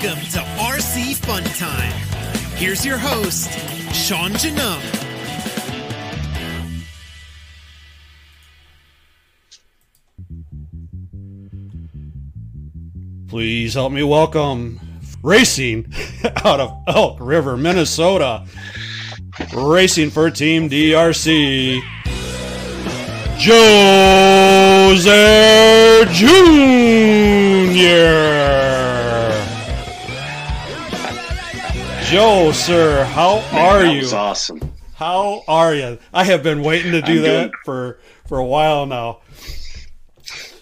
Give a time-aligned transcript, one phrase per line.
[0.00, 1.90] Welcome to RC Fun Time.
[2.54, 3.50] Here's your host,
[3.92, 4.80] Sean Janum.
[13.26, 14.78] Please help me welcome
[15.24, 15.92] racing
[16.44, 18.46] out of Elk River, Minnesota.
[19.52, 21.80] Racing for Team DRC.
[23.36, 27.48] Joe Zair Jr.
[32.10, 33.98] Joe, sir, how are that you?
[34.00, 34.72] was awesome.
[34.94, 35.98] How are you?
[36.14, 39.20] I have been waiting to do I'm that for for a while now.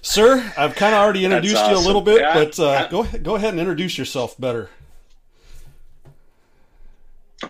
[0.03, 3.01] Sir, I've kind of already introduced you a little bit, Yeah, but uh, I- go
[3.05, 4.71] ahead- go ahead and introduce yourself better.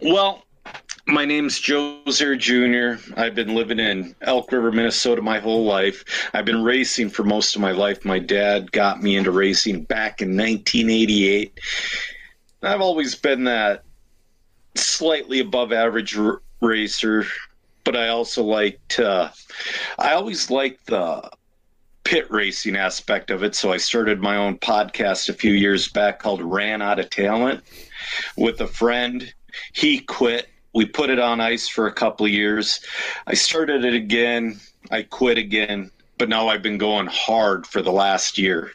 [0.02, 0.44] Well,
[1.06, 3.02] my name's Joe Zair Jr.
[3.18, 6.04] I've been living in Elk River, Minnesota my whole life.
[6.34, 8.04] I've been racing for most of my life.
[8.04, 11.58] My dad got me into racing back in 1988.
[12.62, 13.84] I've always been that
[14.74, 17.26] slightly above average r- racer,
[17.84, 19.30] but I also liked, uh,
[19.98, 21.30] I always liked the
[22.04, 23.54] pit racing aspect of it.
[23.54, 27.62] So I started my own podcast a few years back called Ran Out of Talent
[28.36, 29.32] with a friend.
[29.72, 30.48] He quit.
[30.72, 32.80] We put it on ice for a couple years.
[33.26, 34.60] I started it again.
[34.90, 38.72] I quit again, but now I've been going hard for the last year.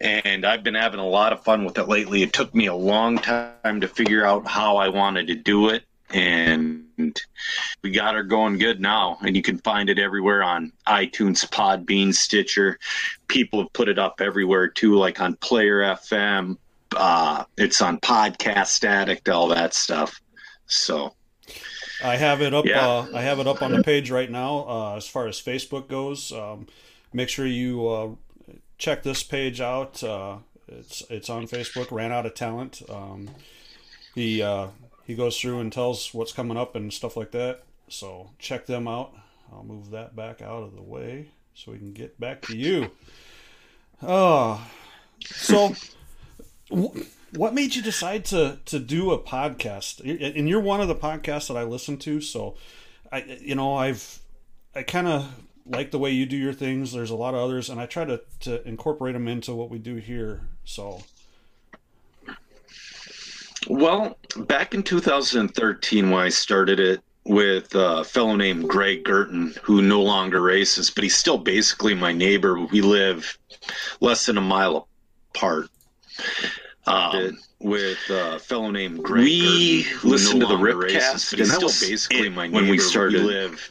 [0.00, 2.22] And I've been having a lot of fun with it lately.
[2.22, 5.84] It took me a long time to figure out how I wanted to do it.
[6.08, 7.20] And
[7.82, 9.18] we got her going good now.
[9.20, 12.78] And you can find it everywhere on iTunes, Podbean, Stitcher.
[13.28, 16.56] People have put it up everywhere too, like on Player FM,
[16.96, 20.20] uh, it's on Podcast Addict, all that stuff.
[20.66, 21.14] So
[22.02, 22.66] I have it up.
[22.66, 22.86] Yeah.
[22.86, 24.64] Uh, I have it up on the page right now.
[24.68, 26.66] Uh, as far as Facebook goes, um,
[27.12, 28.08] make sure you uh,
[28.80, 30.02] check this page out.
[30.02, 31.92] Uh, it's it's on Facebook.
[31.92, 32.82] Ran out of talent.
[32.88, 33.30] Um,
[34.14, 34.68] he uh,
[35.06, 37.62] he goes through and tells what's coming up and stuff like that.
[37.88, 39.12] So check them out.
[39.52, 42.90] I'll move that back out of the way so we can get back to you.
[44.02, 44.66] Oh,
[45.24, 45.74] so
[46.72, 46.96] wh-
[47.36, 50.00] what made you decide to to do a podcast?
[50.00, 52.56] And you're one of the podcasts that I listen to, so
[53.12, 54.20] I you know I've
[54.74, 55.28] I kind of
[55.70, 56.92] like the way you do your things.
[56.92, 59.78] There's a lot of others, and I try to to incorporate them into what we
[59.78, 60.48] do here.
[60.64, 61.02] So
[63.68, 69.82] Well, back in 2013, when I started it with a fellow named Greg Gerton, who
[69.82, 72.58] no longer races, but he's still basically my neighbor.
[72.58, 73.38] We live
[74.00, 74.88] less than a mile
[75.34, 75.68] apart.
[76.90, 81.68] Um, with a fellow named Greg we listened no to the Ripcast, and that still
[81.68, 83.22] was basically it my when we started.
[83.22, 83.70] We live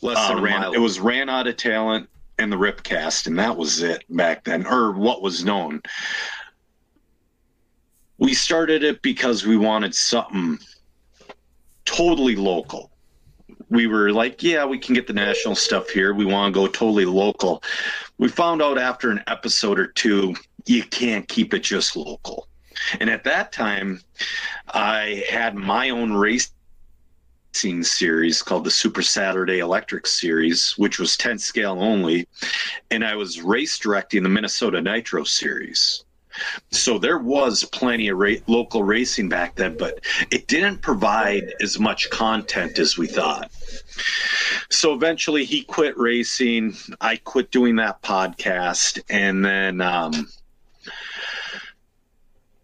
[0.00, 0.72] less uh, than a ran- mile.
[0.72, 2.08] It was ran out of talent
[2.38, 5.82] and the Ripcast, and that was it back then, or what was known.
[8.18, 10.58] We started it because we wanted something
[11.84, 12.90] totally local.
[13.68, 16.14] We were like, yeah, we can get the national stuff here.
[16.14, 17.62] We want to go totally local.
[18.18, 20.34] We found out after an episode or two,
[20.66, 22.48] you can't keep it just local.
[23.00, 24.00] And at that time,
[24.68, 26.52] I had my own racing
[27.82, 32.28] series called the Super Saturday Electric Series, which was 10 scale only.
[32.90, 36.04] And I was race directing the Minnesota Nitro Series.
[36.70, 40.00] So there was plenty of ra- local racing back then, but
[40.30, 43.50] it didn't provide as much content as we thought.
[44.70, 46.76] So eventually he quit racing.
[47.00, 49.00] I quit doing that podcast.
[49.08, 50.28] And then um,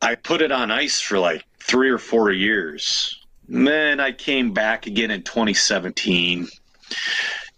[0.03, 3.21] I put it on ice for like three or four years.
[3.49, 6.49] And then I came back again in 2017.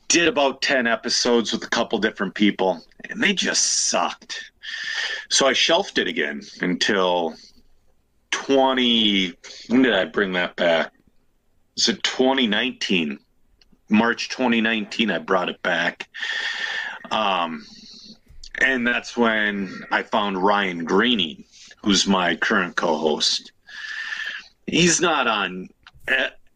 [0.09, 4.53] Did about 10 episodes with a couple different people, and they just sucked.
[5.31, 7.35] So I shelved it again until
[8.31, 9.33] 20.
[9.69, 10.93] When did I bring that back?
[11.77, 13.19] Was it 2019?
[13.89, 16.09] March 2019, I brought it back.
[17.11, 17.65] Um,
[18.59, 21.45] and that's when I found Ryan Greening,
[21.85, 23.53] who's my current co host.
[24.67, 25.69] He's not on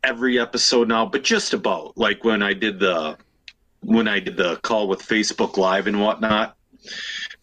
[0.02, 1.96] every episode now, but just about.
[1.96, 3.16] Like when I did the
[3.80, 6.56] when I did the call with Facebook Live and whatnot,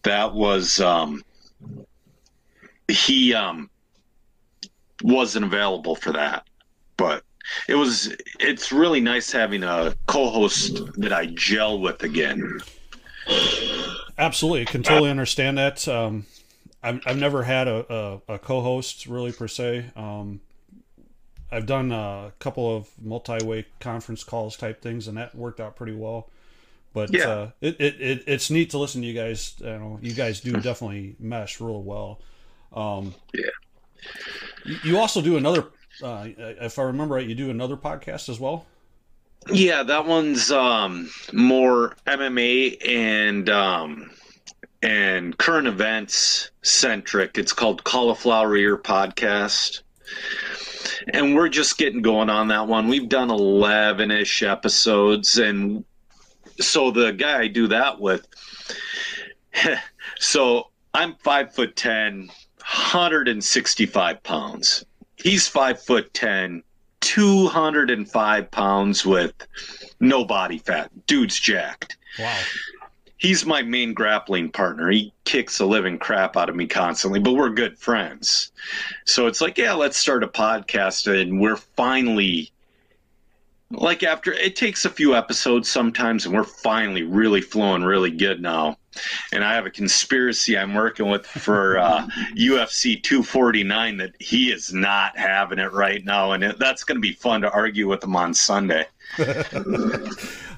[0.02, 1.22] that was um,
[2.88, 3.70] he um,
[5.02, 6.46] wasn't available for that,
[6.96, 7.22] but
[7.68, 12.60] it was it's really nice having a co-host that I gel with again.
[14.18, 15.86] absolutely, I can totally understand that.
[15.86, 16.26] Um,
[16.82, 19.86] I've I've never had a, a, a co-host really per se.
[19.96, 20.40] Um,
[21.50, 25.94] I've done a couple of multi-way conference calls type things, and that worked out pretty
[25.94, 26.28] well.
[26.92, 27.28] But Yeah.
[27.28, 29.54] uh, it, it, it it's neat to listen to you guys.
[29.58, 32.20] You know, you guys do definitely mesh real well.
[32.72, 33.50] Um, Yeah.
[34.82, 35.66] You also do another,
[36.02, 38.66] uh, if I remember right, you do another podcast as well.
[39.50, 44.10] Yeah, that one's um, more MMA and um,
[44.82, 47.38] and current events centric.
[47.38, 49.82] It's called Cauliflower Ear Podcast.
[51.08, 52.88] And we're just getting going on that one.
[52.88, 55.38] We've done 11 ish episodes.
[55.38, 55.84] And
[56.60, 58.26] so the guy I do that with,
[60.18, 62.28] so I'm five foot 10,
[62.58, 64.84] 165 pounds.
[65.16, 66.62] He's five foot 10,
[67.00, 69.34] 205 pounds with
[70.00, 70.90] no body fat.
[71.06, 71.96] Dude's jacked.
[72.18, 72.40] Wow.
[73.18, 74.90] He's my main grappling partner.
[74.90, 78.52] He kicks the living crap out of me constantly, but we're good friends.
[79.04, 81.06] So it's like, yeah, let's start a podcast.
[81.08, 82.52] And we're finally,
[83.70, 88.42] like, after it takes a few episodes sometimes, and we're finally really flowing really good
[88.42, 88.76] now
[89.32, 94.72] and I have a conspiracy I'm working with for uh, UFC 249 that he is
[94.72, 98.02] not having it right now, and it, that's going to be fun to argue with
[98.04, 98.86] him on Sunday.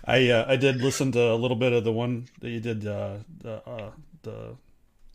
[0.08, 2.86] I uh, I did listen to a little bit of the one that you did
[2.86, 3.90] uh, the uh,
[4.22, 4.56] the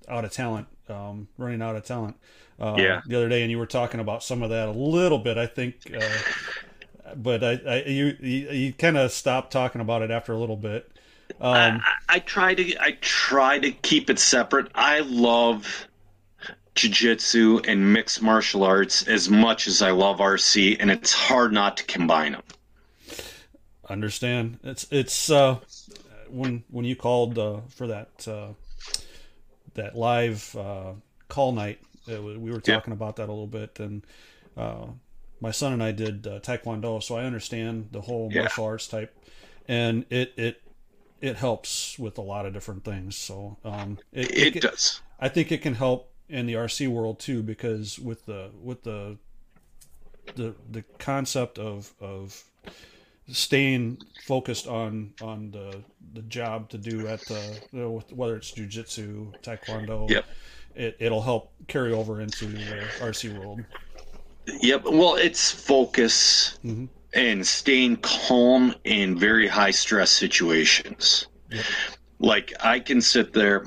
[0.07, 2.15] out of talent, um, running out of talent.
[2.59, 3.01] Uh, yeah.
[3.07, 5.37] The other day, and you were talking about some of that a little bit.
[5.39, 5.77] I think.
[5.93, 10.37] Uh, but I, I you you, you kind of stopped talking about it after a
[10.37, 10.91] little bit.
[11.41, 14.69] Um, I, I try to I try to keep it separate.
[14.75, 15.87] I love
[16.75, 21.77] jiu-jitsu and mixed martial arts as much as I love RC, and it's hard not
[21.77, 22.43] to combine them.
[23.89, 24.59] Understand?
[24.63, 25.59] It's it's uh,
[26.29, 28.49] when when you called uh, for that uh,
[29.73, 30.93] that live uh,
[31.27, 32.97] call night, we were talking yeah.
[32.97, 34.05] about that a little bit, and
[34.55, 34.85] uh,
[35.41, 38.41] my son and I did uh, Taekwondo, so I understand the whole yeah.
[38.41, 39.13] martial arts type,
[39.67, 40.61] and it it
[41.21, 43.15] it helps with a lot of different things.
[43.15, 45.01] So um, it, it, it does.
[45.19, 49.17] I think it can help in the RC world too because with the with the
[50.35, 52.43] the the concept of of
[53.27, 55.83] staying focused on on the
[56.13, 60.25] the job to do at the you know, whether it's jujitsu, taekwondo, yep.
[60.75, 62.59] it it'll help carry over into the
[62.99, 63.61] RC world.
[64.45, 64.83] Yep.
[64.85, 66.59] Well, it's focus.
[66.65, 71.27] Mm-hmm and staying calm in very high stress situations.
[71.51, 71.65] Yep.
[72.19, 73.65] Like I can sit there,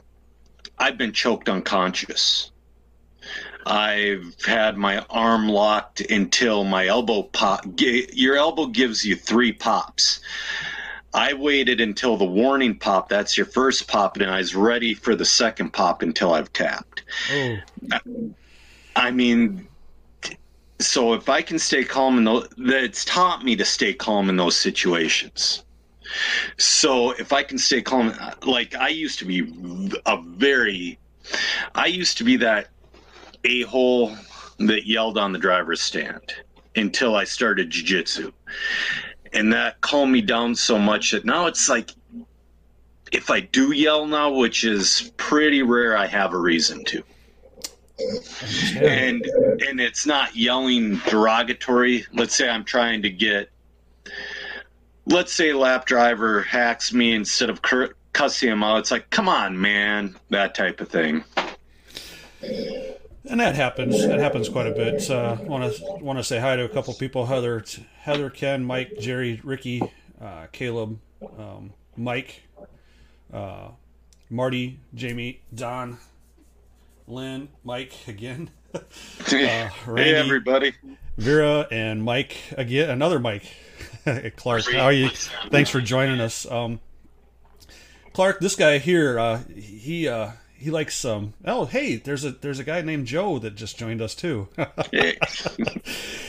[0.79, 2.50] I've been choked unconscious.
[3.66, 7.66] I've had my arm locked until my elbow pop.
[7.76, 10.20] Your elbow gives you three pops.
[11.12, 13.08] I waited until the warning pop.
[13.08, 17.02] That's your first pop, and I was ready for the second pop until I've tapped.
[18.94, 19.66] I mean,
[20.78, 24.36] so if I can stay calm in those, it's taught me to stay calm in
[24.36, 25.64] those situations.
[26.56, 28.14] So if I can stay calm,
[28.44, 29.52] like I used to be
[30.06, 30.98] a very,
[31.74, 32.68] I used to be that
[33.44, 34.17] a hole
[34.59, 36.35] that yelled on the driver's stand
[36.75, 38.33] until I started jujitsu,
[39.33, 41.91] and that calmed me down so much that now it's like,
[43.12, 47.03] if I do yell now, which is pretty rare, I have a reason to
[48.81, 52.05] and and it's not yelling derogatory.
[52.12, 53.50] Let's say I'm trying to get,
[55.06, 58.79] let's say lap driver hacks me instead of cur- cussing him out.
[58.79, 61.25] It's like, come on, man, that type of thing.
[63.28, 64.06] And that happens.
[64.06, 65.09] That happens quite a bit.
[65.47, 67.64] Want to want to say hi to a couple people: Heather,
[67.99, 69.83] Heather, Ken, Mike, Jerry, Ricky,
[70.21, 70.99] uh, Caleb,
[71.38, 72.42] um, Mike,
[73.33, 73.68] uh,
[74.30, 75.99] Marty, Jamie, Don,
[77.06, 78.50] Lynn, Mike again.
[78.75, 78.80] uh,
[79.30, 79.71] Randy,
[80.02, 80.75] hey, everybody.
[81.16, 82.90] Vera and Mike again.
[82.90, 83.45] Another Mike.
[84.37, 85.09] Clark, how are you?
[85.50, 86.50] Thanks for joining us.
[86.50, 86.80] Um,
[88.12, 92.58] Clark, this guy here, uh, he uh, he likes um oh hey there's a there's
[92.58, 94.48] a guy named joe that just joined us too.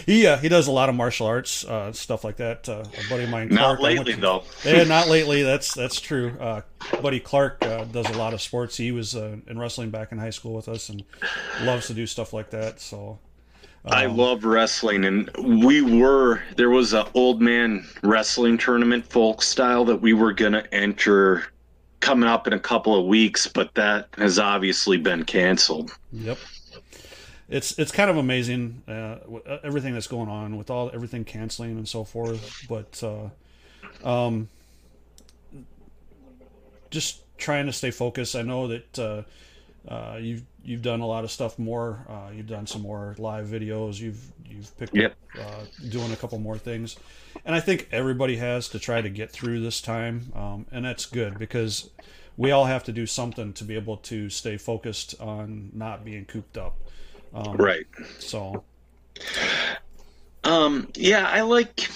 [0.05, 2.69] He uh, he does a lot of martial arts uh, stuff like that.
[2.69, 4.43] Uh, a buddy of mine clark, not lately to, though.
[4.63, 6.33] Yeah not lately that's that's true.
[6.39, 6.61] Uh,
[7.01, 8.77] buddy clark uh, does a lot of sports.
[8.77, 11.03] He was uh, in wrestling back in high school with us and
[11.63, 13.19] loves to do stuff like that so
[13.85, 15.29] um, I love wrestling, and
[15.61, 20.63] we were there was a old man wrestling tournament, folk style, that we were gonna
[20.71, 21.45] enter
[21.99, 25.91] coming up in a couple of weeks, but that has obviously been canceled.
[26.11, 26.37] Yep.
[27.49, 31.77] It's it's kind of amazing uh, uh, everything that's going on with all everything canceling
[31.77, 33.29] and so forth, but uh,
[34.07, 34.49] um,
[36.89, 38.35] just trying to stay focused.
[38.35, 39.23] I know that uh,
[39.87, 42.05] uh, you've you've done a lot of stuff more.
[42.09, 43.99] Uh, you've done some more live videos.
[43.99, 45.15] You've you've picked yep.
[45.39, 46.97] up uh, doing a couple more things,
[47.45, 51.05] and I think everybody has to try to get through this time, um, and that's
[51.05, 51.89] good because
[52.35, 56.25] we all have to do something to be able to stay focused on not being
[56.25, 56.75] cooped up.
[57.33, 57.85] Um, Right.
[58.19, 58.63] So
[60.43, 61.89] Um, yeah, I like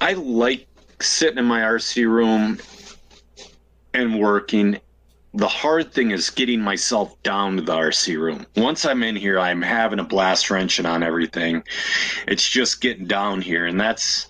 [0.00, 0.66] I like
[1.00, 2.58] sitting in my RC room
[3.92, 4.80] and working.
[5.36, 8.46] The hard thing is getting myself down to the RC room.
[8.56, 11.62] Once I'm in here, I'm having a blast wrenching on everything.
[12.26, 14.28] It's just getting down here, and that's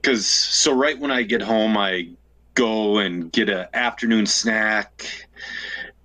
[0.00, 2.10] because so right when I get home, I
[2.54, 5.26] go and get an afternoon snack.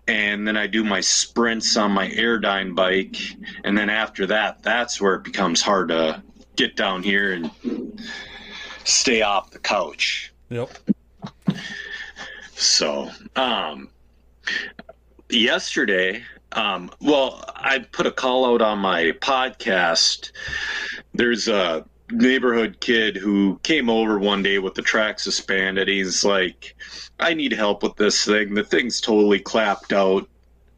[0.08, 3.16] And then I do my sprints on my Airdyne bike,
[3.64, 6.24] and then after that, that's where it becomes hard to
[6.56, 8.02] get down here and
[8.86, 10.34] stay off the couch.
[10.50, 10.72] yep.
[12.56, 13.90] So, um,
[15.30, 20.32] yesterday, um, well, I put a call out on my podcast.
[21.14, 25.88] There's a neighborhood kid who came over one day with the Traxxas Stampede.
[25.88, 26.76] He's like,
[27.20, 28.56] I need help with this thing.
[28.56, 30.28] The thing's totally clapped out.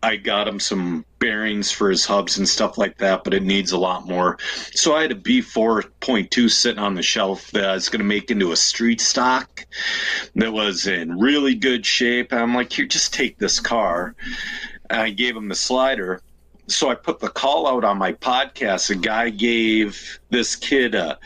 [0.03, 3.71] I got him some bearings for his hubs and stuff like that, but it needs
[3.71, 4.39] a lot more.
[4.73, 8.31] So I had a B4.2 sitting on the shelf that I was going to make
[8.31, 9.63] into a street stock
[10.35, 12.33] that was in really good shape.
[12.33, 14.15] I'm like, here, just take this car.
[14.89, 16.21] And I gave him the slider.
[16.67, 18.89] So I put the call out on my podcast.
[18.89, 21.19] A guy gave this kid a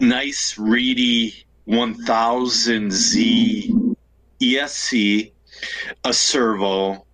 [0.00, 3.94] nice, reedy 1000Z
[4.40, 5.30] ESC,
[6.04, 7.06] a servo.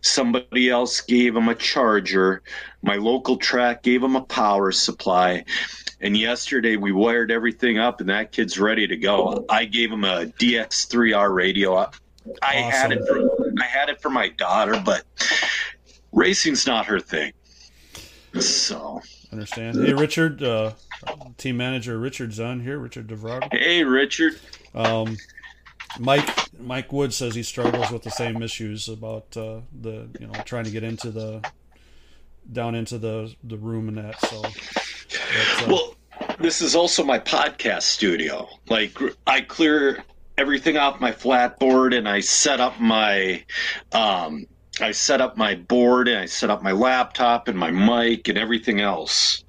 [0.00, 2.42] Somebody else gave him a charger.
[2.82, 5.44] My local track gave him a power supply.
[6.00, 9.44] And yesterday we wired everything up, and that kid's ready to go.
[9.48, 11.90] I gave him a DX3R radio.
[12.42, 13.06] I had it.
[13.06, 15.04] For, I had it for my daughter, but
[16.12, 17.32] racing's not her thing.
[18.38, 19.76] So, Understand.
[19.76, 20.72] Hey, Richard, uh,
[21.36, 22.78] team manager Richard's on here.
[22.78, 23.48] Richard DeVrago.
[23.52, 24.38] hey, Richard.
[24.74, 25.16] Um,
[25.98, 26.28] Mike
[26.62, 30.64] Mike Wood says he struggles with the same issues about uh, the you know trying
[30.64, 31.42] to get into the
[32.52, 34.20] down into the the room and that.
[34.20, 35.94] So, but, uh, Well,
[36.38, 38.48] this is also my podcast studio.
[38.68, 40.02] Like I clear
[40.38, 43.44] everything off my flat board and I set up my
[43.92, 44.46] um
[44.80, 48.38] I set up my board and I set up my laptop and my mic and
[48.38, 49.44] everything else.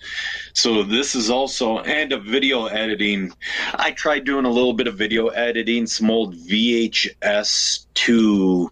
[0.53, 3.31] So this is also and a video editing.
[3.75, 8.71] I tried doing a little bit of video editing, some old VHS to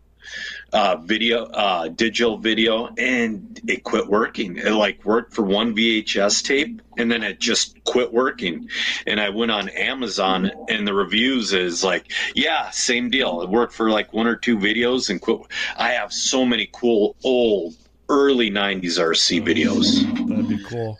[0.74, 4.58] uh, video, uh, digital video, and it quit working.
[4.58, 8.70] It like worked for one VHS tape, and then it just quit working.
[9.08, 13.42] And I went on Amazon, and the reviews is like, yeah, same deal.
[13.42, 15.40] It worked for like one or two videos, and quit.
[15.78, 17.76] I have so many cool old
[18.10, 20.28] early '90s RC videos.
[20.28, 20.98] that'd be cool.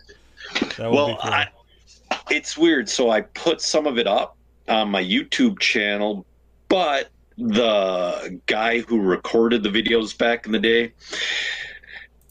[0.78, 1.32] That would Well, be cool.
[1.32, 1.48] I,
[2.32, 2.90] it's weird.
[2.90, 4.36] So I put some of it up
[4.68, 6.26] on my YouTube channel,
[6.70, 7.10] but
[7.40, 10.94] the guy who recorded the videos back in the day,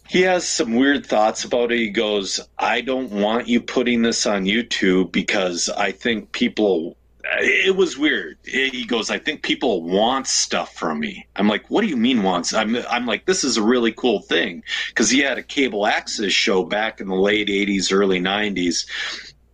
[0.09, 1.79] he has some weird thoughts about it.
[1.79, 6.97] He goes, I don't want you putting this on YouTube because I think people.
[7.41, 8.39] It was weird.
[8.43, 11.27] He goes, I think people want stuff from me.
[11.37, 12.55] I'm like, what do you mean wants?
[12.55, 16.33] I'm, I'm like, this is a really cool thing because he had a cable access
[16.33, 18.87] show back in the late 80s, early 90s.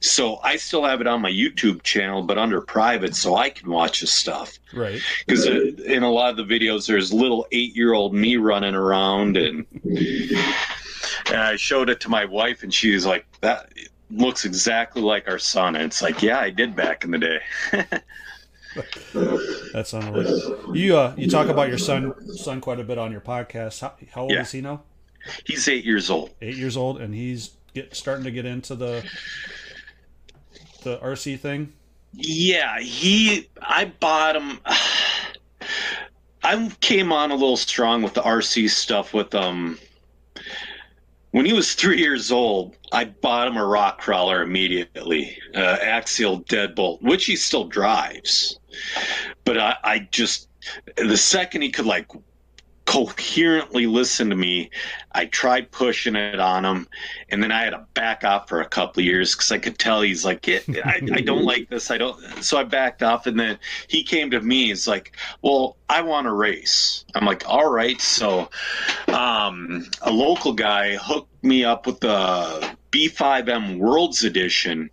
[0.04, 3.70] So I still have it on my YouTube channel, but under private, so I can
[3.70, 4.58] watch his stuff.
[4.74, 5.00] right.
[5.26, 11.36] Because in a lot of the videos, there's little eight-year-old me running around, and, and
[11.40, 13.72] I showed it to my wife, and she was like, "That
[14.10, 17.40] looks exactly like our son." And it's like, yeah, I did back in the day.
[19.72, 20.76] That's unreal.
[20.76, 23.80] You uh, you talk about your son son quite a bit on your podcast.
[23.80, 24.42] How, how old Yeah.
[24.42, 24.82] is he now?
[25.46, 26.30] He's eight years old.
[26.42, 29.02] Eight years old, and he's get starting to get into the
[30.84, 31.72] the RC thing.
[32.12, 33.48] Yeah, he.
[33.60, 34.60] I bought him.
[36.44, 39.78] I came on a little strong with the RC stuff with um.
[41.32, 46.42] When he was three years old, I bought him a rock crawler immediately, uh, axial
[46.42, 48.60] deadbolt, which he still drives.
[49.44, 50.48] But I, I just
[50.96, 52.06] the second he could like
[52.94, 54.70] coherently listen to me,
[55.12, 56.86] I tried pushing it on him,
[57.28, 59.78] and then I had to back off for a couple of years because I could
[59.78, 61.90] tell he's like, "Yeah, I, I don't like this.
[61.90, 62.20] I don't.
[62.44, 63.58] So I backed off, and then
[63.88, 64.66] he came to me.
[64.66, 68.48] He's like, "Well, I want to race." I'm like, "All right." So,
[69.08, 74.88] um, a local guy hooked me up with the B5M Worlds Edition.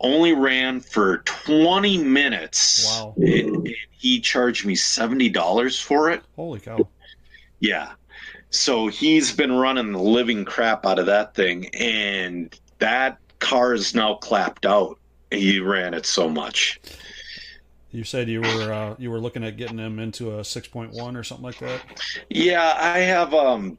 [0.00, 2.86] Only ran for 20 minutes.
[2.86, 3.14] Wow.
[3.16, 6.22] He charged me $70 for it.
[6.36, 6.86] Holy cow!
[7.60, 7.92] Yeah.
[8.50, 13.94] So he's been running the living crap out of that thing, and that car is
[13.94, 14.98] now clapped out.
[15.30, 16.80] He ran it so much.
[17.90, 20.92] You said you were uh, you were looking at getting him into a six point
[20.92, 21.80] one or something like that.
[22.28, 23.78] Yeah, I have um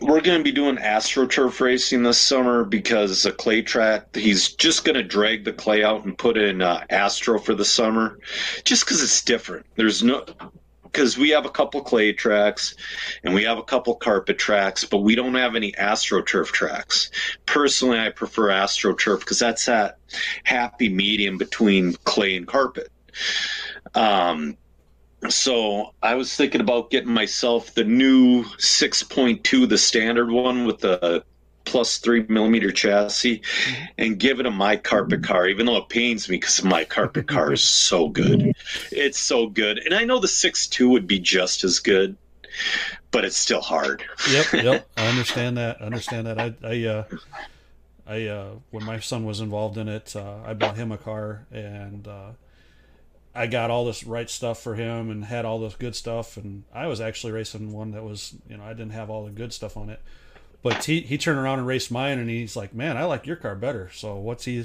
[0.00, 4.84] we're going to be doing astroturf racing this summer because a clay track he's just
[4.84, 8.18] going to drag the clay out and put in uh, astro for the summer
[8.64, 10.24] just because it's different there's no
[10.92, 12.74] because we have a couple clay tracks
[13.24, 17.10] and we have a couple carpet tracks but we don't have any astroturf tracks.
[17.46, 19.98] Personally i prefer astroturf because that's that
[20.44, 22.90] happy medium between clay and carpet.
[23.94, 24.56] Um,
[25.28, 31.24] so I was thinking about getting myself the new 6.2, the standard one with the
[31.66, 33.84] plus three millimeter chassis, mm-hmm.
[33.98, 37.28] and give it a my carpet car, even though it pains me because my carpet
[37.28, 38.52] car is so good.
[38.90, 42.16] It's so good, and I know the 6.2 would be just as good,
[43.10, 44.02] but it's still hard.
[44.30, 44.88] yep, yep.
[44.96, 45.82] I understand that.
[45.82, 46.40] I understand that.
[46.40, 47.04] I, I, uh,
[48.06, 51.46] I, uh, when my son was involved in it, uh, I bought him a car
[51.50, 52.08] and.
[52.08, 52.30] Uh,
[53.36, 56.38] I got all this right stuff for him and had all this good stuff.
[56.38, 59.30] And I was actually racing one that was, you know, I didn't have all the
[59.30, 60.00] good stuff on it.
[60.66, 63.36] But he, he turned around and raced mine, and he's like, "Man, I like your
[63.36, 64.64] car better." So what's he?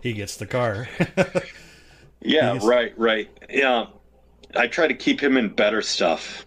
[0.00, 0.88] he gets the car.
[2.20, 3.30] yeah, right, right.
[3.48, 3.86] Yeah,
[4.56, 6.44] I try to keep him in better stuff.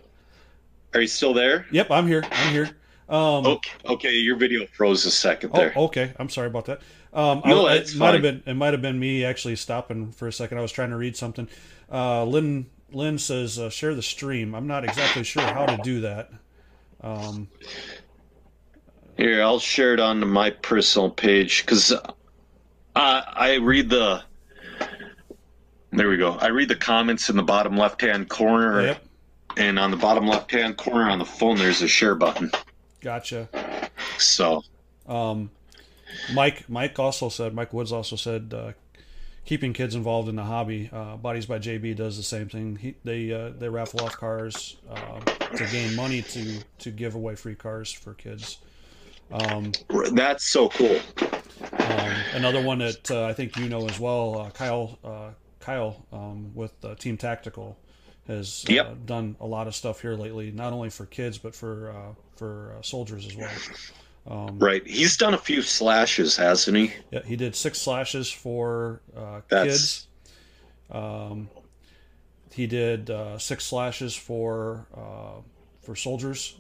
[0.94, 1.66] Are you still there?
[1.72, 2.26] Yep, I'm here.
[2.30, 2.70] I'm here.
[3.08, 5.72] Um, okay, okay, your video froze a second there.
[5.78, 6.12] Oh, okay.
[6.20, 6.82] I'm sorry about that.
[7.14, 10.28] Um, no, I, it might have been it might have been me actually stopping for
[10.28, 10.58] a second.
[10.58, 11.48] I was trying to read something.
[11.90, 14.54] Uh, Lynn Lynn says uh, share the stream.
[14.54, 16.32] I'm not exactly sure how to do that.
[17.00, 17.48] Um,
[19.18, 22.02] Here, I'll share it on my personal page because uh,
[22.96, 24.24] I read the.
[25.92, 26.34] There we go.
[26.34, 29.04] I read the comments in the bottom left hand corner, yep.
[29.58, 32.52] and on the bottom left hand corner on the phone, there's a share button.
[33.02, 33.50] Gotcha.
[34.20, 34.64] So.
[35.08, 35.50] Um,
[36.34, 38.72] Mike Mike also said Mike Woods also said uh,
[39.46, 40.90] keeping kids involved in the hobby.
[40.92, 42.76] Uh, Bodies by JB does the same thing.
[42.76, 47.36] He, they uh, they raffle off cars uh, to gain money to to give away
[47.36, 48.60] free cars for kids.
[49.32, 49.72] Um,
[50.14, 51.00] That's so cool.
[51.62, 56.52] Um, another one that uh, I think you know as well, uh, Kyle Kyle um,
[56.54, 57.78] with Team Tactical
[58.28, 59.06] has yep.
[59.06, 63.26] done a lot of stuff here lately, not only for kids but for for soldiers
[63.26, 63.52] as well.
[64.30, 64.86] Um, right.
[64.86, 66.94] He's done a few slashes, hasn't he?
[67.12, 70.08] Yeah, he did six slashes for uh, kids.
[70.92, 71.50] Um,
[72.52, 75.42] he did uh, six slashes for uh,
[75.82, 76.56] for soldiers.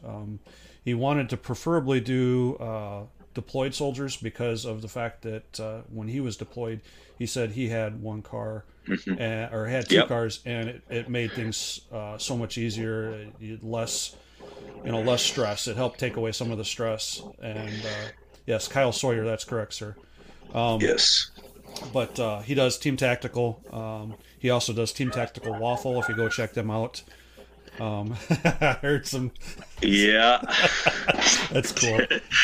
[0.88, 6.08] He wanted to preferably do uh, deployed soldiers because of the fact that uh, when
[6.08, 6.80] he was deployed,
[7.19, 9.21] he said he had one car mm-hmm.
[9.21, 10.08] and, or had two yep.
[10.08, 13.28] cars, and it, it made things uh, so much easier,
[13.62, 14.15] less
[14.86, 15.67] you know less stress.
[15.67, 17.21] It helped take away some of the stress.
[17.41, 18.12] And uh,
[18.45, 19.93] yes, Kyle Sawyer, that's correct, sir.
[20.54, 21.32] Um, yes.
[21.91, 23.62] But uh, he does Team Tactical.
[23.73, 26.00] Um, he also does Team Tactical Waffle.
[26.00, 27.04] If you go check them out,
[27.80, 29.32] um, I heard some.
[29.82, 30.40] Yeah,
[31.52, 32.00] that's cool.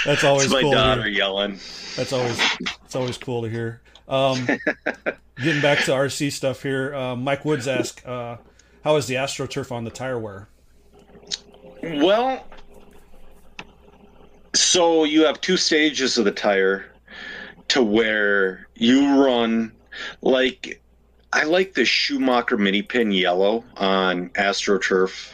[0.06, 1.60] That's always my cool daughter yelling.
[1.96, 2.40] That's always
[2.84, 3.82] it's always cool to hear.
[4.08, 4.46] Um,
[5.38, 8.38] getting back to RC stuff here, uh, Mike Woods asked, uh,
[8.84, 10.50] "How is the AstroTurf on the tire wear?"
[11.82, 12.46] Well,
[14.54, 16.86] so you have two stages of the tire
[17.70, 19.72] to where you run
[20.22, 20.82] like
[21.34, 25.34] I like the Schumacher mini pin yellow on AstroTurf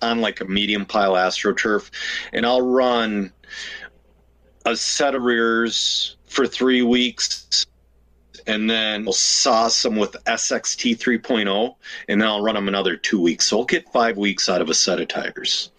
[0.00, 1.90] on like a medium pile AstroTurf
[2.32, 3.32] and I'll run
[4.64, 7.66] a set of rears for 3 weeks
[8.46, 11.74] and then we'll sauce them with SXT 3.0,
[12.08, 13.46] and then I'll run them another two weeks.
[13.46, 15.70] So I'll get five weeks out of a set of tires.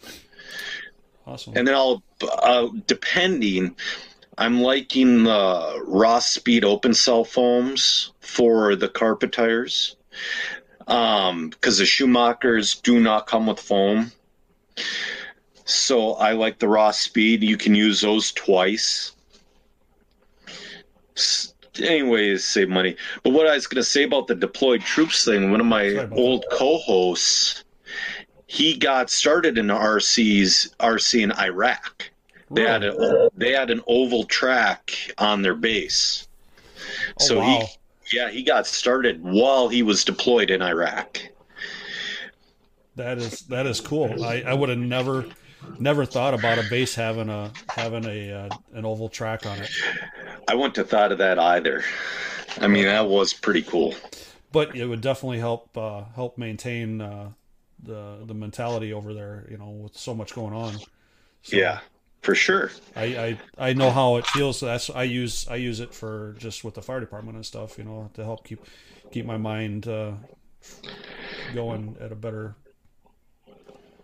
[1.25, 1.53] Awesome.
[1.55, 3.75] And then I'll, uh, depending,
[4.41, 9.95] I'm liking the Ross Speed open cell foams for the carpet tires.
[10.87, 14.11] Um, because the Schumachers do not come with foam.
[15.65, 17.43] So I like the Ross Speed.
[17.43, 19.13] You can use those twice
[21.79, 22.95] anyways, save money.
[23.23, 26.07] But what I was going to say about the deployed troops thing, one of my
[26.11, 27.63] old co-hosts,
[28.47, 32.10] he got started in RC's RC in Iraq.
[32.51, 36.27] They had a they had an oval track on their base.
[37.19, 37.59] Oh, so wow.
[37.59, 41.21] he yeah, he got started while he was deployed in Iraq.
[42.95, 44.23] That is that is cool.
[44.23, 45.25] I, I would have never
[45.79, 49.71] never thought about a base having a having a uh, an oval track on it.
[50.47, 51.83] I wouldn't have thought of that either.
[52.59, 53.95] I mean, that was pretty cool.
[54.51, 57.29] But it would definitely help uh, help maintain uh,
[57.81, 59.47] the the mentality over there.
[59.49, 60.75] You know, with so much going on.
[61.43, 61.79] So yeah,
[62.21, 62.71] for sure.
[62.95, 64.59] I, I I know how it feels.
[64.59, 67.77] That's I use I use it for just with the fire department and stuff.
[67.77, 68.65] You know, to help keep
[69.11, 70.13] keep my mind uh,
[71.53, 72.55] going at a better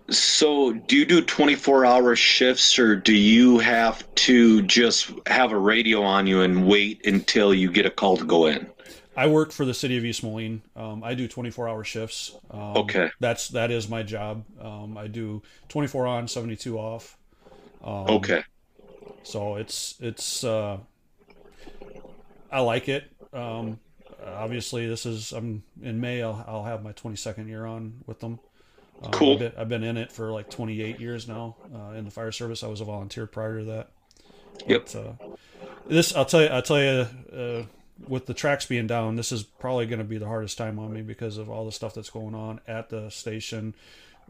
[0.09, 5.57] So, do you do 24 hour shifts or do you have to just have a
[5.59, 8.71] radio on you and wait until you get a call to go in?
[9.15, 10.61] I work for the city of East Moline.
[10.75, 12.37] Um, I do 24 hour shifts.
[12.51, 13.09] Um, Okay.
[13.19, 14.45] That's that is my job.
[14.61, 17.16] Um, I do 24 on, 72 off.
[17.83, 18.43] Um, Okay.
[19.23, 20.77] So it's it's uh,
[22.51, 23.11] I like it.
[23.33, 23.79] Um,
[24.25, 26.21] obviously, this is I'm in May.
[26.21, 28.39] I'll, I'll have my 22nd year on with them.
[29.03, 29.33] Um, Cool.
[29.33, 32.31] I've been, I've been in it for like 28 years now uh, in the fire
[32.31, 32.63] service.
[32.63, 33.89] I was a volunteer prior to that.
[34.65, 34.87] Yep.
[34.93, 35.27] But, uh,
[35.87, 36.47] this I'll tell you.
[36.47, 37.07] I'll tell you.
[37.31, 37.63] Uh,
[38.07, 40.93] with the tracks being down, this is probably going to be the hardest time on
[40.93, 43.73] me because of all the stuff that's going on at the station,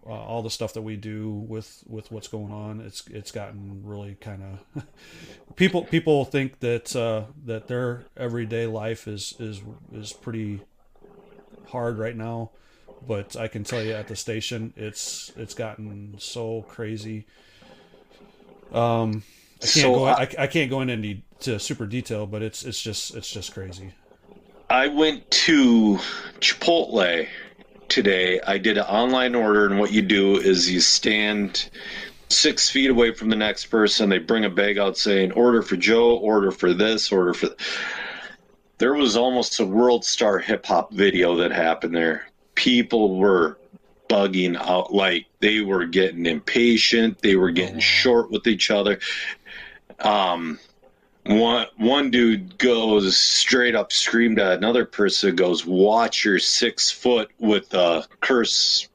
[0.05, 2.81] uh, all the stuff that we do with with what's going on.
[2.81, 4.43] It's it's gotten really kind
[4.75, 4.83] of
[5.55, 9.62] people people think that uh, that their everyday life is is
[9.93, 10.62] is pretty
[11.67, 12.51] hard right now,
[13.05, 17.25] but I can tell you at the station, it's it's gotten so crazy.
[18.71, 19.23] Um,
[19.63, 20.03] I can't So go.
[20.05, 23.31] I- I, I can't go into any to super detail, but it's it's just it's
[23.31, 23.93] just crazy.
[24.69, 25.99] I went to
[26.39, 27.27] Chipotle
[27.89, 28.39] today.
[28.45, 31.69] I did an online order, and what you do is you stand
[32.30, 34.10] six feet away from the next person.
[34.10, 37.50] They bring a bag out saying, Order for Joe, order for this, order for.
[38.78, 42.28] There was almost a world star hip hop video that happened there.
[42.56, 43.58] People were
[44.08, 49.00] bugging out, like they were getting impatient, they were getting short with each other.
[50.00, 50.60] Um,
[51.27, 57.29] one one dude goes straight up screamed at another person goes watch your six foot
[57.39, 58.87] with a curse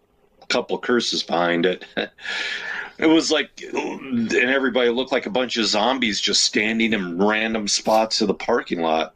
[0.48, 1.84] couple curses behind it
[2.98, 7.66] it was like and everybody looked like a bunch of zombies just standing in random
[7.68, 9.14] spots of the parking lot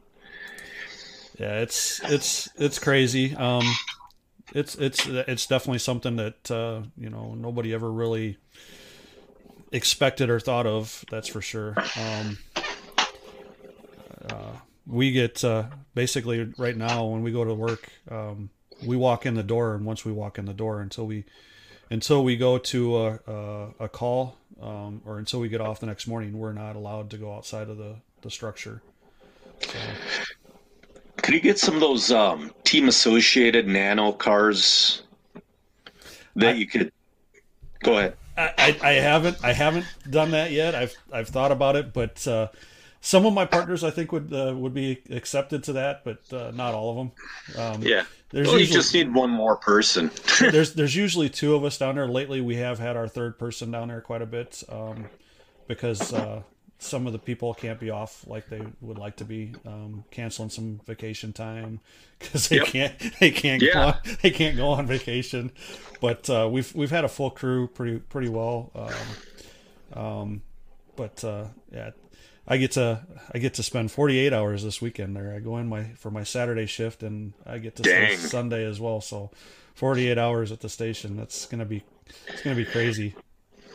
[1.37, 3.35] Yeah, it's it's it's crazy.
[3.35, 3.63] Um,
[4.55, 8.37] it's it's it's definitely something that uh, you know nobody ever really
[9.71, 11.05] expected or thought of.
[11.11, 11.75] That's for sure.
[11.95, 12.39] Um,
[14.29, 15.63] uh, we get uh,
[15.95, 18.49] basically right now when we go to work, um,
[18.85, 21.25] we walk in the door, and once we walk in the door, until we
[21.89, 25.85] until we go to a a, a call um, or until we get off the
[25.85, 28.81] next morning, we're not allowed to go outside of the the structure.
[29.61, 29.79] So.
[31.17, 35.01] could you get some of those um, team associated nano cars
[36.35, 36.91] that I- you could
[37.83, 40.75] go ahead I, I, I haven't I haven't done that yet.
[40.75, 42.49] I've I've thought about it, but uh,
[43.07, 46.51] some of my partners I think would uh, would be accepted to that, but uh,
[46.51, 47.11] not all of them.
[47.57, 51.63] Um, yeah There's well, you just need one more person there's there's usually two of
[51.63, 52.05] us down there.
[52.07, 55.05] Lately, we have had our third person down there quite a bit um,
[55.69, 56.41] because uh,
[56.79, 60.49] some of the people can't be off like they would like to be, um, canceling
[60.49, 61.79] some vacation time
[62.19, 62.65] because they Yep.
[62.67, 65.53] can't they can't go on, they can't go on vacation.
[66.01, 68.69] But uh, we've we've had a full crew pretty pretty well.
[68.75, 70.41] Um, um,
[70.97, 71.91] but uh, yeah.
[72.47, 75.33] I get to I get to spend 48 hours this weekend there.
[75.33, 78.79] I go in my for my Saturday shift and I get to stay Sunday as
[78.79, 79.01] well.
[79.01, 79.31] So
[79.75, 81.17] 48 hours at the station.
[81.17, 81.83] That's gonna be
[82.27, 83.15] it's gonna be crazy.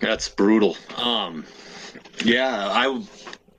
[0.00, 0.76] That's brutal.
[0.96, 1.44] Um,
[2.24, 3.06] yeah, I'm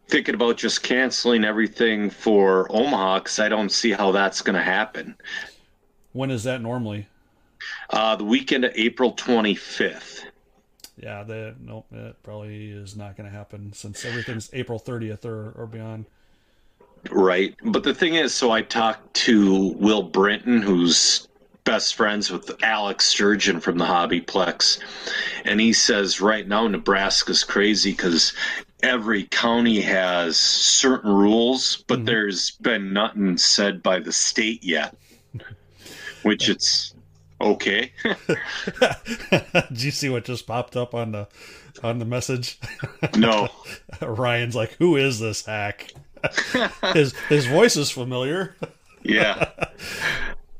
[0.07, 4.61] thinking about just canceling everything for Omaha because I don't see how that's going to
[4.61, 5.15] happen.
[6.11, 7.07] When is that normally?
[7.89, 10.25] Uh, the weekend of April 25th.
[10.97, 15.65] Yeah, that nope, that probably is not gonna happen since everything's April 30th or, or
[15.65, 16.05] beyond.
[17.11, 17.55] Right.
[17.63, 21.27] But the thing is, so I talked to Will Brinton, who's
[21.63, 24.79] best friends with Alex Sturgeon from the Hobbyplex.
[25.45, 28.33] And he says right now Nebraska's crazy because
[28.81, 32.05] every county has certain rules, but mm-hmm.
[32.05, 34.95] there's been nothing said by the state yet.
[36.23, 36.93] Which it's
[37.43, 37.91] okay.
[39.69, 41.27] Did you see what just popped up on the
[41.83, 42.59] on the message?
[43.17, 43.49] no.
[44.01, 45.93] Ryan's like, "Who is this hack?"
[46.93, 48.55] his his voice is familiar.
[49.03, 49.49] Yeah.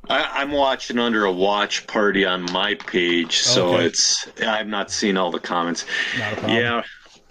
[0.09, 3.85] I, I'm watching under a watch party on my page, so Okay.
[3.85, 5.85] it's i've not seen all the comments.
[6.19, 6.57] Not a problem.
[6.57, 6.83] Yeah,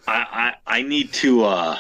[0.09, 1.45] I, I I need to.
[1.45, 1.79] uh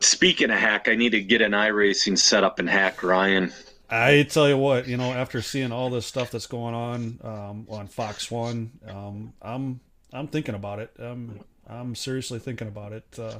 [0.00, 3.52] Speaking of hack, I need to get an iRacing set up and hack Ryan.
[3.92, 7.66] I tell you what, you know, after seeing all this stuff that's going on um,
[7.68, 9.80] on Fox One, um, I'm
[10.14, 10.92] I'm thinking about it.
[10.98, 13.04] Um, I'm seriously thinking about it.
[13.18, 13.38] Uh,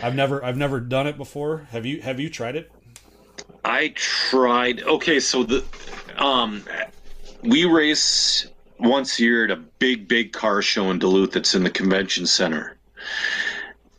[0.00, 1.66] I've never I've never done it before.
[1.72, 2.70] Have you Have you tried it?
[3.64, 4.84] I tried.
[4.84, 5.64] Okay, so the
[6.18, 6.62] um,
[7.42, 8.46] we race
[8.78, 11.32] once a year at a big, big car show in Duluth.
[11.32, 12.76] That's in the convention center.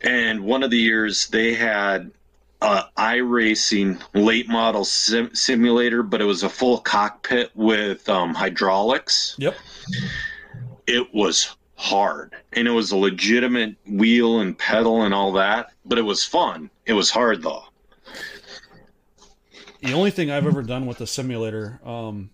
[0.00, 2.10] And one of the years they had
[2.64, 9.36] a iRacing late model sim- simulator, but it was a full cockpit with um, hydraulics.
[9.38, 9.54] Yep.
[10.86, 15.98] it was hard and it was a legitimate wheel and pedal and all that, but
[15.98, 16.70] it was fun.
[16.86, 17.64] It was hard though.
[19.82, 22.30] The only thing I've ever done with a simulator, um,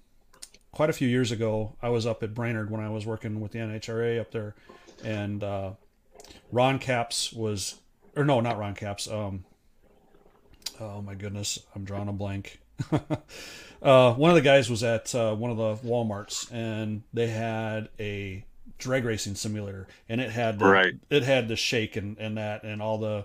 [0.71, 3.51] quite a few years ago, I was up at Brainerd when I was working with
[3.51, 4.55] the NHRA up there,
[5.03, 5.73] and uh,
[6.53, 7.81] Ron Capps was,
[8.15, 9.09] or no, not Ron Capps.
[9.09, 9.45] Um,
[10.81, 12.61] oh my goodness, I'm drawing a blank.
[13.83, 17.89] uh, one of the guys was at uh, one of the WalMarts, and they had
[17.99, 18.45] a
[18.79, 20.95] drag racing simulator, and it had the, Right.
[21.11, 23.25] it had the shake and, and that and all the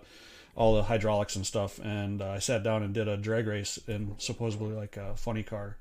[0.57, 1.79] all the hydraulics and stuff.
[1.83, 5.43] And uh, I sat down and did a drag race in supposedly like a funny
[5.43, 5.75] car.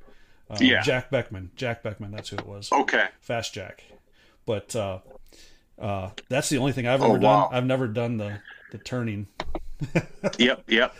[0.51, 0.83] Uh, Yeah.
[0.83, 1.51] Jack Beckman.
[1.57, 2.11] Jack Beckman.
[2.11, 2.71] That's who it was.
[2.73, 3.07] Okay.
[3.21, 3.85] Fast Jack.
[4.47, 4.99] But uh,
[5.79, 7.49] uh, that's the only thing I've Oh, ever wow.
[7.49, 7.55] done.
[7.57, 8.41] I've never done the
[8.73, 9.27] the turning.
[10.39, 10.95] Yep, yep.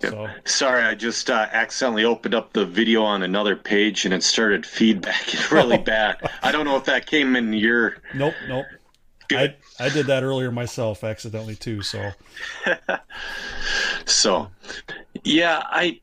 [0.00, 4.22] So Sorry, I just uh, accidentally opened up the video on another page and it
[4.22, 6.18] started feedbacking really bad.
[6.42, 7.96] I don't know if that came in your.
[8.14, 8.66] nope, nope.
[9.28, 9.56] Good.
[9.80, 11.82] I I did that earlier myself accidentally too.
[11.82, 12.12] So
[14.06, 14.48] So,
[15.24, 16.00] yeah, I.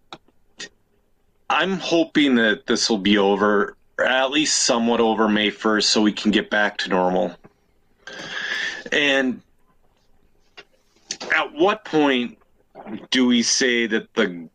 [1.49, 6.11] I'm hoping that this will be over, at least somewhat over May 1st, so we
[6.11, 7.35] can get back to normal.
[8.91, 9.41] And
[11.35, 12.37] at what point
[13.11, 14.49] do we say that the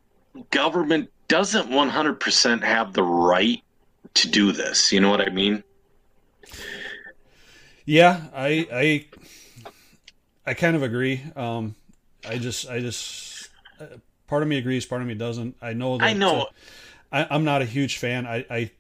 [0.51, 3.63] government doesn't 100% have the right
[4.15, 4.93] to do this?
[4.93, 5.63] You know what I mean?
[7.85, 9.07] yeah, I I
[10.47, 11.23] I kind of agree.
[11.37, 11.75] Um,
[12.27, 13.49] I just I just
[13.81, 13.87] uh,
[14.27, 15.57] part of me agrees, part of me doesn't.
[15.63, 16.43] I know that I know.
[16.43, 16.45] uh,
[17.13, 18.27] I, I'm not a huge fan.
[18.27, 18.71] I I,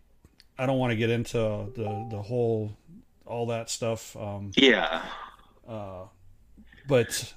[0.58, 2.76] I don't want to get into the the whole
[3.26, 4.16] all that stuff.
[4.16, 5.02] Um, Yeah.
[5.66, 6.04] Uh,
[6.86, 7.32] but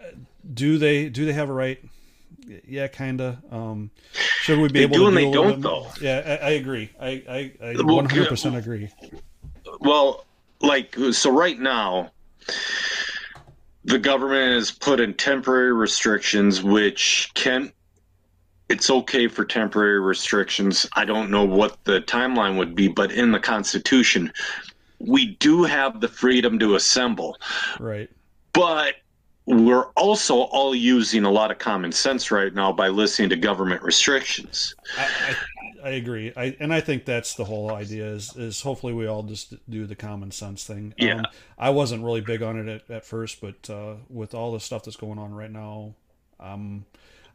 [0.00, 0.06] uh,
[0.54, 1.82] do they do they have a right?
[2.66, 3.42] Yeah, kinda.
[3.50, 3.90] Um,
[4.42, 5.86] should we be They able do to and do they don't, bit though.
[6.00, 6.90] Yeah, I, I agree.
[7.00, 8.90] I I, I 100% agree.
[9.80, 10.24] Well,
[10.60, 12.10] like, so right now,
[13.84, 17.72] the government has put in temporary restrictions, which can.
[18.68, 20.86] It's okay for temporary restrictions.
[20.94, 24.32] I don't know what the timeline would be, but in the Constitution,
[24.98, 27.36] we do have the freedom to assemble.
[27.78, 28.08] Right.
[28.54, 28.94] But
[29.46, 33.82] we're also all using a lot of common sense right now by listening to government
[33.82, 34.74] restrictions.
[34.96, 35.36] I, I,
[35.84, 36.32] I agree.
[36.36, 39.86] I and I think that's the whole idea is is hopefully we all just do
[39.86, 40.94] the common sense thing.
[40.96, 41.14] Yeah.
[41.20, 41.28] Um,
[41.58, 44.84] I wasn't really big on it at, at first, but uh, with all the stuff
[44.84, 45.94] that's going on right now,
[46.38, 46.84] um,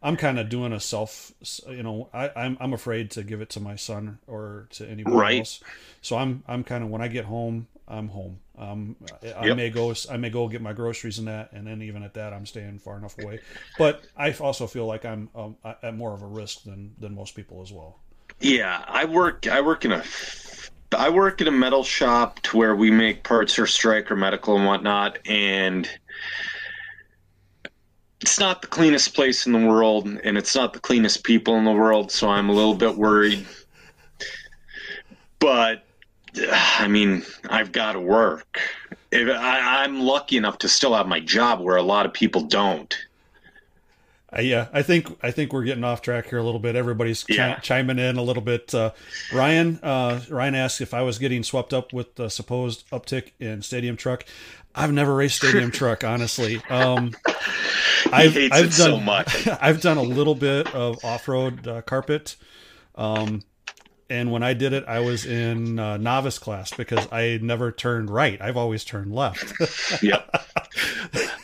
[0.02, 1.32] I'm kind of doing a self.
[1.68, 5.16] You know, I, I'm I'm afraid to give it to my son or to anybody
[5.16, 5.40] Right.
[5.40, 5.62] else.
[6.02, 8.40] So I'm I'm kind of when I get home, I'm home.
[8.58, 8.96] Um,
[9.38, 9.58] I, Yep.
[9.58, 12.34] may go I may go get my groceries and that, and then even at that,
[12.34, 13.40] I'm staying far enough away.
[13.78, 17.36] But I also feel like I'm um, at more of a risk than than most
[17.36, 18.00] people as well.
[18.40, 19.48] Yeah, I work.
[19.48, 20.04] I work in a.
[20.98, 24.66] I work in a metal shop to where we make parts for Stryker Medical and
[24.66, 25.88] whatnot, and
[28.22, 31.66] it's not the cleanest place in the world, and it's not the cleanest people in
[31.66, 32.12] the world.
[32.12, 33.46] So I'm a little bit worried.
[35.40, 35.84] But
[36.50, 38.60] I mean, I've got to work.
[39.12, 42.42] If I, I'm lucky enough to still have my job, where a lot of people
[42.42, 42.96] don't.
[44.38, 46.76] Uh, yeah, I think I think we're getting off track here a little bit.
[46.76, 47.60] Everybody's chi- Yeah.
[47.60, 48.76] chiming in a little bit.
[48.76, 48.92] Uh,
[49.34, 53.62] Ryan uh, Ryan asked if I was getting swept up with the supposed uptick in
[53.62, 54.26] stadium truck.
[54.76, 56.62] I've never raced stadium truck, honestly.
[56.70, 57.16] Um,
[58.12, 59.48] I've, hates I've it done, so much.
[59.62, 62.36] I've done a little bit of off road uh, carpet.
[62.96, 63.44] Um,
[64.10, 68.10] and when I did it, I was in uh, novice class because I never turned
[68.10, 68.42] right.
[68.42, 69.54] I've always turned left.
[70.02, 70.46] Yep.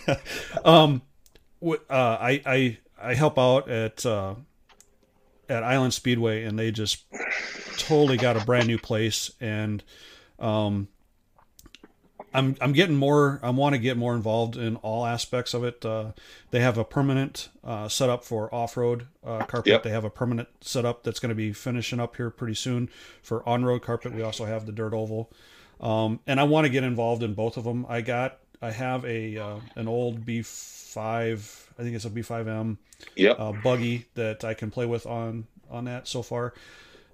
[0.65, 1.01] um,
[1.65, 4.35] wh- uh, I I I help out at uh,
[5.49, 7.03] at Island Speedway, and they just
[7.77, 9.83] totally got a brand new place, and
[10.39, 10.87] um,
[12.33, 13.39] I'm I'm getting more.
[13.43, 15.85] I want to get more involved in all aspects of it.
[15.85, 16.11] Uh,
[16.51, 19.71] they have a permanent uh, setup for off road uh, carpet.
[19.71, 19.83] Yep.
[19.83, 22.89] They have a permanent setup that's going to be finishing up here pretty soon
[23.21, 24.13] for on road carpet.
[24.13, 25.31] We also have the dirt oval.
[25.79, 27.85] Um, and I want to get involved in both of them.
[27.89, 30.97] I got, I have a uh, an old B5,
[31.77, 32.77] I think it's a B5M
[33.15, 33.39] Yep.
[33.39, 36.53] uh, buggy that I can play with on on that so far.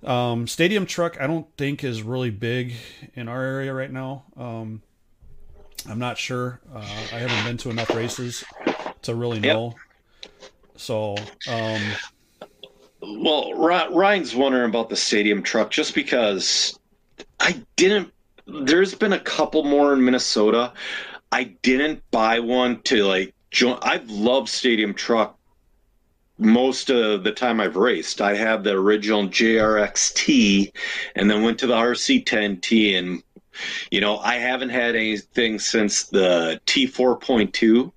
[0.04, 2.74] Um, stadium truck, I don't think is really big
[3.16, 4.24] in our area right now.
[4.38, 4.82] Um,
[5.88, 6.60] I'm not sure.
[6.74, 6.80] Uh,
[7.12, 8.44] I haven't been to enough races
[9.04, 9.56] to really Yep.
[9.56, 9.76] know.
[10.76, 11.15] So,
[11.48, 11.82] um,
[13.02, 16.78] Well, Ryan's wondering about the stadium truck just because
[17.39, 18.12] I didn't.
[18.46, 20.74] There's been a couple more in Minnesota.
[21.32, 23.78] I didn't buy one to like join.
[23.82, 25.38] I've loved stadium truck
[26.38, 28.22] most of the time I've raced.
[28.22, 30.72] I have the original JRXT
[31.15, 33.22] and then went to the RC10T and
[33.91, 37.91] You know, I haven't had anything since the T4.2,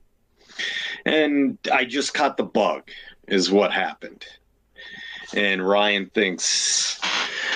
[1.05, 2.91] and I just caught the bug,
[3.29, 4.25] is what happened.
[5.35, 7.01] And Ryan thinks,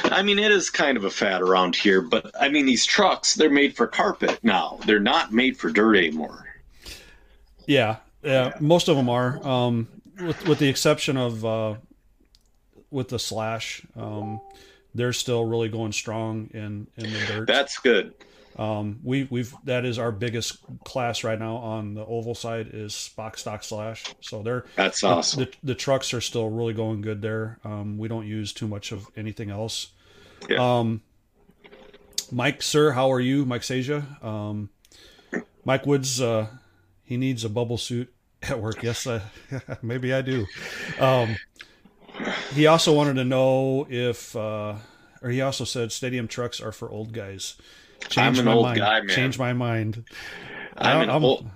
[0.05, 3.35] I mean, it is kind of a fad around here, but I mean, these trucks,
[3.35, 4.79] they're made for carpet now.
[4.87, 6.47] They're not made for dirt anymore.
[7.67, 9.89] Yeah, yeah, most of them are, um,
[10.21, 11.75] with with the exception of uh,
[12.91, 13.83] with the slash.
[13.97, 14.41] Um,
[14.97, 17.47] they're still really going strong in in the dirt.
[17.47, 18.15] That's good.
[18.59, 23.11] Um, we we've that is our biggest class right now on the oval side is
[23.15, 24.05] box stock slash.
[24.21, 25.45] So they're that's awesome.
[25.45, 27.59] The, the, trucks are still really going good there.
[27.65, 29.89] Um, we don't use too much of anything else.
[30.49, 30.79] Yeah.
[30.79, 31.03] Um,
[32.33, 34.25] Mike, sir, how are you, Mike Sasia.
[34.25, 34.71] Um,
[35.65, 36.47] Mike Woods, uh,
[37.05, 38.83] he needs a bubble suit at work.
[38.83, 39.21] Yes, uh,
[39.83, 40.47] maybe I do.
[40.99, 41.37] Um,
[42.57, 44.75] he also wanted to know if, uh,
[45.23, 47.57] or he also said stadium trucks are for old guys.
[48.09, 48.79] Change I'm an old mind.
[48.79, 49.09] guy, man.
[49.15, 50.05] Change my mind.
[50.79, 51.49] I'm, an I'm, old.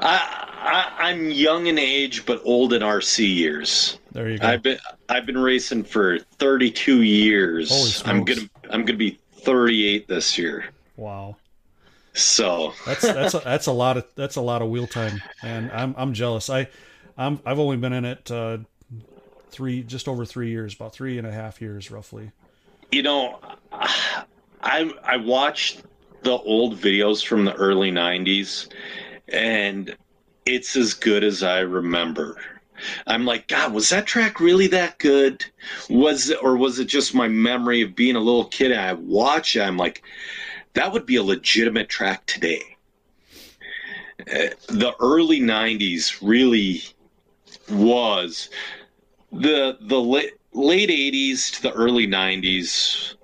[0.00, 3.98] I, I, I'm young in age, but old in RC years.
[4.12, 4.46] There you go.
[4.46, 8.02] I've been I've been racing for 32 years.
[8.04, 10.66] I'm gonna I'm gonna be 38 this year.
[10.96, 11.36] Wow.
[12.12, 15.70] So that's that's a, that's a lot of that's a lot of wheel time, and
[15.72, 16.50] I'm I'm jealous.
[16.50, 16.68] I
[17.16, 18.58] I'm I've only been in it uh,
[19.50, 22.32] three just over three years, about three and a half years roughly.
[22.92, 23.38] You know,
[23.72, 25.82] I I watched
[26.22, 28.68] the old videos from the early '90s,
[29.28, 29.96] and
[30.46, 32.36] it's as good as I remember.
[33.06, 35.44] I'm like, God, was that track really that good?
[35.90, 38.72] Was it, or was it just my memory of being a little kid?
[38.72, 40.02] And I watch it, I'm like,
[40.72, 42.62] that would be a legitimate track today.
[44.20, 46.82] Uh, the early '90s really
[47.70, 48.50] was
[49.32, 53.14] the the late late '80s to the early '90s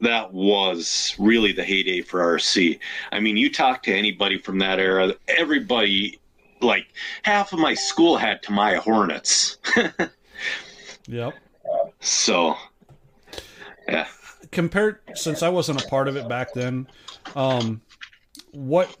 [0.00, 2.78] that was really the heyday for RC.
[3.12, 6.20] I mean, you talk to anybody from that era, everybody,
[6.60, 6.86] like
[7.22, 9.58] half of my school had Tamiya Hornets.
[11.08, 11.34] yep.
[12.00, 12.56] So,
[13.88, 14.06] yeah.
[14.52, 16.86] Compared, since I wasn't a part of it back then,
[17.34, 17.82] um,
[18.52, 18.96] what,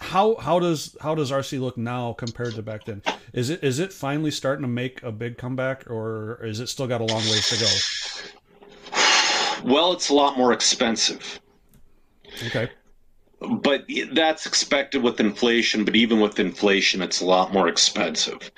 [0.00, 3.02] how how does how does RC look now compared to back then?
[3.32, 6.86] Is it is it finally starting to make a big comeback, or is it still
[6.86, 7.70] got a long ways to go?
[9.62, 11.40] Well, it's a lot more expensive.
[12.46, 12.70] Okay.
[13.40, 18.50] But that's expected with inflation, but even with inflation, it's a lot more expensive.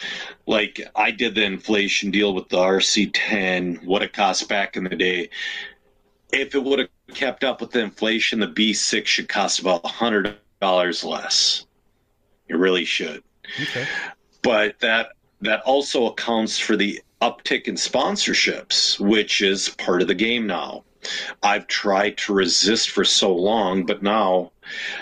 [0.46, 4.96] Like, I did the inflation deal with the RC10, what it cost back in the
[4.96, 5.30] day.
[6.32, 10.34] If it would have kept up with the inflation, the B6 should cost about $100
[10.62, 11.66] less.
[12.48, 13.22] It really should.
[13.60, 13.86] Okay.
[14.42, 20.14] But that that also accounts for the uptick in sponsorships, which is part of the
[20.14, 20.84] game now.
[21.42, 24.52] I've tried to resist for so long, but now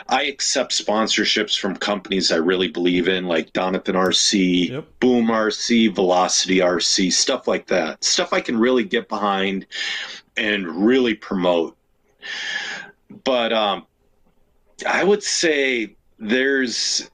[0.08, 4.86] I accept sponsorships from companies I really believe in, like Donathan RC, yep.
[5.00, 8.02] Boom RC, Velocity RC, stuff like that.
[8.02, 9.66] Stuff I can really get behind
[10.36, 11.76] and really promote.
[13.24, 13.86] But um,
[14.86, 17.10] I would say there's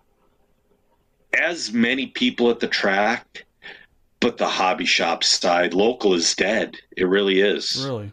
[1.38, 3.44] as many people at the track,
[4.20, 6.76] but the hobby shop side, local is dead.
[6.96, 7.84] It really is.
[7.86, 8.12] Really?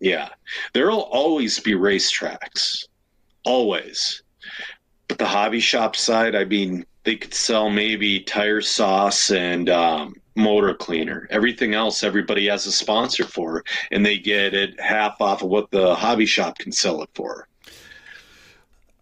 [0.00, 0.28] Yeah.
[0.72, 2.86] There'll always be racetracks.
[3.44, 4.22] Always.
[5.08, 10.16] But the hobby shop side, I mean, they could sell maybe tire sauce and um,
[10.34, 11.28] motor cleaner.
[11.30, 15.70] Everything else, everybody has a sponsor for, and they get it half off of what
[15.70, 17.46] the hobby shop can sell it for.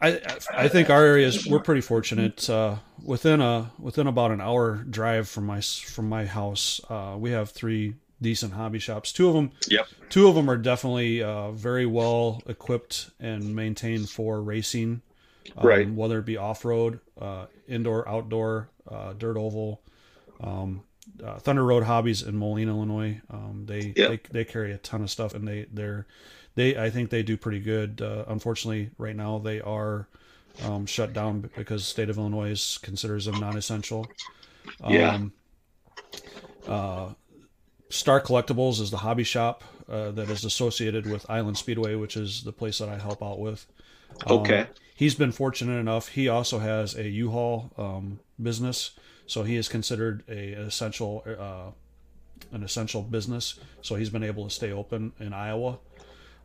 [0.01, 2.49] I I think our areas we're pretty fortunate.
[2.49, 7.31] Uh, within a within about an hour drive from my from my house, uh, we
[7.31, 9.13] have three decent hobby shops.
[9.13, 9.87] Two of them, yep.
[10.09, 15.03] Two of them are definitely uh, very well equipped and maintained for racing,
[15.57, 15.91] um, right?
[15.91, 19.83] Whether it be off road, uh, indoor, outdoor, uh, dirt oval.
[20.41, 20.83] Um,
[21.23, 23.21] uh, Thunder Road Hobbies in Moline, Illinois.
[23.31, 24.11] Um, they, yep.
[24.11, 26.07] they they carry a ton of stuff, and they they're
[26.55, 28.01] they I think they do pretty good.
[28.01, 30.09] Uh, unfortunately, right now they are
[30.63, 34.07] um, shut down because the state of Illinois considers them non-essential.
[34.89, 35.15] Yeah.
[35.15, 35.33] Um,
[36.67, 37.09] uh,
[37.91, 42.43] Star Collectibles is the hobby shop uh, that is associated with Island Speedway, which is
[42.43, 43.67] the place that I help out with.
[44.27, 44.61] Okay.
[44.61, 46.09] Um, he's been fortunate enough.
[46.09, 48.93] He also has a U-Haul um, business,
[49.27, 51.73] so he is considered a an essential uh,
[52.53, 53.59] an essential business.
[53.83, 55.79] So he's been able to stay open in Iowa.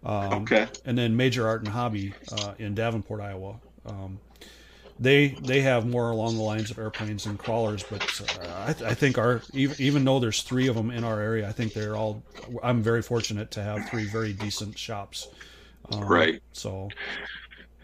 [0.03, 0.67] Um, okay.
[0.85, 3.59] And then Major Art and Hobby uh, in Davenport, Iowa.
[3.85, 4.19] Um,
[4.99, 8.89] they they have more along the lines of airplanes and crawlers, but uh, I, th-
[8.89, 11.73] I, think our even, even though there's three of them in our area, I think
[11.73, 12.21] they're all.
[12.61, 15.29] I'm very fortunate to have three very decent shops
[15.91, 16.41] Um, Right.
[16.51, 16.89] So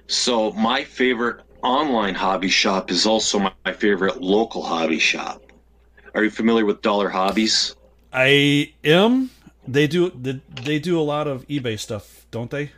[0.07, 5.41] So my favorite online hobby shop is also my, my favorite local hobby shop.
[6.13, 7.75] Are you familiar with Dollar Hobbyz?
[8.13, 9.29] I am.
[9.67, 10.09] They do.
[10.11, 12.71] They, they do a lot of eBay stuff, don't they?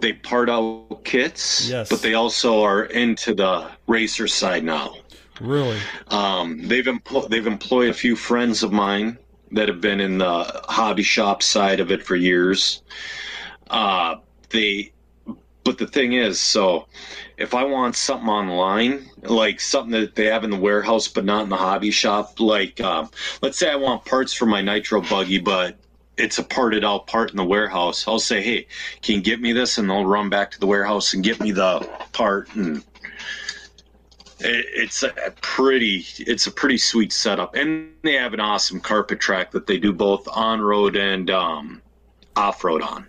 [0.00, 1.88] They part out kits, Yes.
[1.88, 4.96] but they also are into the racer side now.
[5.40, 5.78] Really?
[6.08, 9.18] Um, they've empl- they've employed a few friends of mine
[9.52, 12.82] that have been in the hobby shop side of it for years.
[13.70, 14.16] Uh,
[14.50, 14.92] they,
[15.64, 16.86] but the thing is, so
[17.36, 21.44] if I want something online, like something that they have in the warehouse but not
[21.44, 23.10] in the hobby shop, like um,
[23.42, 25.76] let's say I want parts for my nitro buggy, but
[26.16, 28.06] it's a parted out part in the warehouse.
[28.06, 28.66] I'll say, hey,
[29.00, 29.78] can you get me this?
[29.78, 32.82] And they'll run back to the warehouse and get me the part and
[34.44, 35.10] it's a
[35.40, 39.78] pretty it's a pretty sweet setup and they have an awesome carpet track that they
[39.78, 41.80] do both on road and um,
[42.34, 43.06] off road on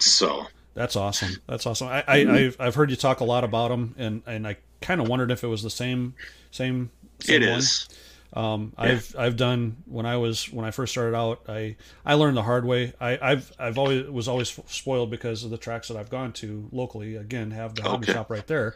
[0.00, 1.42] so That's awesome.
[1.46, 1.88] That's awesome.
[1.88, 2.34] I, I Mm-hmm.
[2.34, 5.30] I've, I've heard you talk a lot about them, and and I kind of wondered
[5.30, 6.14] if it was the same
[6.50, 6.90] same.
[7.20, 7.58] same it one.
[7.58, 7.88] is
[8.32, 11.42] Um, I've I've done when I was when I first started out.
[11.48, 11.76] I
[12.06, 12.92] I learned the hard way.
[13.00, 16.68] I, I've I've always was always spoiled because of the tracks that I've gone to
[16.72, 17.16] locally.
[17.16, 18.74] Again, have the hobby shop right there.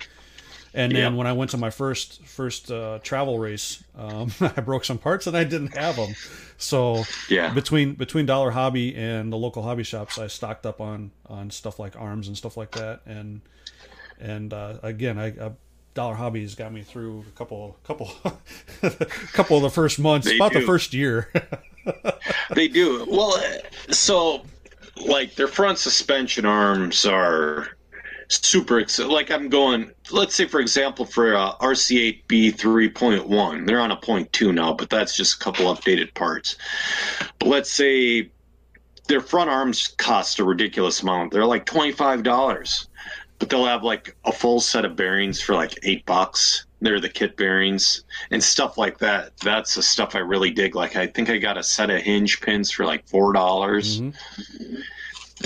[0.77, 1.16] And then Yeah.
[1.16, 5.27] when I went to my first first uh, travel race, um, I broke some parts
[5.29, 6.14] and I didn't have them.
[6.59, 11.12] So yeah between between Dollar Hobby and the local hobby shops, I stocked up on
[11.27, 13.01] on stuff like arms and stuff like that.
[13.07, 13.41] And
[14.20, 15.51] and uh, again, I, uh,
[15.95, 18.11] Dollar Hobby has got me through a couple couple
[19.33, 21.33] couple of the first months, They about the first year.
[22.55, 23.41] they do well
[23.91, 24.43] so
[24.97, 27.74] like their front suspension arms are
[28.43, 33.91] super ex- like i'm going let's say for example for uh, rc8b 3.1 they're on
[33.91, 36.57] a point two now but that's just a couple updated parts.
[37.39, 38.30] But let's say
[39.09, 41.32] their front arms cost a ridiculous amount.
[41.32, 42.87] They're like $25
[43.39, 46.66] but they'll have like a full set of bearings for like eight bucks.
[46.80, 49.37] They're the kit bearings and stuff like that.
[49.39, 50.74] That's the stuff i really dig.
[50.74, 54.01] Like i think i got a set of hinge pins for like four dollars.
[54.01, 54.14] Mhm.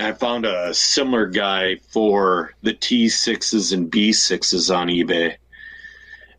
[0.01, 5.37] I found a similar guy for the T6s and B6s on eBay.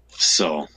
[0.09, 0.67] So,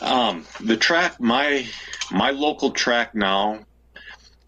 [0.00, 1.66] um, the track, my
[2.10, 3.60] my local track now,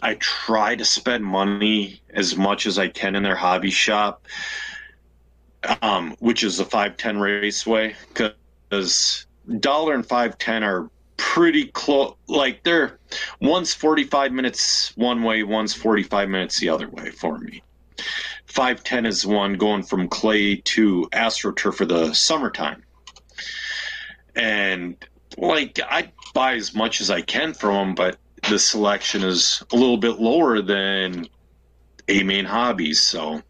[0.02, 4.26] I try to spend money as much as I can in their hobby shop,
[5.82, 9.26] um, which is the 510 Raceway, because
[9.60, 12.14] dollar and 510 are pretty close.
[12.28, 12.98] Like they're
[13.40, 17.62] one's 45 minutes one way, one's 45 minutes the other way for me.
[18.46, 22.84] 510 is one going from clay to astroturf for the summertime.
[24.36, 24.96] And
[25.36, 29.76] like I buy as much as I can from them, but the selection is a
[29.76, 31.26] little bit lower than
[32.08, 33.00] AMain Hobbies.
[33.00, 33.42] So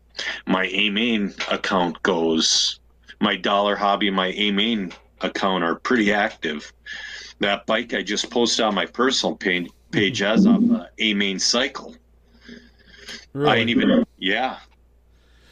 [0.46, 2.78] my AMain account goes,
[3.20, 6.72] my dollar hobby, my AMain account are pretty active.
[7.44, 11.94] That bike I just posted on my personal page, page as of uh, AMain Cycle.
[13.34, 14.60] I ain't even, yeah.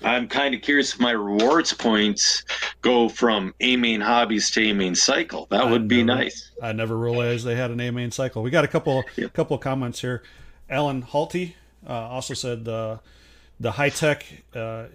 [0.02, 2.44] I'm kind of curious if my rewards points
[2.80, 5.46] go from AMain Hobbies to AMain Cycle.
[5.50, 6.50] That I would be never- nice.
[6.62, 8.42] I never realized they had an AMain cycle.
[8.42, 10.22] We got a couple couple of comments here.
[10.70, 12.98] Alan Halty uh, also said uh,
[13.60, 14.24] the high tech
[14.54, 14.86] uh,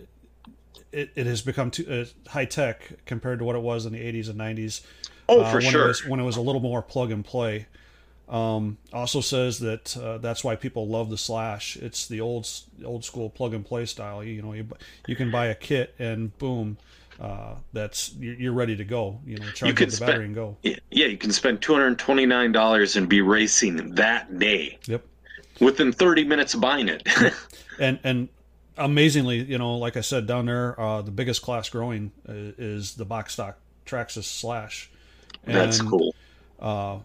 [0.92, 4.00] it, it has become too uh, high tech compared to what it was in the
[4.00, 4.82] 80s and 90s.
[5.30, 5.86] Oh, uh, for when sure.
[5.86, 7.68] It was, when it was a little more plug and play.
[8.30, 11.78] Um, also says that uh, that's why people love the slash.
[11.78, 12.50] It's the old
[12.84, 14.22] old school plug and play style.
[14.24, 14.68] You know, you
[15.08, 16.78] you can buy a kit and boom,
[17.22, 19.20] uh, that's you're ready to go.
[19.26, 20.58] You know, charge could up the spend- battery and go.
[20.62, 25.04] Yeah, you can spend $229 and be racing that day Yep.
[25.60, 27.08] within 30 minutes of buying it.
[27.80, 28.28] and and
[28.78, 32.96] amazingly, you know, like I said down there, uh, the biggest class growing uh, is
[32.96, 34.90] the box stock Traxxas Slash.
[35.48, 36.14] That's cool.
[36.60, 37.00] Uh,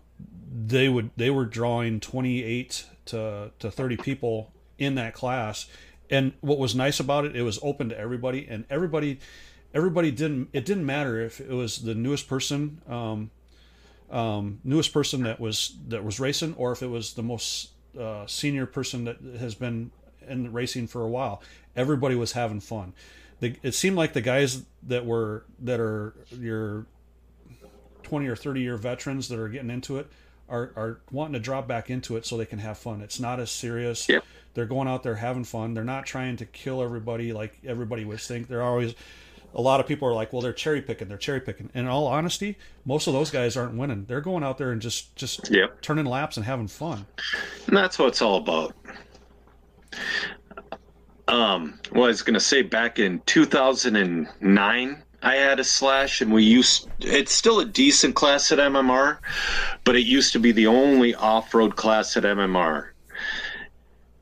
[0.67, 5.67] they would they were drawing 28 to to 30 people in that class,
[6.11, 9.19] and what was nice about it, it was open to everybody, and everybody
[9.75, 12.83] everybody didn't it didn't matter if it was the newest person.
[12.89, 13.31] Um,
[14.11, 18.27] um, newest person that was that was racing, or if it was the most uh,
[18.27, 19.91] senior person that has been
[20.29, 21.43] in the racing for a while.
[21.75, 22.93] Everybody was having fun.
[23.41, 26.87] The, it seemed like the guys that were that are your
[28.13, 30.07] twenty or thirty year veterans that are getting into it
[30.47, 33.01] are, are wanting to drop back into it so they can have fun.
[33.01, 34.07] It's not as serious.
[34.07, 34.23] Yep.
[34.53, 35.73] They're going out there having fun.
[35.73, 38.49] They're not trying to kill everybody like everybody would think.
[38.49, 38.95] They're always
[39.55, 41.09] a lot of people are like, well, they're cherry picking.
[41.09, 41.71] They're cherry picking.
[41.75, 44.05] In all honesty, most of those guys aren't winning.
[44.05, 45.81] They're going out there and just just Yep.
[45.81, 47.07] turning laps and having fun.
[47.67, 48.75] And that's what it's all about.
[51.29, 56.33] Um, well, I was going to say back in 2009, I had a slash, and
[56.33, 56.89] we used.
[56.99, 59.19] It's still a decent class at MMR,
[59.85, 62.89] but it used to be the only off-road class at MMR.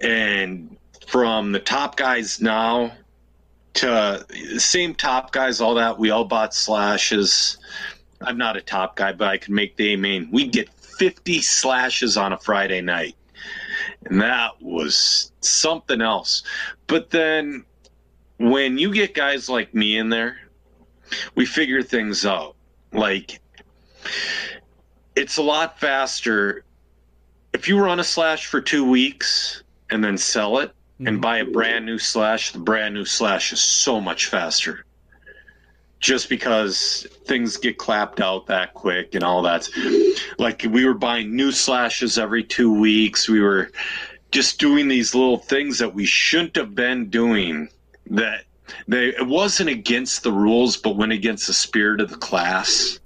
[0.01, 0.77] And
[1.07, 2.93] from the top guys now
[3.75, 4.27] to
[4.59, 7.57] same top guys, all that we all bought slashes.
[8.21, 10.29] I'm not a top guy, but I can make the main.
[10.31, 13.17] We get 50 slashes on a Friday night.
[14.05, 16.43] And that was something else.
[16.87, 17.65] But then
[18.39, 20.37] when you get guys like me in there,
[21.35, 22.57] we figure things out.
[22.93, 23.41] Like,
[25.17, 26.65] it's a lot faster.
[27.53, 31.21] If you run a slash for two weeks and then sell it and mm-hmm.
[31.21, 34.85] buy a brand new slash, the brand new slash is so much faster.
[35.99, 39.69] Just because things get clapped out that quick and all that.
[40.39, 43.29] Like, we were buying new slashes every two weeks.
[43.29, 43.71] We were
[44.31, 47.69] just doing these little things that we shouldn't have been doing
[48.07, 48.45] that
[48.89, 52.99] they it wasn't against the rules but went against the spirit of the class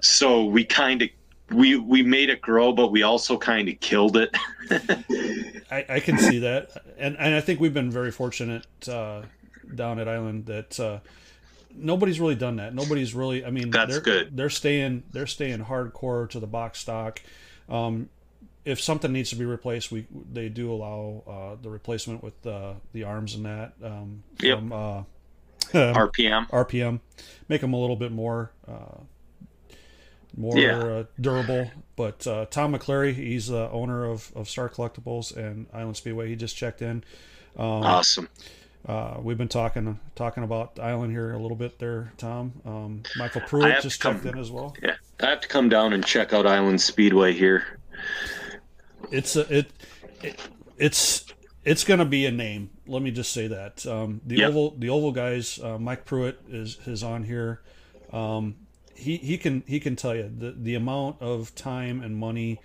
[0.00, 1.08] so we kind of
[1.50, 4.34] we we made it grow but we also kind of killed it
[5.70, 9.22] I, I can see that, and and I think we've been very fortunate uh,
[9.74, 11.00] down at Island that uh,
[11.74, 12.74] nobody's really done that.
[12.74, 13.44] Nobody's really.
[13.44, 14.36] I mean, That's they're, good.
[14.36, 15.04] They're staying.
[15.12, 17.20] They're staying hardcore to the box stock.
[17.68, 18.08] Um,
[18.64, 22.74] if something needs to be replaced, we they do allow uh, the replacement with uh,
[22.92, 24.58] the arms and that um, Yep.
[24.58, 25.02] from uh,
[25.72, 27.00] rpm RPM,
[27.48, 29.00] make them a little bit more uh,
[30.36, 30.78] more Yeah.
[30.78, 31.70] uh, durable.
[31.96, 36.28] But uh, Tom McClary, he's the owner of, of Star Collectibles and Island Speedway.
[36.28, 37.04] He just checked in.
[37.56, 38.28] awesome
[38.86, 42.52] Uh, we've been talking talking about Island here a little bit there, Tom.
[42.66, 44.74] Um, Michael Pruitt just come- checked in as well.
[44.82, 47.78] yeah i have to come down and check out island speedway here
[49.10, 49.70] It's a, it,
[50.22, 50.40] it
[50.78, 51.26] it's
[51.64, 52.70] it's going to be a name.
[52.86, 54.48] Let me just say that um, the Yep.
[54.50, 55.58] oval the oval guys.
[55.62, 57.60] Uh, Mike Pruitt is is on here.
[58.12, 58.56] Um,
[58.94, 62.60] he he can he can tell you the the amount of time and money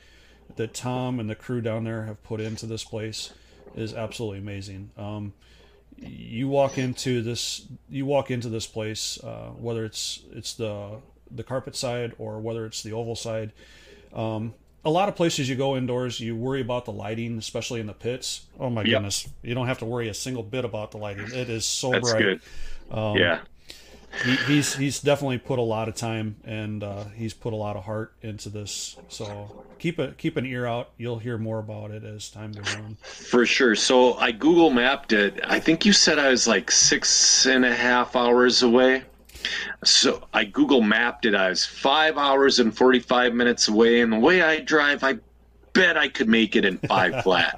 [0.56, 3.34] that Tom and the crew down there have put into this place
[3.76, 4.92] is absolutely amazing.
[4.98, 5.34] Um,
[5.98, 10.98] you walk into this you walk into this place uh, whether it's it's the
[11.30, 13.52] the carpet side or whether it's the oval side
[14.14, 14.54] um,
[14.86, 17.94] a lot of places you go indoors you worry about the lighting especially in the
[17.94, 18.46] pits.
[18.60, 18.90] Oh my Yep.
[18.92, 19.28] goodness.
[19.42, 21.28] You don't have to worry a single bit about the lighting.
[21.32, 22.22] It is so that's bright.
[22.22, 22.42] good.
[22.98, 23.40] Um, yeah.
[24.24, 27.76] he, he's he's definitely put a lot of time and uh, he's put a lot
[27.76, 28.98] of heart into this.
[29.10, 30.90] So keep a keep an ear out.
[30.98, 32.98] You'll hear more about it as time goes on.
[33.04, 33.76] For sure.
[33.76, 35.40] So I Google mapped it.
[35.44, 39.04] I think you said I was like six and a half hours away.
[39.84, 41.36] So I Google mapped it.
[41.36, 44.02] I was five hours and 45 minutes away.
[44.02, 45.18] And the way I drive, I
[45.74, 47.56] bet I could make it in five flat.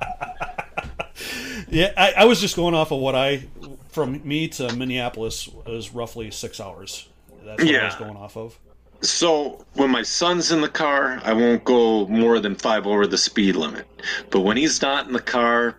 [1.70, 3.44] Yeah, I, I was just going off of what I
[3.90, 7.08] from me to Minneapolis was roughly six hours.
[7.44, 8.00] That's what I was Yeah.
[8.00, 8.58] going off of.
[9.02, 13.18] So when my son's in the car, I won't go more than five over the
[13.18, 13.88] speed limit.
[14.30, 15.78] But when he's not in the car,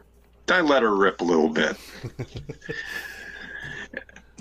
[0.48, 1.76] I let her rip a little bit.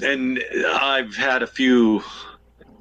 [0.02, 2.04] and I've had a few.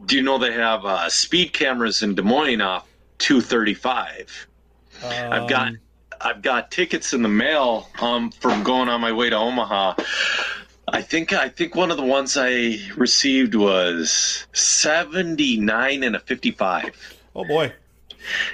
[0.06, 4.46] Do you know they have uh, speed cameras in Des Moines off 235?
[5.04, 5.78] I've got Um,
[6.20, 9.94] I've got tickets in the mail um, from going on my way to Omaha.
[10.88, 17.18] I think I think one of the ones I received was 79 and a 55.
[17.34, 17.72] Oh boy.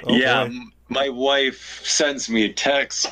[0.04, 0.54] Oh, yeah, boy.
[0.88, 3.10] my wife sends me a text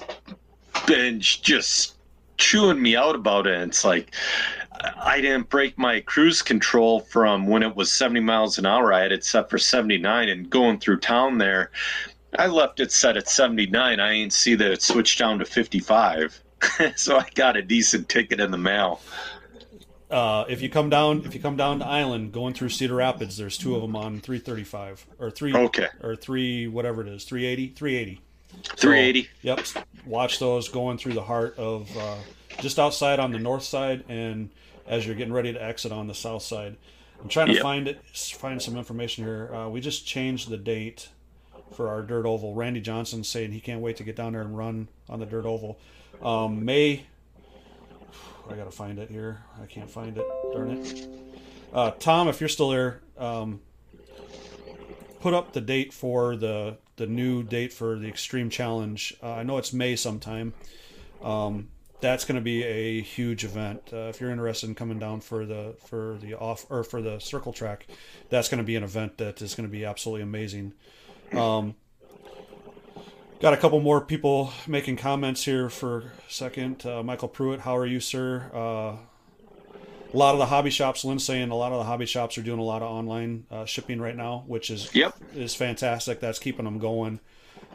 [0.92, 1.93] and just
[2.36, 3.60] chewing me out about it.
[3.60, 4.14] It's like
[4.96, 8.92] I didn't break my cruise control from when it was 70 miles an hour.
[8.92, 11.70] I had it set for 79 and going through town there.
[12.38, 14.00] I left it set at 79.
[14.00, 16.42] I ain't see that it switched down to 55.
[16.96, 19.00] so I got a decent ticket in the mail.
[20.10, 23.36] Uh, if you come down, if you come down to Island, going through Cedar Rapids,
[23.36, 25.88] there's two of them on 335 or three Okay.
[26.02, 28.20] or three whatever it is, 380, 380.
[28.62, 29.28] 380.
[29.42, 29.60] Yep.
[30.06, 32.16] Watch those going through the heart of uh,
[32.60, 34.50] just outside on the north side, and
[34.86, 36.76] as you're getting ready to exit on the south side.
[37.22, 37.62] I'm trying to Yep.
[37.62, 38.04] find it,
[38.38, 39.50] find some information here.
[39.54, 41.08] Uh, we just changed the date
[41.72, 42.54] for our dirt oval.
[42.54, 45.46] Randy Johnson's saying he can't wait to get down there and run on the dirt
[45.46, 45.78] oval.
[46.22, 47.06] Um, May.
[48.50, 49.42] I gotta find it here.
[49.62, 50.26] I can't find it.
[50.52, 51.08] Darn it.
[51.72, 53.60] Uh, Tom, if you're still there, um,
[55.20, 59.14] put up the date for the the new date for the Extreme Challenge.
[59.22, 60.54] Uh, I know it's May sometime.
[61.22, 61.68] Um,
[62.00, 63.90] that's going to be a huge event.
[63.92, 67.18] Uh, if you're interested in coming down for the for the off or for the
[67.18, 67.86] circle track,
[68.28, 70.74] that's going to be an event that is going to be absolutely amazing.
[71.32, 71.76] Um,
[73.40, 76.86] Got a couple more people making comments here for a second.
[76.86, 78.48] Uh, Michael Pruitt, how are you, sir?
[80.14, 82.42] A lot of the hobby shops, Lynn's saying a lot of the hobby shops are
[82.42, 85.16] doing a lot of online uh, shipping right now, which is Yep.
[85.34, 86.20] is fantastic.
[86.20, 87.18] That's keeping them going.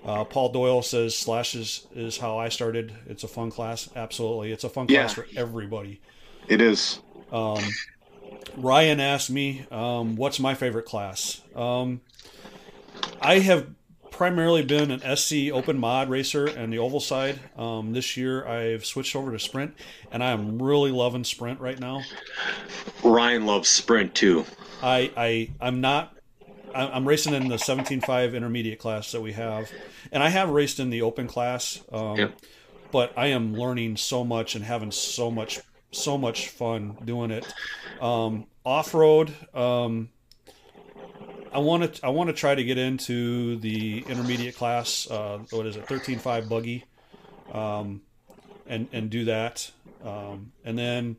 [0.05, 2.93] Uh, Paul Doyle says Slash is, is how I started.
[3.07, 3.89] It's a fun class.
[3.93, 4.53] Absolutely.
[4.53, 5.99] It's a fun class for everybody.
[6.47, 7.01] It is.
[7.29, 7.59] Um,
[8.55, 11.41] Ryan asked me, um, what's my favorite class?
[11.53, 11.99] Um,
[13.21, 13.67] I have
[14.11, 17.39] primarily been an SC open mod racer and the oval side.
[17.57, 19.75] Um, this year I've switched over to sprint
[20.11, 22.01] and I am really loving sprint right now.
[23.03, 24.45] Ryan loves sprint too.
[24.81, 26.15] I, I I'm not.
[26.73, 29.71] I'm racing in the 17.5 intermediate class that we have,
[30.11, 31.81] and I have raced in the open class.
[31.91, 32.37] Um, Yep.
[32.91, 35.59] But I am learning so much and having so much
[35.91, 37.51] so much fun doing it.
[38.01, 39.33] Um, Off road.
[39.53, 40.09] Um,
[41.51, 45.09] I want to I want to try to get into the intermediate class.
[45.09, 45.85] Uh, what is it?
[45.87, 46.85] 13.5 buggy.
[47.51, 48.01] Um,
[48.67, 49.71] and and do that.
[50.05, 51.17] Um, and then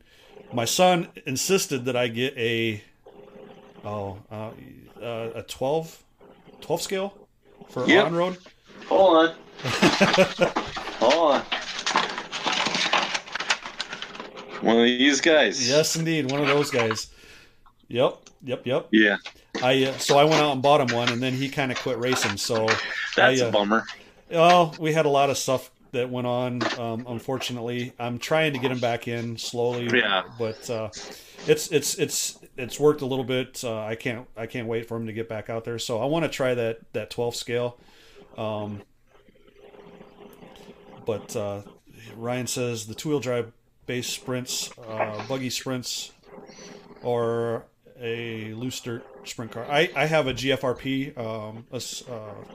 [0.53, 2.83] my son insisted that I get a
[3.85, 4.51] oh uh,
[5.03, 6.03] uh, a 12,
[6.61, 7.29] 12 scale
[7.69, 8.07] for Yep.
[8.07, 8.39] on road.
[8.89, 9.35] Hold on.
[11.01, 11.43] Hold on.
[14.63, 15.69] One of these guys.
[15.69, 17.09] Yes, indeed, one of those guys.
[17.89, 18.89] Yep, yep, yep.
[18.91, 19.17] Yeah.
[19.63, 21.79] I uh, so I went out and bought him one, and then he kind of
[21.79, 22.37] quit racing.
[22.37, 22.67] So
[23.17, 23.85] That's I, uh, a bummer.
[24.33, 26.63] Oh, we had a lot of stuff that went on.
[26.79, 29.89] Um, unfortunately, I'm trying to get him back in slowly.
[29.93, 30.23] Yeah.
[30.39, 30.91] But uh,
[31.47, 33.63] it's it's it's it's worked a little bit.
[33.65, 35.79] Uh, I can't I can't wait for him to get back out there.
[35.79, 37.79] So I want to try that that 12 scale.
[38.37, 38.83] Um,
[41.05, 41.63] but uh,
[42.17, 43.53] Ryan says the two wheel drive
[43.87, 46.13] base sprints, uh, buggy sprints,
[47.03, 47.65] or
[48.01, 49.67] a loose dirt sprint car.
[49.69, 51.77] I, I have a GFRP, um, a
[52.13, 52.55] uh,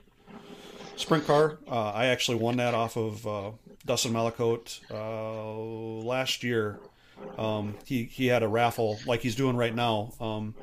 [0.96, 1.60] sprint car.
[1.70, 3.52] Uh, I actually won that off of uh,
[3.86, 6.80] Dustin Malakote uh, last year.
[7.38, 10.54] Um, he he had a raffle like he's doing right now, um,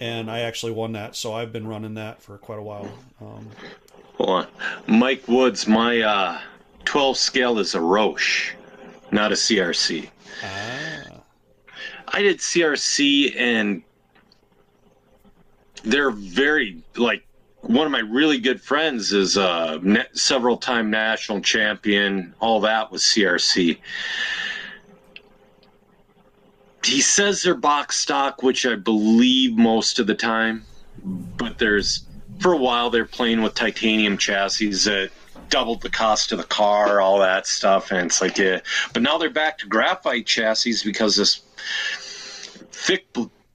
[0.00, 1.14] and I actually won that.
[1.16, 2.90] So I've been running that for quite a while.
[3.20, 3.50] Um,
[4.16, 4.46] Hold on.
[4.86, 6.40] Mike Woods, my uh,
[6.84, 8.54] 12 scale is a Roche,
[9.10, 10.08] not a CRC.
[10.42, 11.20] ah,
[12.08, 13.82] I did CRC and
[15.84, 17.26] they're very like
[17.60, 22.34] one of my really good friends is a ne- several time national champion.
[22.40, 23.78] All that was CRC.
[26.84, 30.64] He says they're box stock, which I believe most of the time,
[31.02, 32.06] but there's
[32.40, 35.10] for a while they're playing with titanium chassis that
[35.48, 38.60] doubled the cost of the car, all that stuff, and it's like yeah.
[38.92, 41.40] But now they're back to graphite chassis because this
[42.72, 43.06] thick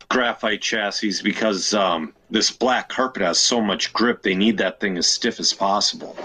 [0.09, 4.21] graphite chassis because um, this black carpet has so much grip.
[4.23, 6.15] They need that thing as stiff as possible.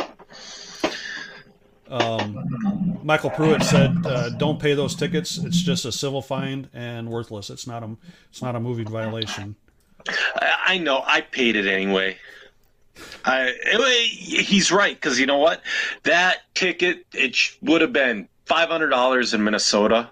[1.88, 5.38] um, Michael Pruitt said, uh, "Don't pay those tickets.
[5.38, 7.50] It's just a civil fine and worthless.
[7.50, 7.96] It's not a
[8.30, 9.56] it's not a moving violation."
[10.36, 11.02] I, I know.
[11.06, 12.16] I paid it anyway.
[13.24, 15.62] I, it- he's right because you know what?
[16.04, 20.08] That ticket it sh- would have been five hundred dollars in Minnesota.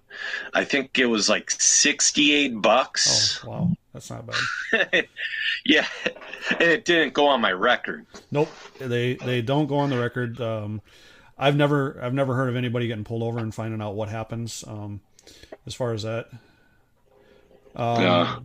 [0.55, 3.43] I think it was like sixty-eight Oh bucks.
[3.45, 5.09] wow, that's not bad.
[5.65, 5.87] yeah,
[6.51, 8.07] and it didn't go on my record.
[8.31, 10.41] Nope, they they don't go on the record.
[10.41, 10.81] Um,
[11.39, 14.65] I've never I've never heard of anybody getting pulled over and finding out what happens.
[14.67, 15.01] Um,
[15.67, 16.29] as far as that,
[17.77, 18.39] um, Yeah.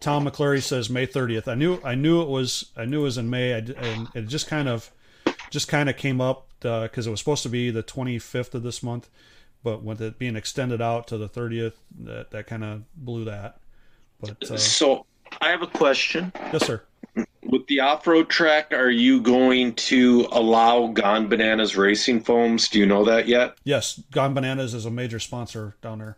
[0.00, 1.46] Tom McClary says May 30th.
[1.48, 3.54] I knew I knew it was I knew it was in May.
[3.54, 4.90] I, and it just kind of
[5.50, 8.82] just kind of came up because it was supposed to be the 25th of this
[8.82, 9.08] month,
[9.62, 13.59] but with it being extended out to the 30th, that that kind of blew that.
[14.20, 15.06] But uh, So
[15.40, 16.32] I have a question.
[16.52, 16.82] yes, sir.
[17.42, 22.68] With the off-road track, are you going to allow Gone Bananas racing foams?
[22.68, 23.56] Do you know that yet?
[23.64, 26.16] Yes, Gone Bananas is a major sponsor down there.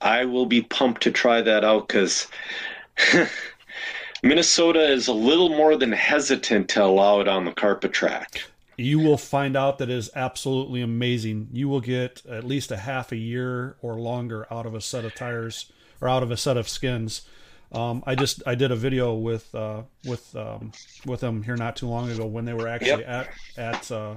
[0.00, 2.26] I will be pumped to try that out because
[4.22, 8.42] Minnesota is a little more than hesitant to allow it on the carpet track.
[8.76, 11.48] you will find out that it is absolutely amazing.
[11.52, 15.04] You will get at least a half a year or longer out of a set
[15.04, 15.72] of tires
[16.04, 17.22] or out of a set of skins.
[17.72, 20.70] Um, I just I did a video with uh, with um,
[21.06, 24.16] with them here not too long ago when they were actually at at uh,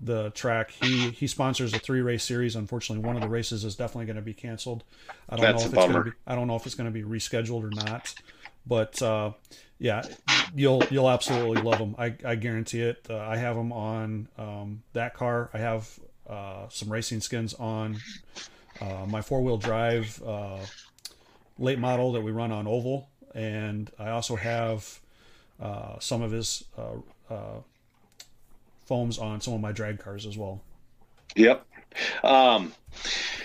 [0.00, 0.70] the track.
[0.70, 2.54] He he sponsors a three race series.
[2.54, 4.84] Unfortunately, one of the races is definitely going to be canceled.
[5.28, 6.92] I don't That's know if it's going to be I don't know if it's going
[6.92, 8.14] to be rescheduled or not.
[8.66, 9.32] But uh,
[9.78, 10.02] yeah,
[10.54, 11.96] you'll you'll absolutely love them.
[11.98, 13.06] I, I guarantee it.
[13.10, 15.50] Uh, I have them on um, that car.
[15.52, 15.98] I have
[16.28, 17.98] uh, some racing skins on
[18.80, 20.58] uh, my four wheel drive uh,
[21.58, 25.00] late model that we run on oval, and I also have
[25.60, 27.60] uh, some of his uh, uh,
[28.86, 30.60] foams on some of my drag cars as well.
[31.36, 31.64] Yep.
[32.22, 32.72] Um,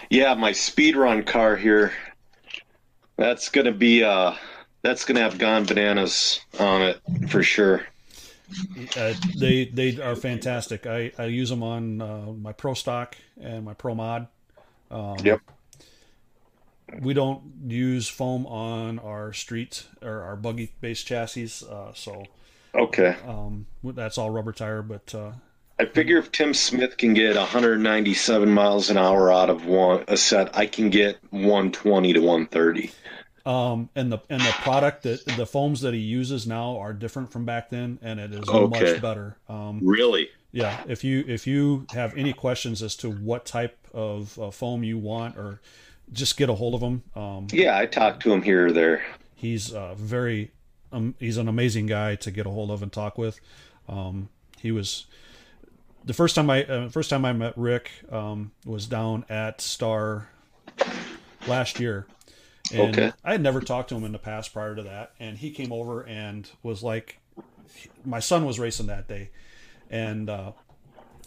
[0.09, 1.93] yeah, my speed run car here.
[3.17, 4.33] That's gonna be uh,
[4.81, 7.85] that's gonna have gone bananas on it for sure.
[8.97, 10.87] Uh, they they are fantastic.
[10.87, 14.27] I, I use them on uh, my Pro Stock and my Pro Mod.
[14.89, 15.41] Um, Yep.
[16.97, 22.29] We don't use foam on our street or our buggy based chassis, uh, so
[22.75, 23.15] Okay.
[23.25, 24.81] um, that's all rubber tire.
[24.81, 25.31] But uh,
[25.79, 30.17] I figure if Tim Smith can get 197 miles an hour out of one a
[30.17, 32.91] set, I can get 120 to 130.
[33.45, 37.31] um, and the and the product that the foams that he uses now are different
[37.31, 38.69] from back then, and it is Okay.
[38.69, 39.37] much better.
[39.47, 40.29] Um, Really?
[40.51, 44.83] yeah, if you if you have any questions as to what type of uh, foam
[44.83, 45.61] you want, or
[46.11, 47.03] just get a hold of him.
[47.15, 49.03] Um, Yeah, I talked to him here or there.
[49.35, 50.51] he's uh, very
[50.91, 53.39] um, he's an amazing guy to get a hold of and talk with
[53.87, 54.29] um,
[54.59, 55.05] he was
[56.03, 60.27] the first time i uh, first time i met rick um, was down at star
[61.47, 62.07] last year
[62.73, 63.11] and Okay.
[63.23, 65.71] i had never talked to him in the past prior to that and he came
[65.71, 67.19] over and was like
[68.03, 69.29] my son was racing that day
[69.89, 70.51] and uh,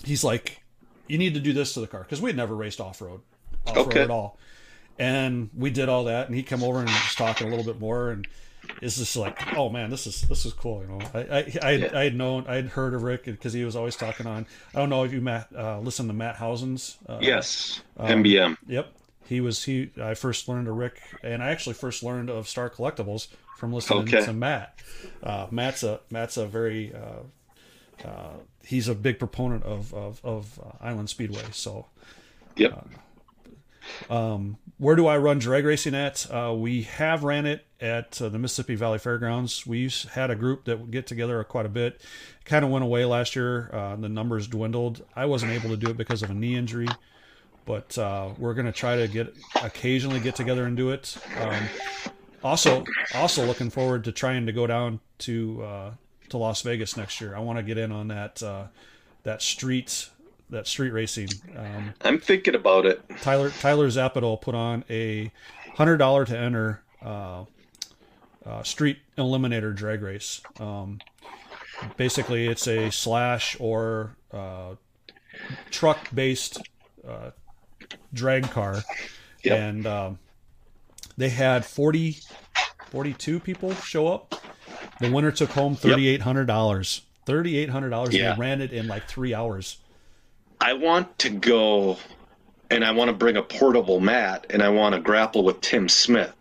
[0.05, 0.63] he's like
[1.09, 3.21] you need to do this to the car because we had never raced off-road
[3.67, 4.03] off-road Okay.
[4.03, 4.39] at all
[4.99, 7.81] and we did all that and he come over and was talking a little bit
[7.81, 8.27] more and
[8.81, 11.71] it's just like oh man this is this is cool you know i i i,
[11.73, 11.91] Yeah.
[11.99, 14.79] I had known i had heard of rick because he was always talking on i
[14.79, 17.83] don't know if you matt uh listen to matt hausen's uh, Yes.
[17.97, 18.57] um, MBM.
[18.67, 18.93] yep
[19.27, 22.71] he was he i first learned of rick and i actually first learned of star
[22.71, 24.25] collectibles from listening Okay.
[24.25, 24.79] to matt
[25.23, 28.31] uh matt's a matt's a very uh uh
[28.65, 31.87] he's a big proponent of of, of uh, island speedway so
[32.57, 32.87] Yep.
[34.79, 36.27] Where do I run drag racing at?
[36.31, 39.67] Uh, we have ran it at uh, the Mississippi Valley Fairgrounds.
[39.67, 42.01] We had a group that would get together quite a bit.
[42.45, 43.71] Kind of went away last year.
[43.73, 45.05] Uh, the numbers dwindled.
[45.15, 46.89] I wasn't able to do it because of a knee injury,
[47.65, 51.17] but uh, we're going to try to get occasionally get together and do it.
[51.41, 51.65] Um,
[52.45, 55.91] also, also looking forward to trying to go down to uh,
[56.31, 57.37] to Las Vegas next year.
[57.37, 58.67] I want to get in on that uh,
[59.23, 60.09] that street
[60.53, 61.29] that street racing.
[61.57, 63.03] Um, I'm thinking about it.
[63.21, 65.31] Tyler Tyler Zappadol put on a
[65.75, 67.45] hundred dollar to enter uh,
[68.47, 70.41] uh, street eliminator drag race.
[70.61, 71.01] Um,
[71.97, 74.75] basically, it's a slash or uh,
[75.71, 76.61] truck based
[77.07, 77.31] uh,
[78.15, 78.83] drag car,
[79.45, 79.59] Yep.
[79.59, 80.19] and um,
[81.17, 82.19] they had 40,
[82.91, 84.35] 42 people show up.
[85.01, 87.03] The winner took home thirty eight hundred dollars.
[87.27, 88.15] Thirty eight hundred dollars.
[88.15, 88.35] Yeah.
[88.35, 89.79] They ran it in like three hours.
[90.63, 91.99] I want to go
[92.71, 95.89] and I want to bring a portable mat and I want to grapple with Tim
[95.89, 96.35] Smith.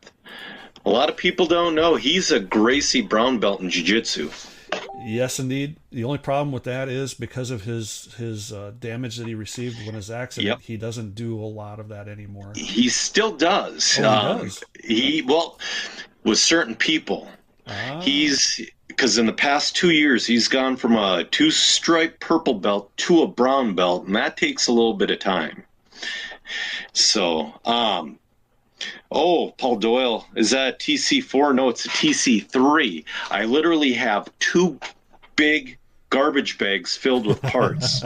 [0.86, 4.30] A lot of people don't know he's a Gracie brown belt in jiu-jitsu.
[5.04, 5.78] Yes, indeed.
[5.92, 9.84] The only problem with that is because of his his uh, damage that he received
[9.86, 10.62] when his accident, Yep.
[10.62, 12.54] he doesn't do a lot of that anymore.
[12.56, 13.98] He still does.
[14.00, 14.64] Oh, he Um, does?
[14.84, 15.60] he well
[16.24, 17.28] with certain people.
[17.68, 18.62] Ah, He's
[18.92, 23.24] because in the past two years he's gone from a two stripe purple belt to
[23.24, 25.64] a brown belt, and that takes a little bit of time.
[26.94, 28.20] So, um,
[29.12, 31.56] oh, Paul Doyle, is that a TC4?
[31.56, 33.06] No, it's a TC3.
[33.30, 34.80] I literally have two
[35.36, 35.78] big
[36.10, 38.04] garbage bags filled with parts.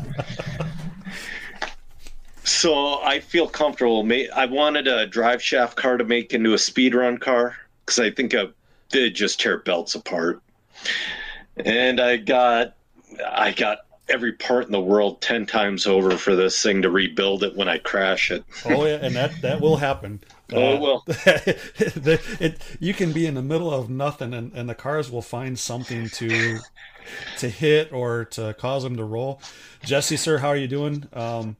[2.43, 4.07] so I feel comfortable.
[4.35, 8.11] I wanted a drive shaft car to make into a speed run car because I
[8.11, 8.53] think a,
[8.91, 10.41] they just tear belts apart.
[11.57, 12.75] And I got,
[13.25, 13.79] I got
[14.09, 17.67] every part in the world ten times over for this thing to rebuild it when
[17.67, 18.43] I crash it.
[18.65, 20.21] oh yeah, and that that will happen.
[20.53, 21.03] Oh, it will.
[21.07, 25.21] the, it, you can be in the middle of nothing, and, and the cars will
[25.21, 26.59] find something to
[27.37, 29.41] to hit or to cause them to roll.
[29.83, 31.07] Jesse, sir, how are you doing?
[31.13, 31.55] Um,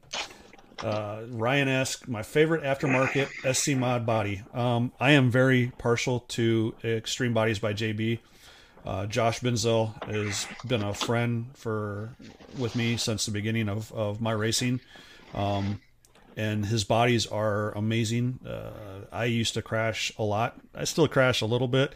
[0.82, 4.42] uh, Ryan asked, my favorite aftermarket SC mod body.
[4.52, 8.18] Um, I am very partial to Extreme Bodies by JB.
[8.86, 12.10] Uh, Josh Benzel has been a friend for
[12.56, 14.80] with me since the beginning of, of my racing.
[15.34, 15.80] Um,
[16.36, 18.38] and his bodies are amazing.
[18.46, 18.70] Uh,
[19.10, 20.58] I used to crash a lot.
[20.74, 21.94] I still crash a little bit,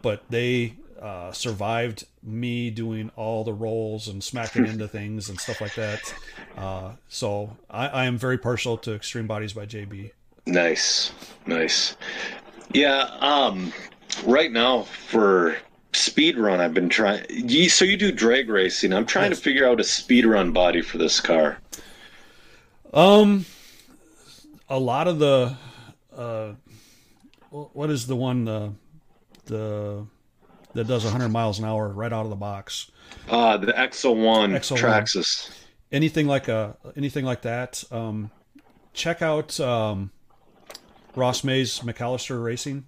[0.00, 5.60] but they uh, survived me doing all the rolls and smacking into things and stuff
[5.60, 6.14] like that.
[6.56, 10.10] Uh, so I, I am very partial to Extreme Bodies by JB.
[10.46, 11.12] Nice,
[11.46, 11.96] nice.
[12.72, 13.02] Yeah.
[13.20, 13.72] Um.
[14.24, 15.56] Right now for
[15.92, 17.24] speed run, I've been trying.
[17.28, 18.92] You, so you do drag racing.
[18.92, 21.58] I'm trying to figure out a speed run body for this car.
[22.92, 23.46] Um,
[24.68, 25.56] a lot of the,
[26.16, 26.52] uh,
[27.50, 28.72] what is the one the,
[29.46, 30.06] the
[30.74, 32.90] that does 100 miles an hour right out of the box.
[33.28, 35.50] Uh, the XO-1 Exo Traxxas.
[35.90, 37.84] Anything like a anything like that.
[37.90, 38.30] Um,
[38.94, 40.10] check out um,
[41.14, 42.86] Ross May's McAllister Racing.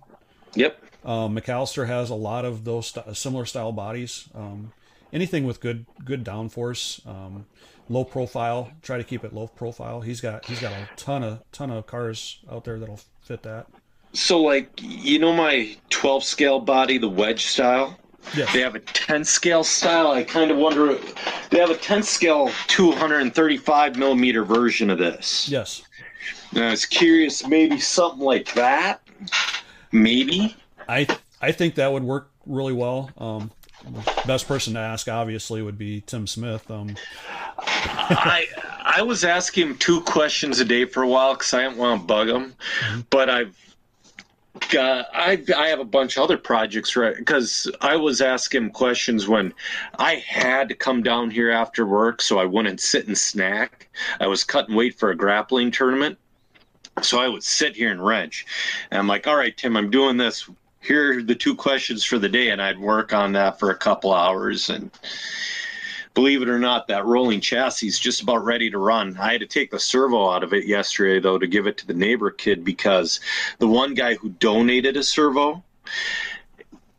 [0.55, 0.84] Yep.
[1.05, 4.29] Um, McAllister has a lot of those st- similar style bodies.
[4.35, 4.73] Um,
[5.13, 7.47] anything with good good downforce, um,
[7.89, 8.71] low profile.
[8.83, 10.01] Try to keep it low profile.
[10.01, 13.67] He's got he's got a ton of ton of cars out there that'll fit that.
[14.15, 17.99] So, like, you know, my 12 scale body, the wedge style.
[18.35, 18.53] Yes.
[18.53, 20.13] They have a 10 scale style.
[20.13, 20.97] I kind of wonder.
[21.51, 25.49] They have a 10 scale 235 millimeter version of this.
[25.49, 25.83] Yes.
[26.55, 29.03] And I was curious, maybe something like that.
[29.91, 30.57] Maybe.
[30.89, 31.07] I
[31.41, 33.11] I think that would work really well.
[33.19, 33.51] Um,
[34.27, 36.71] best person to ask obviously would be Tim Smith.
[36.71, 36.97] Um,
[37.59, 38.47] I
[38.83, 42.01] I was asking him two questions a day for a while because I didn't want
[42.01, 42.55] to bug him,
[43.11, 43.57] but I've
[44.71, 48.71] got I I have a bunch of other projects right because I was asking him
[48.71, 49.53] questions when
[49.99, 53.89] I had to come down here after work so I wouldn't sit and snack.
[54.21, 56.19] I was cutting weight for a grappling tournament.
[57.03, 58.47] So I would sit here and wrench.
[58.93, 60.49] And I'm like, all right, Tim, I'm doing this.
[60.85, 62.51] Here are the two questions for the day.
[62.51, 64.69] And I'd work on that for a couple hours.
[64.69, 64.91] And
[66.13, 69.17] believe it or not, that rolling chassis is just about ready to run.
[69.19, 71.87] I had to take the servo out of it yesterday, though, to give it to
[71.87, 73.21] the neighbor kid because
[73.59, 75.63] the one guy who donated a servo,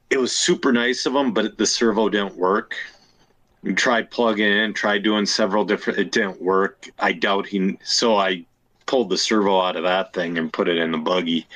[0.10, 2.76] it was super nice of him, but the servo didn't work.
[3.62, 6.88] We tried plugging in, tried doing several different, it didn't work.
[7.00, 8.46] I doubt he, so I
[8.86, 11.48] pulled the servo out of that thing and put it in the buggy.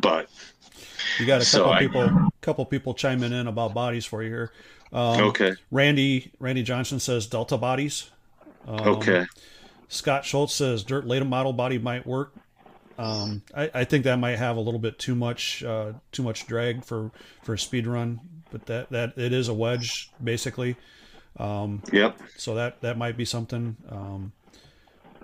[0.00, 0.28] But
[1.18, 4.28] you got a So couple I- people couple people chiming in about bodies for you
[4.30, 4.52] here.
[4.92, 8.10] Um, okay, Randy Randy Johnson says Delta bodies.
[8.66, 9.26] Um, okay,
[9.88, 12.34] Scott Schultz says dirt late model body might work.
[12.98, 16.46] Um, I, I think that might have a little bit too much uh, too much
[16.46, 17.10] drag for
[17.42, 20.76] for a speed run, but that that it is a wedge basically.
[21.38, 22.18] Um, yep.
[22.36, 23.76] so that that might be something.
[23.88, 24.32] Um,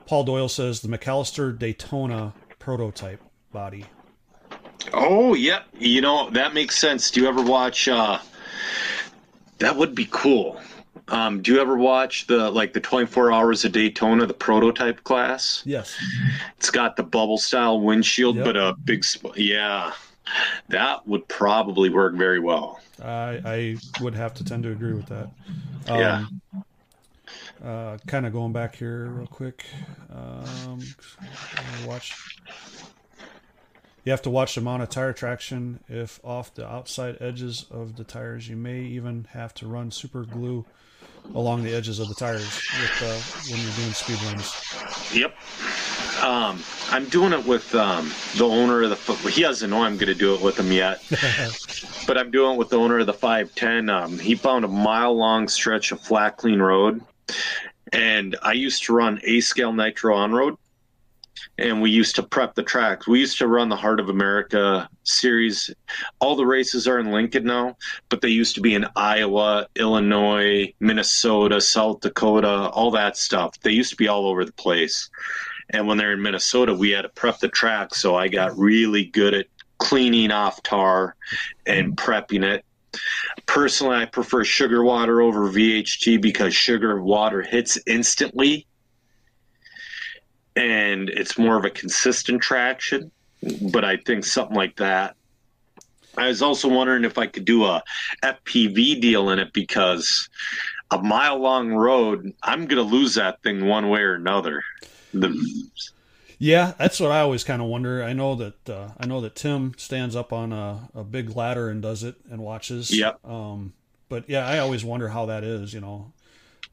[0.06, 3.20] Paul Doyle says the McAllister Daytona prototype
[3.52, 3.84] body.
[4.92, 5.66] Oh, yep.
[5.78, 7.10] You know that makes sense.
[7.10, 7.88] Do you ever watch?
[7.88, 8.18] uh
[9.58, 10.60] That would be cool.
[11.08, 15.62] Um, do you ever watch the like the 24 hours of Daytona, the prototype class?
[15.64, 15.96] Yes.
[16.58, 18.44] It's got the bubble style windshield, Yep.
[18.44, 19.04] but a big.
[19.08, 19.92] Sp- yeah,
[20.68, 22.80] that would probably work very well.
[23.02, 25.30] I, I would have to tend to agree with that.
[25.86, 26.26] Yeah.
[27.64, 29.64] Uh, kind of going back here real quick.
[30.14, 30.80] Um,
[31.86, 32.14] watch.
[34.08, 35.80] You have to watch the amount of tire traction.
[35.86, 40.24] If off the outside edges of the tires, you may even have to run super
[40.24, 40.64] glue
[41.34, 45.14] along the edges of the tires with uh, when you're doing speed runs.
[45.14, 45.36] Yep.
[46.24, 46.58] Um,
[46.90, 49.28] I'm doing it with um, the owner of the.
[49.28, 51.04] He doesn't know I'm going to do it with him yet,
[52.06, 53.90] but I'm doing it with the owner of the 510.
[53.90, 57.02] Um, he found a mile long stretch of flat, clean road,
[57.92, 60.56] and I used to run A scale nitro on road,
[61.58, 63.08] and we used to prep the tracks.
[63.08, 65.70] We used to run the Heart of America series.
[66.20, 67.76] All the races are in Lincoln now,
[68.08, 73.58] but they used to be in Iowa, Illinois, Minnesota, South Dakota, all that stuff.
[73.60, 75.10] They used to be all over the place.
[75.70, 77.94] And when they're in Minnesota, we had to prep the track.
[77.94, 79.46] So I got really good at
[79.78, 81.16] cleaning off tar
[81.66, 82.64] and prepping it.
[83.46, 88.66] Personally, I prefer sugar water over VHT because sugar water hits instantly
[90.56, 93.10] and it's more of a consistent traction.
[93.70, 95.14] But I think something like that.
[96.16, 97.82] I was also wondering if I could do a
[98.22, 100.28] FPV deal in it because
[100.90, 104.62] a mile long road, I'm going to lose that thing one way or another.
[105.14, 105.30] The
[106.38, 108.02] Yeah, that's what I always kind of wonder.
[108.02, 111.68] I know that uh, I know that Tim stands up on a, a big ladder
[111.68, 112.96] and does it and watches.
[112.96, 113.24] Yep.
[113.24, 113.74] Um,
[114.08, 115.72] but yeah, I always wonder how that is.
[115.72, 116.12] You know,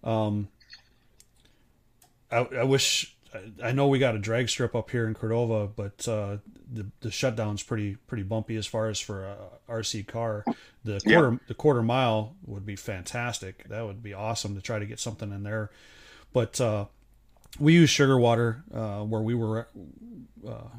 [0.03, 0.47] um,
[2.31, 3.14] I, I wish
[3.63, 6.37] I, know we got a drag strip up here in Cordova, but uh,
[6.71, 9.37] the the shutdown's pretty pretty bumpy as far as for a
[9.69, 10.43] RC car.
[10.83, 13.67] The quarter the quarter mile would be fantastic.
[13.69, 15.71] That would be awesome to try to get something in there.
[16.33, 16.85] But uh,
[17.59, 19.67] we use sugar water uh, where we were
[20.47, 20.69] uh,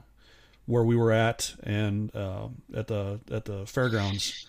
[0.67, 4.47] where we were at and uh, at the at the fairgrounds.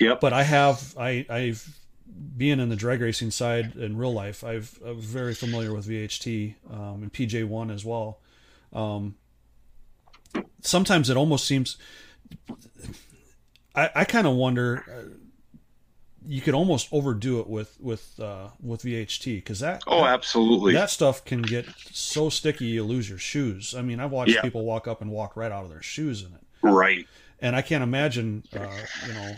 [0.00, 0.20] yep.
[0.20, 1.78] But I have I I've
[2.36, 4.44] being in the drag racing side in real life.
[4.44, 8.18] I've I'm very familiar with VHT um, and PJ one as well.
[8.72, 9.16] Um,
[10.60, 11.76] sometimes it almost seems
[13.74, 15.14] I, I kind of wonder uh,
[16.26, 20.74] you could almost overdo it with with uh, with VHT because that oh, absolutely.
[20.74, 23.74] that stuff can get so sticky you lose your shoes.
[23.74, 24.42] I mean, I've watched Yeah.
[24.42, 26.40] people walk up and walk right out of their shoes in it.
[26.62, 27.06] right.
[27.40, 28.66] and I can't imagine, uh,
[29.06, 29.34] you know,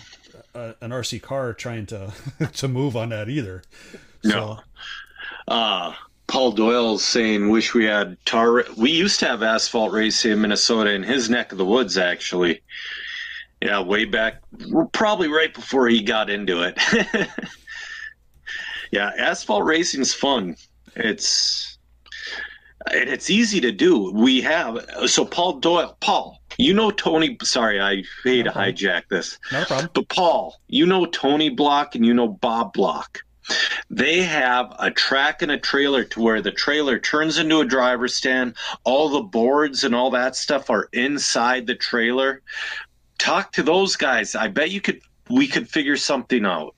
[0.55, 2.12] a, an RC car trying to
[2.55, 3.62] to move on that either.
[4.24, 4.61] No.
[5.48, 5.94] Uh,
[6.26, 10.90] Paul Doyle's saying, "Wish we had tar." We used to have asphalt racing in Minnesota,
[10.92, 12.62] in his neck of the woods, actually.
[13.61, 14.40] Yeah, way back,
[14.92, 16.78] probably right before he got into it.
[18.90, 20.57] yeah, asphalt racing's fun.
[20.96, 21.78] It's
[22.90, 24.11] and it's easy to do.
[24.12, 25.96] We have so Paul Doyle.
[26.01, 27.36] Paul, you know Tony.
[27.42, 29.38] Sorry, I hate No to hijack this.
[29.53, 29.90] No problem.
[29.94, 33.22] But Paul, you know Tony Block and you know Bob Block.
[33.88, 38.14] They have a track and a trailer to where the trailer turns into a driver's
[38.14, 38.57] stand.
[38.84, 42.42] All the boards and all that stuff are inside the trailer.
[43.18, 44.34] Talk to those guys.
[44.34, 45.01] I bet you could.
[45.28, 46.74] We could figure something out.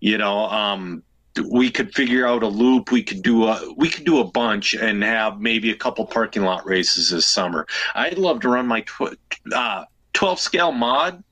[0.00, 1.02] You know, um,
[1.40, 2.90] we could figure out a loop.
[2.90, 6.42] We could do a we could do a bunch and have maybe a couple parking
[6.42, 7.66] lot races this summer.
[7.94, 9.18] I'd love to run my tw-
[9.52, 11.22] uh, 12 scale mod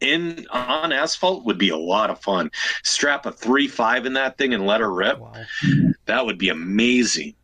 [0.00, 2.50] in on asphalt would be a lot of fun.
[2.82, 5.18] Strap a three five in that thing and let her rip.
[5.18, 5.32] Wow.
[6.06, 7.34] That would be amazing.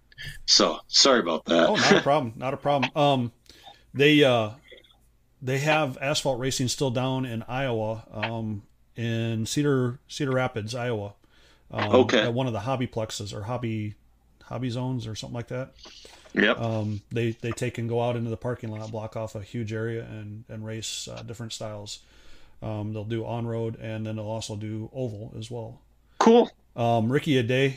[0.46, 1.68] So sorry about that.
[1.68, 2.32] Oh, not a problem.
[2.36, 2.90] Not a problem.
[2.94, 3.32] Um,
[3.94, 4.50] they uh,
[5.40, 8.62] they have asphalt racing still down in Iowa, um,
[8.96, 11.14] in Cedar Cedar Rapids, Iowa.
[11.70, 12.20] Um, Okay.
[12.20, 13.94] At one of the hobby plexes or hobby
[14.44, 15.72] hobby zones or something like that.
[16.34, 16.58] yep.
[16.60, 19.72] Um, they they take and go out into the parking lot, block off a huge
[19.72, 22.00] area, and and race uh, different styles.
[22.62, 25.80] Um, they'll do on road, and then they'll also do oval as well.
[26.18, 26.50] cool.
[26.76, 27.76] Um, Ricky Aday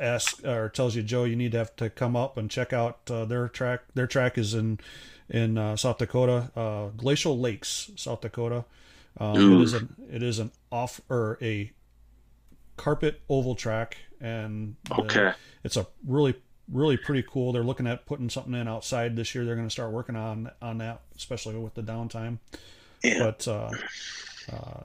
[0.00, 3.00] asks or tells you, Joe, you need to have to come up and check out
[3.10, 3.82] uh, their track.
[3.94, 4.78] Their track is in
[5.28, 8.64] in uh, South Dakota, uh, Glacial Lakes, South Dakota.
[9.18, 11.72] Um, it is an it is an off or a
[12.76, 15.32] carpet oval track, and the- Okay.
[15.64, 16.34] it's a really
[16.70, 17.52] really pretty cool.
[17.52, 19.44] They're looking at putting something in outside this year.
[19.44, 22.38] They're going to start working on on that, especially with the downtime
[23.02, 23.18] Yeah.
[23.18, 23.70] but uh,
[24.52, 24.80] uh,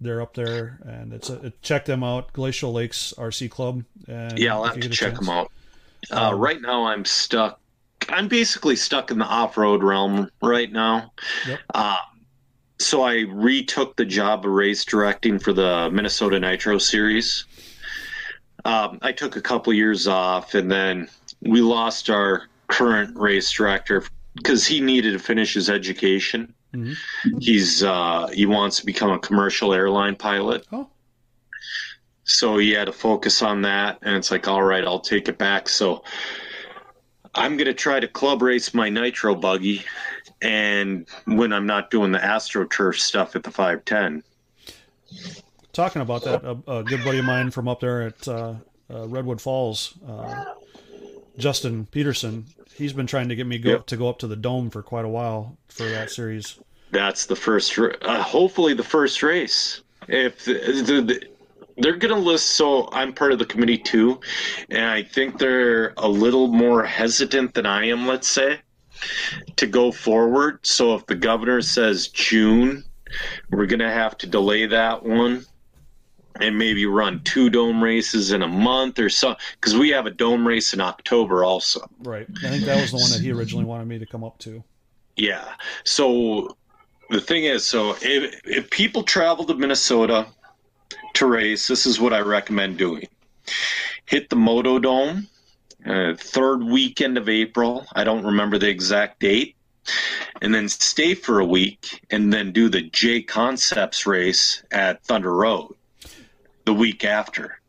[0.00, 3.84] they're up there, and it's a, it, check them out, Glacial Lakes RC Club.
[4.06, 5.50] And Yeah, I'll have to check chance- them out.
[6.10, 7.58] Uh, Um, right now, I'm stuck.
[8.10, 11.12] I'm basically stuck in the off-road realm right now.
[11.48, 11.60] Yep.
[12.78, 17.44] So I retook the job of race directing for the Minnesota Nitro Series.
[18.64, 21.08] Um, I took a couple years off, and then
[21.40, 24.02] we lost our current race director
[24.34, 26.52] because he needed to finish his education.
[26.74, 26.96] Mhm.
[27.40, 30.88] He's uh, he wants to become a commercial airline pilot Oh,
[32.24, 35.36] so he had to focus on that and it's like all right i'll take it
[35.38, 36.02] back so
[37.34, 39.84] i'm going to try to club race my nitro buggy
[40.44, 44.22] and when i'm not doing the astroturf stuff at the 510
[45.72, 48.54] talking about that, a, a good buddy of mine from up there at uh,
[48.92, 50.44] uh, Redwood Falls, uh,
[51.36, 52.46] Justin Peterson.
[52.74, 53.86] He's been trying to get me go Yep.
[53.86, 56.58] to go up to the dome for quite a while for that series.
[56.92, 61.22] that's the first uh, hopefully the first race if the, the, the,
[61.78, 64.20] they're going to list so i'm part of the committee too
[64.70, 68.60] and i think they're a little more hesitant than i am let's say
[69.56, 72.84] to go forward so if the governor says june
[73.50, 75.44] we're going to have to delay that one
[76.40, 80.10] and maybe run two dome races in a month or so because we have a
[80.10, 82.26] dome race in october also Right.
[82.44, 84.62] I think that was the one that he originally wanted me to come up to.
[85.16, 85.54] Yeah.
[85.84, 86.56] So
[87.10, 90.26] the thing is, so if, if people travel to Minnesota
[91.14, 93.08] to race, this is what I recommend doing.
[94.06, 95.28] Hit the Moto Dome,
[95.86, 97.86] uh, third weekend of April.
[97.94, 99.56] I don't remember the exact date.
[100.40, 105.74] And then stay for a week and then do the JConcepts race at Thunder Road
[106.64, 107.60] the week after.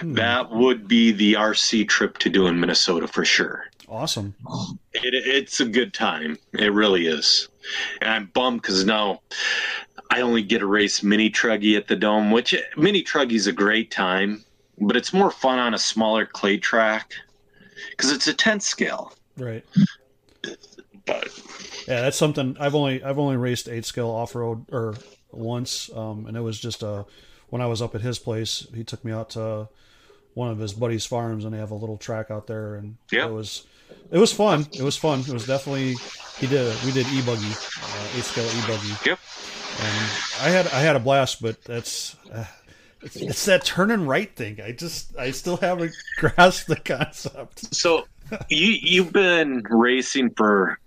[0.00, 0.14] Hmm.
[0.14, 3.66] That would be the RC trip to do in Minnesota for sure.
[3.88, 4.34] Awesome.
[4.92, 6.38] It, it's a good time.
[6.52, 7.48] It really is.
[8.00, 9.22] And I'm bummed because now
[10.10, 13.90] I only get to race mini truggy at the dome, which mini truggy's a great
[13.90, 14.44] time,
[14.80, 17.12] but it's more fun on a smaller clay track
[17.90, 19.12] because it's a 10 scale.
[19.36, 19.64] Right.
[21.06, 21.28] But
[21.86, 24.94] Yeah, that's something I've only I've only raced eight scale off road or
[25.32, 27.04] once, um, and it was just uh
[27.48, 28.66] when I was up at his place.
[28.74, 29.68] He took me out to
[30.34, 33.26] one of his buddy's farms, and they have a little track out there, and Yeah.
[33.26, 33.64] it was
[34.10, 34.66] it was fun.
[34.72, 35.20] It was fun.
[35.20, 35.94] It was definitely
[36.38, 39.18] he did we did e buggy, uh, eight scale e buggy, yep.
[39.80, 40.10] and
[40.42, 41.40] I had I had a blast.
[41.40, 42.44] But that's uh,
[43.02, 44.60] it's, that turn and right thing.
[44.60, 47.74] I just I still haven't grasped the concept.
[47.74, 48.06] So
[48.48, 50.78] you you've been racing for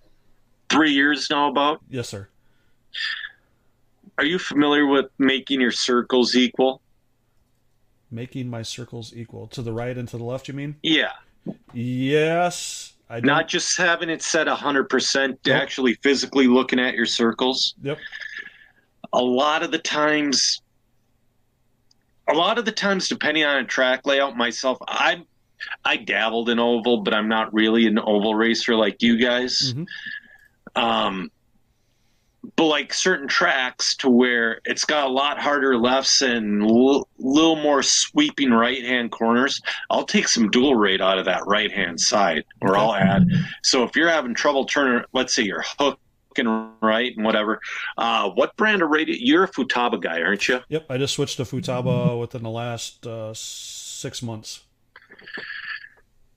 [0.69, 1.49] three years now.
[1.49, 2.27] About Yes, sir.
[4.17, 6.81] are you familiar with making your circles equal?
[8.11, 10.47] Making my circles equal to the right and to the left.
[10.47, 10.75] You mean?
[10.83, 11.11] Yeah.
[11.73, 15.55] Yes, I don't, Not just having it set 100%, Nope.
[15.55, 17.73] actually physically looking at your circles.
[17.81, 17.97] Yep.
[19.13, 20.61] A lot of the times,
[22.31, 25.23] a lot of the times, depending on a track layout, myself, I
[25.85, 29.73] I dabbled in oval, but I'm not really an oval racer like you guys.
[29.73, 29.87] Mhm.
[30.75, 31.31] Um,
[32.55, 37.07] but like certain tracks to where it's got a lot harder lefts and a l-
[37.19, 39.61] little more sweeping right hand corners,
[39.91, 43.27] I'll take some dual rate out of that right hand side, or I'll add.
[43.61, 45.63] So if you're having trouble turning, let's say you're
[46.81, 47.59] right and whatever,
[47.97, 49.15] uh, what brand of radio?
[49.19, 50.59] You're a Futaba guy, aren't you?
[50.69, 54.63] Yep, I just switched to Futaba within the last uh, six months.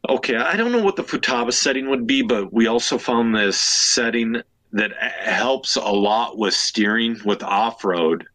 [0.08, 3.58] Okay, I don't know what the Futaba setting would be, but we also found this
[3.58, 4.42] setting
[4.72, 8.26] that helps a lot with steering with off road.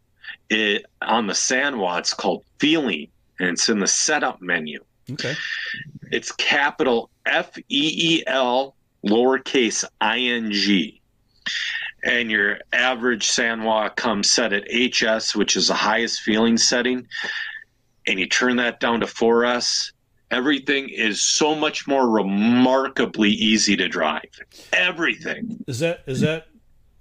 [0.50, 3.08] It on the Sanwa, it's called feeling,
[3.40, 4.84] and it's in the setup menu.
[5.12, 5.36] Okay.
[6.12, 10.99] It's capital F E E L lowercase I N G.
[12.04, 17.08] And your average Sanwa comes set at HS, which is the highest feeling setting.
[18.08, 19.92] And you turn that down to 4S.
[20.32, 24.30] Everything is so much more remarkably easy to drive.
[24.74, 25.64] Everything.
[25.68, 26.48] Is that is that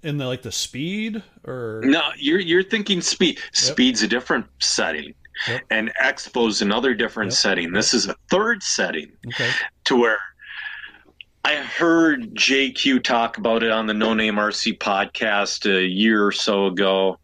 [0.03, 3.39] in the like the speed or No, you're you're thinking speed.
[3.53, 5.13] Speed's a different setting.
[5.47, 5.61] Yep.
[5.69, 7.37] And Expo's another different Yep.
[7.37, 7.71] setting.
[7.71, 9.11] This is a third setting.
[9.27, 9.49] okay?
[9.85, 10.17] to where
[11.45, 16.31] I heard JQ talk about it on the No Name RC podcast a year or
[16.31, 17.17] so ago.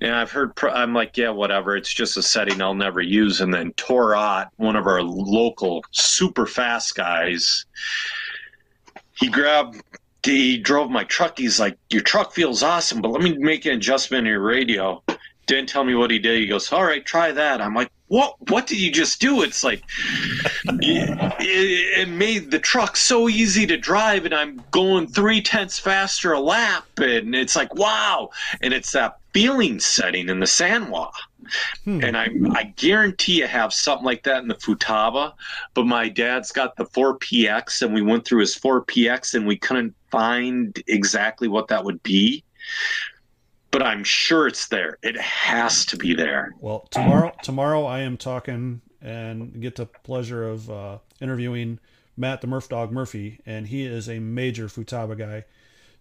[0.00, 1.76] And I've heard, I'm like, yeah, whatever.
[1.76, 3.40] It's just a setting I'll never use.
[3.40, 7.64] And then Torat, one of our local super fast guys,
[9.14, 9.80] he grabbed,
[10.24, 11.38] he drove my truck.
[11.38, 15.00] He's like, your truck feels awesome, but let me make an adjustment in your radio.
[15.52, 16.40] Didn't tell me what he did.
[16.40, 17.60] He goes, all right, try that.
[17.60, 18.36] I'm like, what?
[18.50, 19.42] What did you just do?
[19.42, 19.82] It's like,
[20.64, 26.32] it, it made the truck so easy to drive and i'm going three tenths faster
[26.32, 28.30] a lap and it's like wow
[28.60, 31.10] and it's that feeling setting in the sanwa
[31.84, 32.02] Hmm.
[32.02, 35.32] and I, I guarantee you have something like that in the futaba
[35.74, 39.94] but my dad's got the 4px and we went through his 4px and we couldn't
[40.10, 42.44] find exactly what that would be
[43.72, 48.16] but i'm sure it's there it has to be there Well, tomorrow tomorrow I am
[48.16, 51.78] talking and get the pleasure of uh, interviewing
[52.16, 55.44] Matt the Murph Dog Murphy, and he is a major Futaba guy.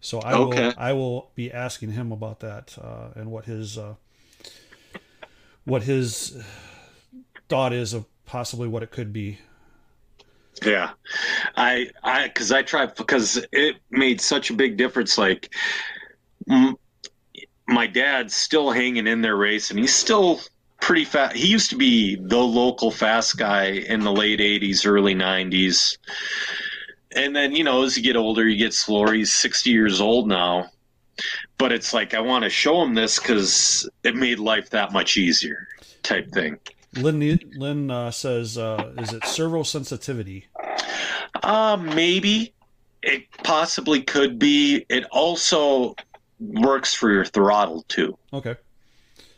[0.01, 0.35] So I Okay.
[0.35, 3.95] will I will be asking him about that uh, and what his uh,
[5.65, 6.41] what his
[7.49, 9.39] thought is of possibly what it could be.
[10.63, 10.91] Yeah,
[11.55, 15.17] I I because I tried because it made such a big difference.
[15.17, 15.53] Like,
[17.71, 19.77] my dad's still hanging in there racing.
[19.77, 20.41] He's still
[20.81, 21.35] pretty fast.
[21.35, 25.97] He used to be the local fast guy in the late '80s, early '90s,
[27.15, 29.13] and then you know as you get older, you get slower.
[29.13, 30.69] He's 60 years old now,
[31.57, 35.17] but it's like I want to show him this because it made life that much
[35.17, 35.67] easier,
[36.03, 36.59] type thing.
[36.93, 40.47] Lynn Lynn uh, says, uh, "Is it servo sensitivity?"
[41.41, 42.53] Uh, maybe
[43.01, 44.85] it possibly could be.
[44.89, 45.95] It also
[46.41, 48.17] works for your throttle too.
[48.33, 48.55] Okay.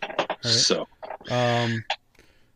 [0.02, 0.38] right.
[0.44, 0.88] So
[1.30, 1.84] Um,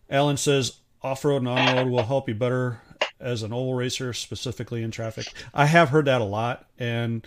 [0.09, 2.81] Alan says off road and on road will help you better
[3.19, 5.27] as an oval racer, specifically in traffic.
[5.53, 7.25] I have heard that a lot, and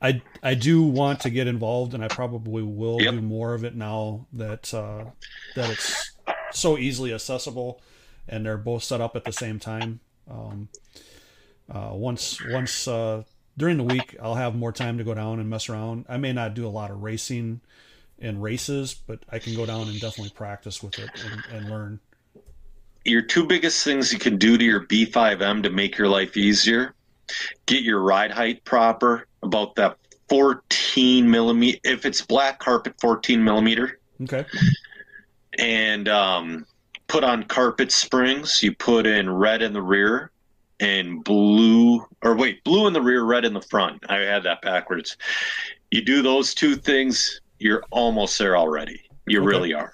[0.00, 3.14] I I do want to get involved, and I probably will Yep.
[3.14, 5.04] do more of it now that uh,
[5.54, 6.12] that it's
[6.52, 7.80] so easily accessible,
[8.28, 10.00] and they're both set up at the same time.
[10.30, 10.68] Um,
[11.72, 13.24] uh, once once uh,
[13.58, 16.06] during the week, I'll have more time to go down and mess around.
[16.08, 17.60] I may not do a lot of racing
[18.20, 22.00] and races, but I can go down and definitely practice with it and, and learn.
[23.04, 26.94] your two biggest things you can do to your B5M to make your life easier:
[27.66, 29.96] get your ride height proper, about that
[30.28, 31.78] 14 millimeter.
[31.82, 33.98] If it's black carpet, 14 millimeter.
[34.22, 34.44] Okay.
[35.58, 36.66] and um,
[37.08, 38.62] put on carpet springs.
[38.62, 40.30] You put in red in the rear
[40.80, 44.02] and blue, or wait, blue in the rear, red in the front.
[44.08, 45.16] I had that backwards.
[45.90, 49.00] You do those two things, you're almost there already.
[49.26, 49.46] You Okay.
[49.46, 49.92] really are.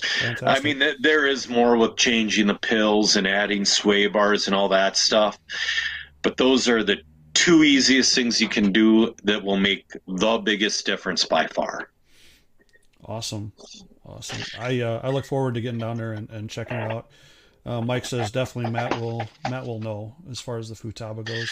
[0.00, 0.48] Fantastic.
[0.48, 4.54] I mean, th- there is more with changing the pills and adding sway bars and
[4.56, 5.38] all that stuff,
[6.22, 6.98] but those are the
[7.34, 11.90] two easiest things you can do that will make the biggest difference by far.
[13.04, 13.52] awesome.
[14.06, 14.38] Awesome.
[14.58, 17.10] I uh, I look forward to getting down there and, and checking it out.
[17.66, 21.50] Uh, Mike says definitely Matt will Matt will know as far as the Futaba goes.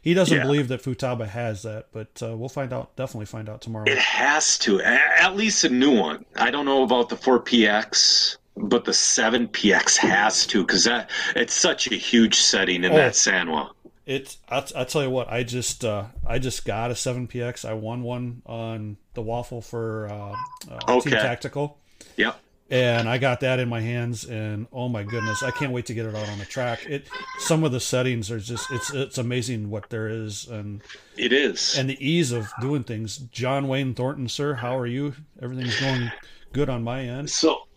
[0.00, 0.42] He doesn't Yeah.
[0.44, 2.96] believe that Futaba has that, but uh, we'll find out.
[2.96, 3.84] Definitely find out tomorrow.
[3.86, 6.24] It has to, at least a new one.
[6.36, 11.86] I don't know about the 4PX, but the 7PX has to because that it's such
[11.90, 12.96] a huge setting in Oh.
[12.96, 13.70] that Sanwa.
[14.04, 17.64] It's I I tell you what, I just uh, I just got a seven PX.
[17.64, 20.34] I won one on the waffle for uh,
[20.72, 21.10] uh, Okay.
[21.10, 21.78] Team Tactical,
[22.16, 22.36] Yep.
[22.72, 25.94] And I got that in my hands, and oh my goodness, I can't wait to
[25.94, 26.86] get it out on the track.
[26.86, 27.06] It
[27.38, 30.80] some of the settings are just it's it's amazing what there is, and
[31.18, 31.76] It is.
[31.76, 33.18] and the ease of doing things.
[33.18, 35.14] John Wayne Thornton, sir, how are you?
[35.42, 36.10] Everything's going
[36.54, 37.28] good on my end.
[37.28, 37.68] So,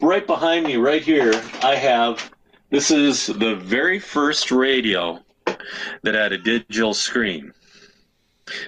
[0.00, 2.32] right behind me, right here, I have
[2.70, 5.20] this is the very first radio
[6.02, 7.52] that had a digital screen.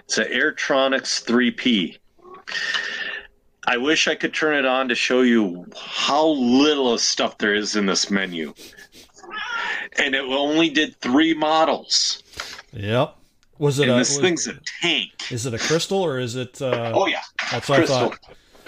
[0.05, 1.97] It's an Airtronics 3P.
[3.67, 7.55] I wish I could turn it on to show you how little of stuff there
[7.55, 8.53] is in this menu.
[9.99, 12.23] And it only did three models.
[12.73, 13.17] Yep.
[13.59, 15.13] Was it And a this was- thing's a tank.
[15.31, 16.61] is it a crystal or is it?
[16.61, 17.23] Uh, Oh yeah,
[17.53, 17.97] That's what crystal.
[17.97, 18.19] I thought.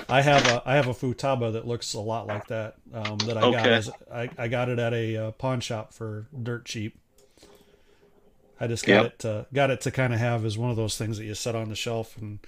[0.09, 2.77] I have a I have a futaba that looks a lot like that.
[2.95, 3.75] Um, that I got Okay.
[3.75, 6.97] as, I, I got it at a uh, pawn shop for dirt cheap.
[8.61, 9.05] I just got Yep.
[9.07, 11.35] it to, got it to kind of have as one of those things that you
[11.35, 12.39] set on the shelf, and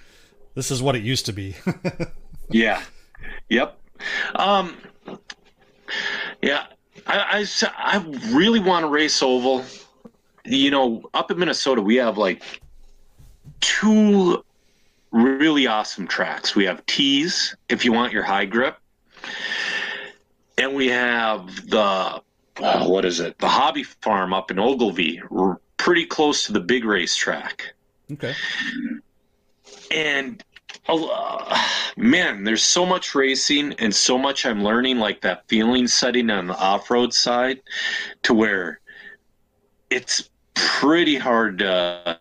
[0.59, 1.55] this is what it used to be.
[2.51, 2.81] Yeah.
[3.49, 3.77] Yep.
[4.33, 4.75] Um.
[6.41, 6.65] Yeah.
[7.05, 9.63] I really want to race oval.
[10.45, 12.41] You know, up in Minnesota, we have like
[13.61, 14.43] two
[15.11, 16.55] really awesome tracks.
[16.55, 18.77] We have tees if you want your high grip,
[20.57, 22.23] and we have the
[22.61, 23.37] uh, what is it?
[23.37, 27.73] The Hobby Farm up in Ogilvie, r- pretty close to the big racetrack
[28.11, 28.33] okay.
[29.91, 30.43] and
[31.97, 36.47] man, there's so much racing and so much I'm learning, like that feeling setting on
[36.47, 37.61] the off road side,
[38.23, 38.79] to where
[39.89, 42.19] it's pretty hard to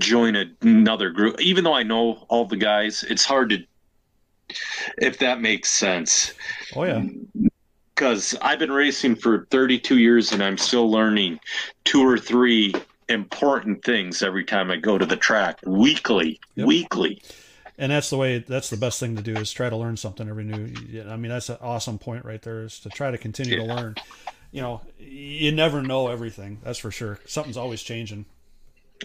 [0.00, 1.40] join another group.
[1.40, 3.58] Even though I know all the guys, it's hard to,
[4.98, 6.34] if that makes sense.
[6.74, 7.04] Oh yeah.
[7.94, 11.38] Because I've been racing for 32 years and I'm still learning
[11.84, 12.72] two or three
[13.10, 16.40] important things every time I go to the track weekly.
[16.54, 16.66] Yep.
[16.66, 17.22] Weekly.
[17.80, 18.44] And that's the way.
[18.46, 20.70] That's the best thing to do is try to learn something every new.
[21.08, 22.62] I mean, that's an awesome point right there.
[22.64, 23.96] Is to try to continue to learn.
[24.52, 26.58] You know, you never know everything.
[26.62, 27.18] That's for sure.
[27.24, 28.26] Something's always changing.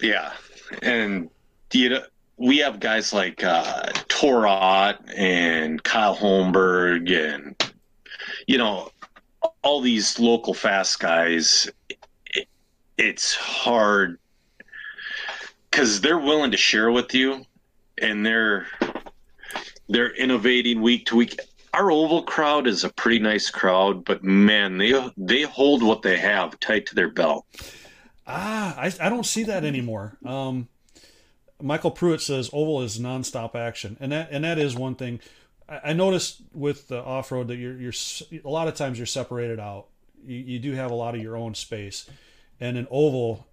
[0.01, 0.33] Yeah,
[0.81, 1.29] and
[1.71, 2.01] you know
[2.35, 7.73] we have guys like uh, Torot and Kyle Holmberg and
[8.47, 8.91] you know
[9.61, 11.71] all these local fast guys.
[12.33, 12.49] It,
[12.97, 14.19] it's hard
[15.71, 17.45] because they're willing to share with you,
[18.01, 18.67] and they're
[19.89, 21.39] they're innovating week to week.
[21.73, 26.17] Our oval crowd is a pretty nice crowd, but man, they they hold what they
[26.17, 27.45] have tight to their belt.
[28.27, 30.17] Ah, I, I don't see that anymore.
[30.25, 30.67] Um,
[31.61, 35.19] Michael Pruitt says oval is nonstop action, and that and that is one thing.
[35.67, 37.93] I, I noticed with the off road that you're you're
[38.43, 39.87] a lot of times you're separated out.
[40.23, 42.09] You, you do have a lot of your own space,
[42.59, 43.45] and an oval,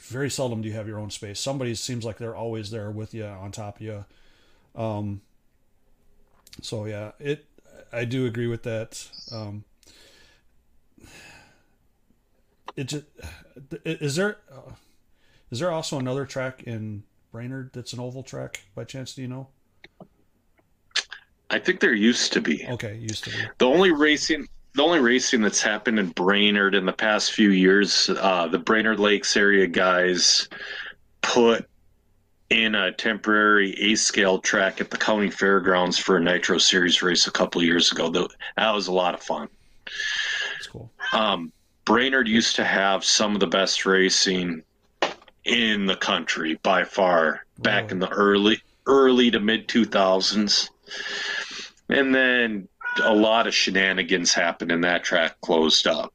[0.00, 1.40] very seldom do you have your own space.
[1.40, 4.04] Somebody seems like they're always there with you on top of you.
[4.74, 5.20] Um,
[6.60, 7.46] so yeah, it
[7.92, 9.08] I do agree with that.
[9.32, 9.64] Um,
[12.76, 13.04] it just
[13.84, 14.72] is there uh,
[15.50, 19.14] is there also another track in Brainerd that's an oval track by chance?
[19.14, 19.48] Do you know?
[21.50, 22.66] I think there used to be.
[22.66, 23.36] Okay, used to be.
[23.58, 28.10] The only racing, the only racing that's happened in Brainerd in the past few years,
[28.10, 30.48] uh, the Brainerd Lakes area guys
[31.22, 31.68] put
[32.50, 37.26] in a temporary A scale track at the county fairgrounds for a Nitro Series race
[37.26, 38.10] a couple years ago.
[38.10, 39.48] That was a lot of fun.
[40.54, 40.90] That's cool.
[41.12, 41.52] Um,
[41.84, 44.62] Brainerd used to have some of the best racing
[45.44, 50.70] in the country by far back in the early early to mid 2000s
[51.90, 52.68] and then
[53.02, 56.12] a lot of shenanigans happened and that track closed up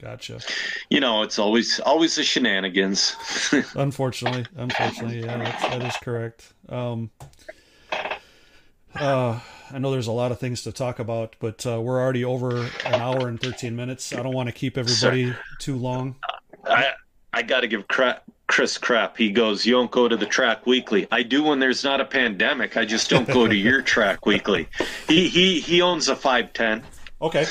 [0.00, 0.40] Gotcha.
[0.88, 3.16] you know it's always always the shenanigans
[3.74, 6.52] Unfortunately, unfortunately, yeah, that's, that is correct.
[6.68, 7.10] Um,
[8.94, 9.40] uh,
[9.72, 12.58] I know there's a lot of things to talk about, but uh, we're already over
[12.84, 14.12] an hour and 13 minutes.
[14.12, 16.16] I don't want to keep everybody too long.
[16.64, 16.92] i
[17.32, 21.06] i gotta give crap chris crap he goes you don't go to the track weekly
[21.12, 24.66] i do when there's not a pandemic i just don't go to your track weekly
[25.06, 26.82] he he he owns a 510
[27.22, 27.44] Okay.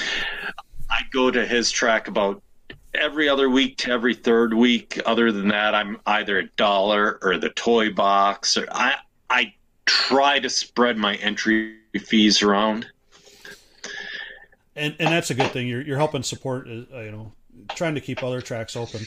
[0.90, 2.42] I go to his track about
[2.94, 5.00] every other week to every third week.
[5.06, 8.58] Other than that, I'm either at Dollar or the Toy Box.
[8.58, 8.96] Or I
[9.30, 9.54] I
[9.86, 12.88] try to spread my entry fees around.
[14.76, 15.68] And and that's a good thing.
[15.68, 16.68] You're you're helping support.
[16.68, 17.32] Uh, you know,
[17.76, 19.02] trying to keep other tracks open.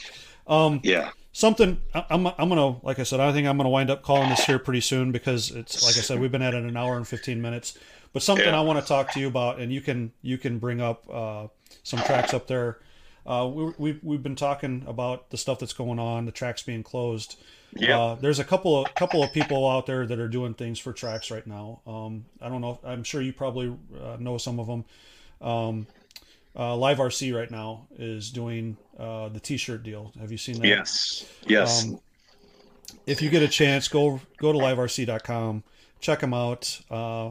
[0.47, 4.03] Um, Yeah, something I'm I'm gonna like I said I think I'm gonna wind up
[4.03, 6.77] calling this here pretty soon because it's like I said we've been at it an
[6.77, 7.79] hour and 15 minutes.
[8.13, 8.59] But something Yeah.
[8.59, 11.47] I want to talk to you about, and you can you can bring up uh,
[11.83, 12.79] some tracks up there.
[13.25, 16.83] uh, we, we've we've been talking about the stuff that's going on, the tracks being
[16.83, 17.37] closed.
[17.75, 17.99] Yeah.
[17.99, 20.93] Uh, there's a couple of couple of people out there that are doing things for
[20.93, 21.81] tracks right now.
[21.87, 22.79] Um, I don't know.
[22.85, 24.85] I'm sure you probably uh, know some of them.
[25.41, 25.87] Um,
[26.57, 30.13] uh, Live RC right now is doing uh, the T-shirt deal.
[30.21, 30.67] Have you seen that?
[30.67, 31.27] Yes.
[31.47, 31.85] Yes.
[31.85, 32.01] Um,
[33.07, 35.65] if you get a chance, go go to liverc.com,
[36.01, 36.81] check them out.
[36.91, 37.31] Uh,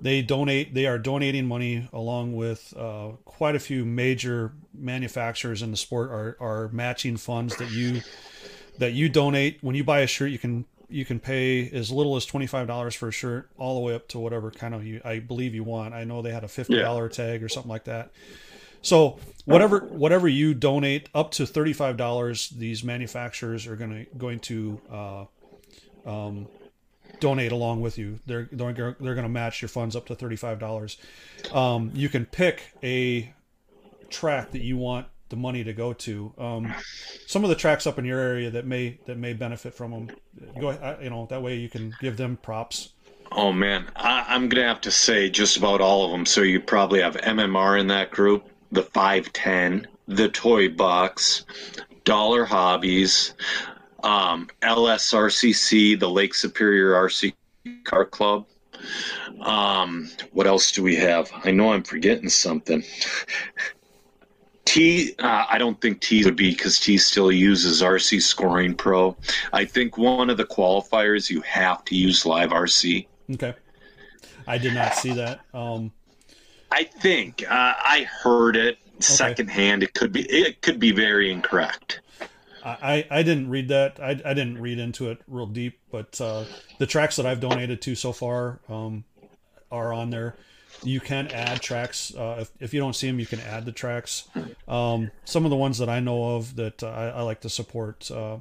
[0.00, 0.74] they donate.
[0.74, 6.10] They are donating money along with uh, quite a few major manufacturers in the sport
[6.10, 8.00] are are matching funds that you
[8.78, 10.30] that you donate when you buy a shirt.
[10.30, 13.74] You can you can pay as little as twenty five dollars for a shirt, all
[13.76, 15.94] the way up to whatever kind of you I believe you want.
[15.94, 18.10] I know they had a fifty dollar tag or something like that.
[18.84, 24.16] So whatever whatever you donate up to thirty five dollars, these manufacturers are going to
[24.16, 25.24] going to uh,
[26.06, 26.46] um,
[27.20, 28.20] donate along with you.
[28.26, 30.98] They're they're they're going to match your funds up to thirty five dollars.
[31.52, 33.32] Um, you can pick a
[34.10, 36.32] track that you want the money to go to.
[36.38, 36.74] Um,
[37.26, 40.10] some of the tracks up in your area that may that may benefit from them.
[40.60, 42.90] Go uh, you know that way you can give them props.
[43.32, 46.26] Oh man, I, I'm gonna have to say just about all of them.
[46.26, 51.44] So you probably have MMR in that group, the 510, the Toy Box,
[52.04, 53.32] Dollar Hobbyz,
[54.02, 57.32] um, LSRCC, the Lake Superior RC
[57.84, 58.46] Car Club.
[59.40, 61.30] Um, what else do we have?
[61.44, 62.84] I know I'm forgetting something.
[64.64, 69.16] T, uh, I don't think T would be because T still uses RC Scoring Pro.
[69.52, 73.06] I think one of the qualifiers you have to use Live RC.
[73.34, 73.54] Okay,
[74.46, 75.40] I did not see that.
[75.52, 75.92] Um,
[76.74, 79.84] I think uh, I heard it secondhand.
[79.84, 82.00] It could be it could be very incorrect.
[82.64, 84.00] I, I didn't read that.
[84.00, 86.44] I, I didn't read into it real deep, but uh,
[86.78, 89.04] the tracks that I've donated to so far um,
[89.70, 90.34] are on there.
[90.82, 92.14] You can add tracks.
[92.14, 94.28] Uh, if, if you don't see them, you can add the tracks.
[94.66, 97.50] Um, some of the ones that I know of that uh, I, I, like to
[97.50, 98.36] support, uh,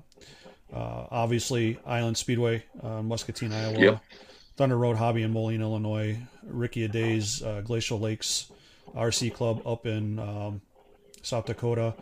[0.73, 4.03] uh, obviously Island Speedway, uh, Muscatine, Iowa, Yep.
[4.55, 8.51] Thunder Road Hobby in Moline, Illinois, Ricky Aday's Glacial Lakes
[8.95, 10.61] RC Club up in um,
[11.21, 11.95] South Dakota,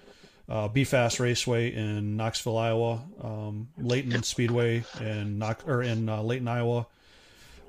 [0.49, 6.21] uh, Be Fast Raceway in Knoxville, Iowa, um, Layton Speedway in Knox or in uh,
[6.21, 6.87] Layton, Iowa,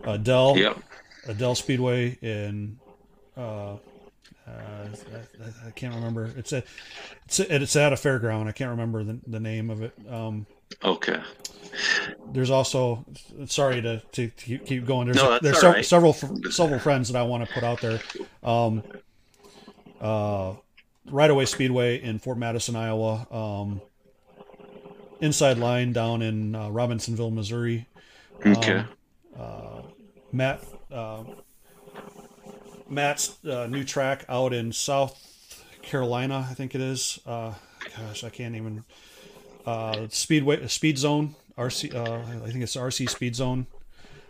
[0.05, 0.79] Adel, Yep.
[1.29, 2.79] Adel Speedway in
[3.37, 3.79] uh, uh,
[4.49, 6.31] I, I can't remember.
[6.37, 6.65] It's a
[7.27, 8.49] it's a, it's at a fairground.
[8.49, 9.97] I can't remember the, the name of it.
[10.11, 10.47] Um,
[10.85, 11.20] Okay.
[12.32, 13.05] there's also
[13.47, 15.07] sorry to, to keep going.
[15.07, 15.85] There's No, there's sev- right.
[15.85, 18.01] several several friends that I want to put out there.
[18.43, 18.82] Um,
[20.01, 20.55] uh,
[21.07, 23.27] right away Speedway in Fort Madison, Iowa.
[23.31, 23.81] Um,
[25.20, 27.86] inside line down in uh, Robinsonville, Missouri.
[28.44, 28.85] Okay.
[29.39, 29.85] Um,
[30.32, 31.24] Matt uh,
[32.89, 37.19] Matt's uh, new track out in South Carolina, I think it is.
[37.27, 37.55] Uh,
[37.97, 38.85] gosh, I can't even.
[39.66, 41.94] Uh, Speedway Speed Zone RC.
[41.94, 43.66] Uh, I think it's RC Speed Zone.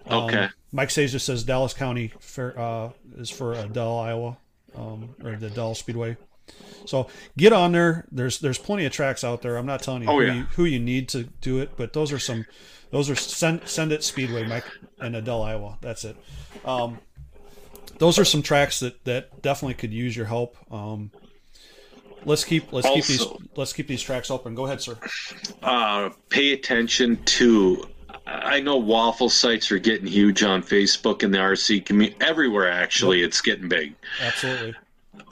[0.07, 0.49] Um, Okay.
[0.73, 4.37] Mike Says just says Dallas County fair, uh, is for Adel, Iowa,
[4.75, 6.17] um, or the Dell Speedway.
[6.87, 8.07] So get on there.
[8.11, 9.57] There's there's plenty of tracks out there.
[9.57, 10.35] I'm not telling you, Oh, who, yeah.
[10.35, 12.47] you who you need to do it, but those are some.
[12.91, 14.65] Those are send send it Speedway, Mike,
[14.99, 15.79] and Adel, Iowa.
[15.81, 16.17] That's it.
[16.65, 16.99] Um,
[17.99, 20.57] those are some tracks that that definitely could use your help.
[20.73, 21.13] Um,
[22.25, 23.27] let's keep let's keep these
[23.57, 24.55] let's keep these tracks open.
[24.55, 24.97] Go ahead, sir.
[25.63, 27.89] uh, pay attention to.
[28.25, 32.17] I know waffle sites are getting huge on Facebook and the RC community.
[32.21, 33.95] Everywhere, actually, it's getting big.
[34.21, 34.75] Absolutely.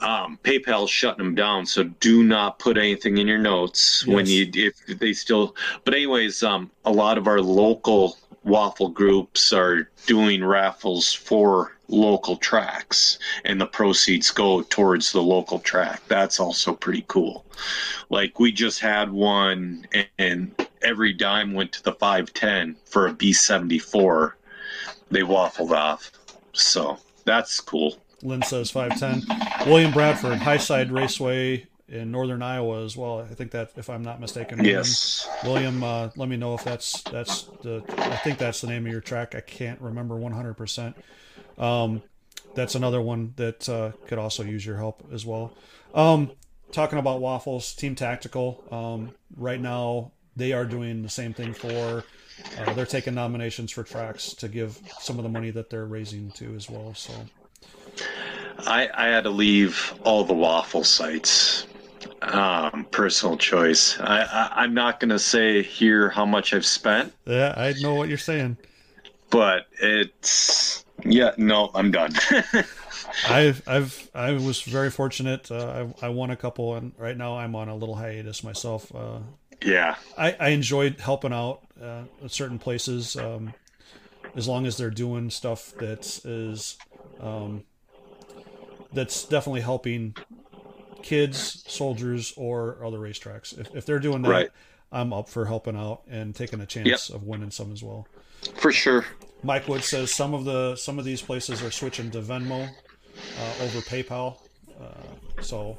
[0.01, 4.49] Um, PayPal's shutting them down, so do not put anything in your notes when you
[4.53, 5.55] if they still.
[5.85, 12.37] But anyways, um, a lot of our local waffle groups are doing raffles for local
[12.37, 16.01] tracks, and the proceeds go towards the local track.
[16.07, 17.45] That's also pretty cool.
[18.09, 19.85] Like we just had one,
[20.17, 24.33] and every dime went to the 510 for a B74.
[25.11, 26.11] They waffled off,
[26.53, 27.97] so that's cool.
[28.23, 29.67] Lynn says 510.
[29.67, 33.19] William Bradford, Highside Raceway in northern Iowa as well.
[33.19, 34.59] I think that, if I'm not mistaken.
[34.59, 34.77] William.
[34.77, 35.27] Yes.
[35.43, 37.83] William, uh, let me know if that's that's the.
[37.97, 39.35] I think that's the name of your track.
[39.35, 40.53] I can't remember 100.
[40.53, 40.95] percent
[41.61, 42.01] Um,
[42.55, 45.53] that's another one that uh, could also use your help as well.
[45.93, 46.31] Um,
[46.71, 48.63] talking about waffles, Team Tactical.
[48.71, 52.03] Um, right now, they are doing the same thing for.
[52.57, 56.31] Uh, they're taking nominations for tracks to give some of the money that they're raising
[56.31, 56.93] to as well.
[56.95, 57.13] So
[58.59, 61.67] I, I had to leave all the waffle sites.
[62.23, 63.99] Um, personal choice.
[63.99, 67.95] I, I, I'm not going to say here how much I've spent, yeah, I know
[67.95, 68.57] what you're saying.
[69.29, 71.31] but it's yeah.
[71.37, 72.13] No, I'm done.
[73.29, 75.51] I've I've I was very fortunate.
[75.51, 78.93] Uh, I I won a couple, and right now I'm on a little hiatus myself.
[78.95, 79.19] Uh,
[79.63, 83.15] yeah, I I enjoyed helping out uh, at certain places.
[83.15, 83.53] Um,
[84.35, 86.77] as long as they're doing stuff that is
[87.19, 87.63] um,
[88.93, 90.15] that's definitely helping
[91.01, 93.57] kids, soldiers, or other racetracks.
[93.59, 94.49] If, if they're doing that, Right.
[94.91, 97.15] I'm up for helping out and taking a chance Yep.
[97.17, 98.07] of winning some as well.
[98.55, 99.05] for sure.
[99.43, 103.63] Mike Wood says some of the some of these places are switching to Venmo uh,
[103.63, 104.37] over PayPal.
[104.79, 105.77] Uh, so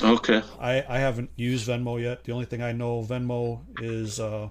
[0.00, 0.42] Okay.
[0.60, 2.24] I, I haven't used Venmo yet.
[2.24, 4.48] The only thing I know Venmo is uh,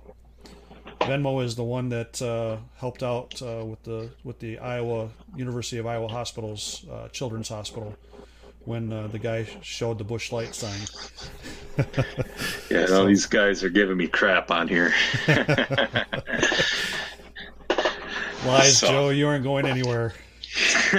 [1.02, 5.78] Venmo is the one that uh, helped out uh, with the with the Iowa University
[5.78, 7.95] of Iowa Hospitals uh, Children's Hospital
[8.65, 10.80] when uh, the guy showed the Busch Light sign.
[12.69, 14.94] Yeah, no, these guys are giving me crap on here.
[18.45, 19.09] Lies, So- Joe.
[19.09, 20.13] You aren't going anywhere.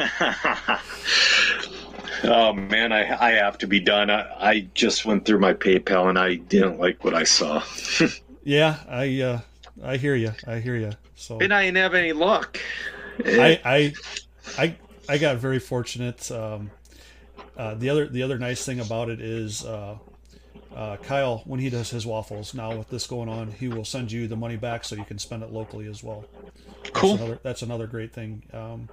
[2.24, 4.10] oh man, I I have to be done.
[4.10, 7.62] I, I just went through my PayPal and I didn't like what I saw,
[8.44, 9.40] Yeah, I uh,
[9.84, 10.32] I hear you.
[10.46, 10.92] I hear you.
[11.16, 12.58] So and I didn't have any luck.
[13.24, 13.92] I, I,
[14.58, 14.76] I,
[15.08, 16.30] I got very fortunate.
[16.30, 16.70] Um,
[17.56, 19.98] uh, the other, the other nice thing about it is, uh,
[20.74, 24.10] uh, Kyle, when he does his waffles, now with this going on, he will send
[24.10, 26.24] you the money back so you can spend it locally as well.
[26.82, 27.14] That's Cool.
[27.14, 28.42] Another, that's another great thing.
[28.52, 28.88] Um,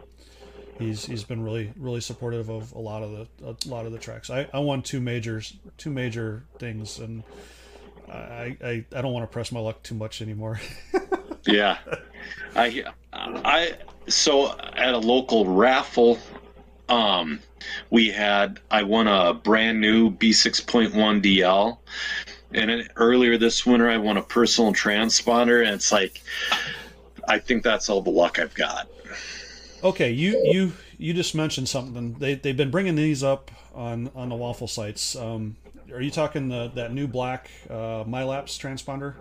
[0.77, 3.97] he's he's been really really supportive of a lot of the a lot of the
[3.99, 4.29] tracks.
[4.29, 7.23] I, I won two majors, two major things, and
[8.09, 10.59] I I, I don't want to press my luck too much anymore.
[11.45, 11.77] Yeah,
[12.55, 12.83] I
[13.13, 13.77] I
[14.07, 16.19] so at a local raffle,
[16.89, 17.39] um,
[17.89, 21.77] we had I won a brand new B6.1 DL,
[22.53, 26.21] and earlier this winter I won a personal transponder, and it's like
[27.27, 28.89] I think that's all the luck I've got.
[29.83, 32.13] Okay, you you you just mentioned something.
[32.13, 35.15] They they've been bringing these up on on the waffle sites.
[35.15, 35.55] Um,
[35.93, 39.15] are you talking the that new black uh, MyLaps transponder?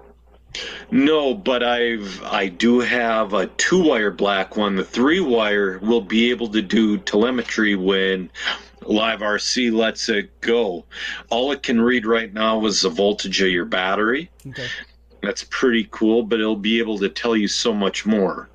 [0.90, 4.76] No, but I've I do have a two wire black one.
[4.76, 8.30] The three wire will be able to do telemetry when
[8.82, 10.84] Live RC lets it go.
[11.30, 14.30] All it can read right now is the voltage of your battery.
[14.46, 14.66] Okay.
[15.22, 18.48] That's pretty cool, but it'll be able to tell you so much more.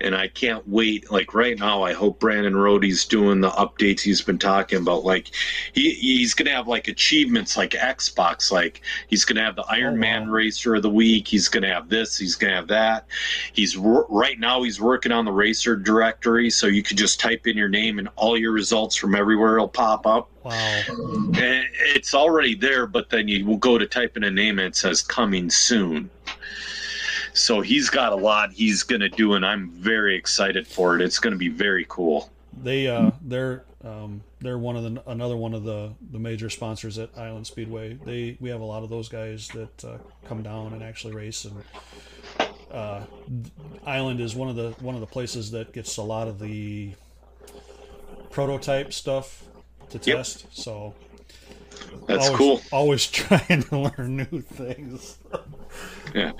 [0.00, 1.10] And I can't wait.
[1.10, 5.04] Like right now, I hope Brandon Rody's doing the updates he's been talking about.
[5.04, 5.30] Like
[5.72, 8.50] he he's gonna have like achievements like Xbox.
[8.50, 10.00] Like he's gonna have the oh, Iron Oh, wow.
[10.00, 11.26] Man Racer of the Week.
[11.26, 12.16] He's gonna have this.
[12.16, 13.06] He's gonna have that.
[13.52, 17.56] He's right now he's working on the racer directory, so you could just type in
[17.56, 20.30] your name and all your results from everywhere will pop up.
[20.44, 20.82] Wow.
[20.88, 24.68] And it's already there, but then you will go to type in a name and
[24.68, 26.08] it says coming soon.
[27.40, 31.02] So he's got a lot he's going to do, and I'm very excited for it.
[31.02, 32.30] It's going to be very cool.
[32.62, 36.98] They uh they're um they're one of the another one of the the major sponsors
[36.98, 37.94] at Island Speedway.
[38.04, 39.98] They we have a lot of those guys that uh,
[40.28, 41.64] come down and actually race and.
[42.70, 43.02] Uh,
[43.84, 46.92] Island is one of the one of the places that gets a lot of the
[48.30, 49.44] prototype stuff
[49.88, 50.16] to Yep.
[50.18, 50.46] test.
[50.56, 50.94] So
[52.06, 52.60] That's always, cool.
[52.72, 55.18] Always trying to learn new things.
[56.14, 56.32] Yeah.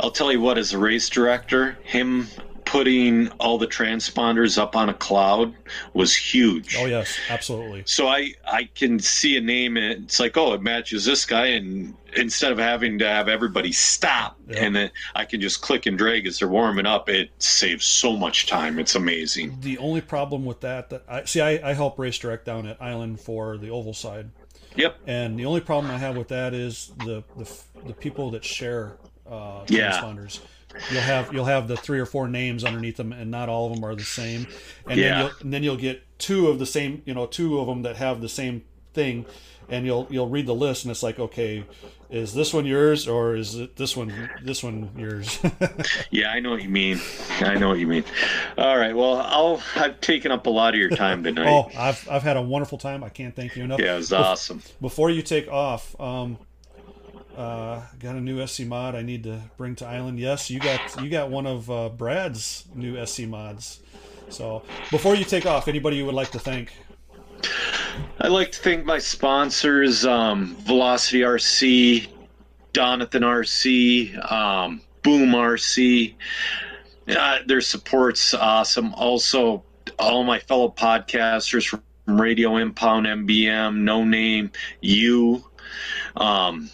[0.00, 2.28] I'll tell you what, as a race director, him
[2.64, 5.54] putting all the transponders up on a cloud
[5.94, 6.76] was huge.
[6.78, 7.82] Oh yes, absolutely.
[7.86, 11.46] So I I can see a name and it's like oh it matches this guy
[11.46, 14.64] and instead of having to have everybody stop Yeah.
[14.64, 18.16] and then I can just click and drag as they're warming up it saves so
[18.16, 21.98] much time it's amazing The only problem with that that I see, I, I help
[21.98, 24.30] race direct down at Island for the oval side,
[24.78, 27.50] yep and the only problem I have with that is the the,
[27.84, 28.96] the people that share
[29.26, 30.00] uh, Yeah.
[30.00, 30.40] transponders.
[30.88, 33.72] You'll have you'll have the three or four names underneath them, and not all of
[33.72, 34.48] them are the same.
[34.88, 35.08] And Yeah.
[35.10, 37.82] then you'll, and then you'll get two of the same, you know, two of them
[37.82, 38.64] that have the same
[38.94, 39.26] thing,
[39.68, 41.66] and you'll you'll read the list, and it's like, okay,
[42.10, 45.38] is this one yours or is it this one this one yours?
[46.10, 47.00] yeah I know what you mean
[47.40, 48.04] I know what you mean
[48.56, 52.08] all right well I'll I've taken up a lot of your time tonight oh, I've
[52.10, 53.04] I've had a wonderful time.
[53.04, 53.80] I can't thank you enough.
[53.80, 56.38] yeah it was awesome Before you take off, um,
[57.36, 60.18] uh, got a new SC mod I need to bring to Island.
[60.18, 63.80] Yes, you got you got one of uh, Brad's new SC mods.
[64.28, 66.72] So before you take off, anybody you would like to thank?
[68.20, 72.08] I'd like to thank my sponsors, um, Velocity RC,
[72.72, 76.14] Donathan RC, um, Boom RC.
[77.08, 78.92] Uh, their support's awesome.
[78.94, 79.62] Also,
[79.98, 84.50] all my fellow podcasters from Radio Impound, MBM, No Name,
[84.80, 85.44] you.
[86.16, 86.70] Um,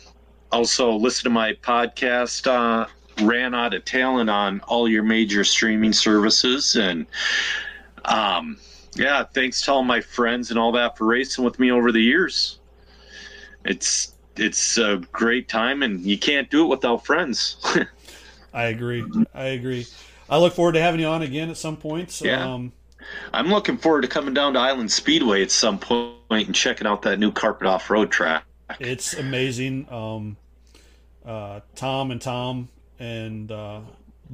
[0.50, 2.86] also, listen to my podcast, uh,
[3.22, 6.76] Ran Out of Talent, on all your major streaming services.
[6.76, 7.06] And
[8.04, 8.56] um,
[8.96, 12.00] Yeah, thanks to all my friends and all that for racing with me over the
[12.00, 12.58] years.
[13.64, 17.56] It's it's a great time, and you can't do it without friends.
[18.54, 19.04] I agree.
[19.34, 19.86] I agree.
[20.28, 22.20] I look forward to having you on again at some point.
[22.20, 22.54] Yeah.
[22.54, 22.72] Um,
[23.32, 27.02] I'm looking forward to coming down to Island Speedway at some point and checking out
[27.02, 28.44] that new carpet off road track.
[28.80, 29.86] It's amazing.
[29.90, 30.36] Um,
[31.24, 32.68] uh, Tom and Tom
[32.98, 33.80] and uh,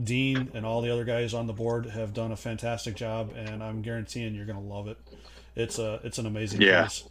[0.03, 3.63] Dean and all the other guys on the board have done a fantastic job, and
[3.63, 4.99] I'm guaranteeing you're going to love it.
[5.57, 6.83] It's a it's an amazing yeah.
[6.83, 7.05] place.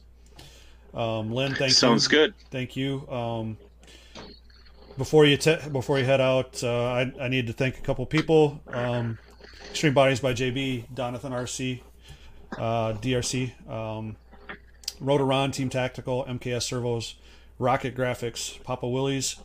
[0.94, 1.80] Um, Lynn, thank Sounds you.
[1.80, 2.34] Sounds good.
[2.52, 3.08] Thank you.
[3.10, 3.58] Um,
[4.98, 8.06] before you te- before you head out, uh, I, I need to thank a couple
[8.06, 8.62] people.
[8.68, 9.18] Um,
[9.70, 11.82] Extreme Bodies by JB, Donathan RC,
[12.58, 14.16] uh, DRC, um,
[15.02, 17.16] Rotoron, Team Tactical, MKS Servos,
[17.60, 19.36] Rocket Graphics, Papa Willie's,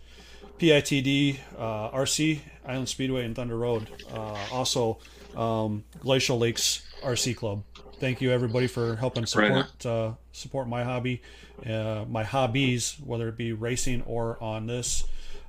[0.58, 3.88] PITD, uh, RC, Island Speedway, and Thunder Road.
[4.12, 4.98] Uh, also,
[5.36, 7.62] um, Glacial Lakes RC Club.
[8.00, 11.22] Thank you everybody for helping support uh, support my hobby,
[11.66, 15.04] uh, my hobbies, whether it be racing or on this.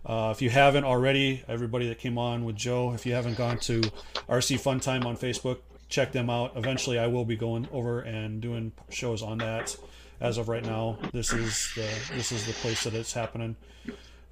[0.06, 3.57] Uh, if you haven't already, everybody that came on with Joe, if you haven't gone
[3.60, 3.82] to
[4.30, 5.60] RC Fun Time on Facebook,
[5.90, 6.52] check them out.
[6.56, 9.76] Eventually, I will be going over and doing shows on that.
[10.22, 13.56] As of right now, this is the this is the place that it's happening.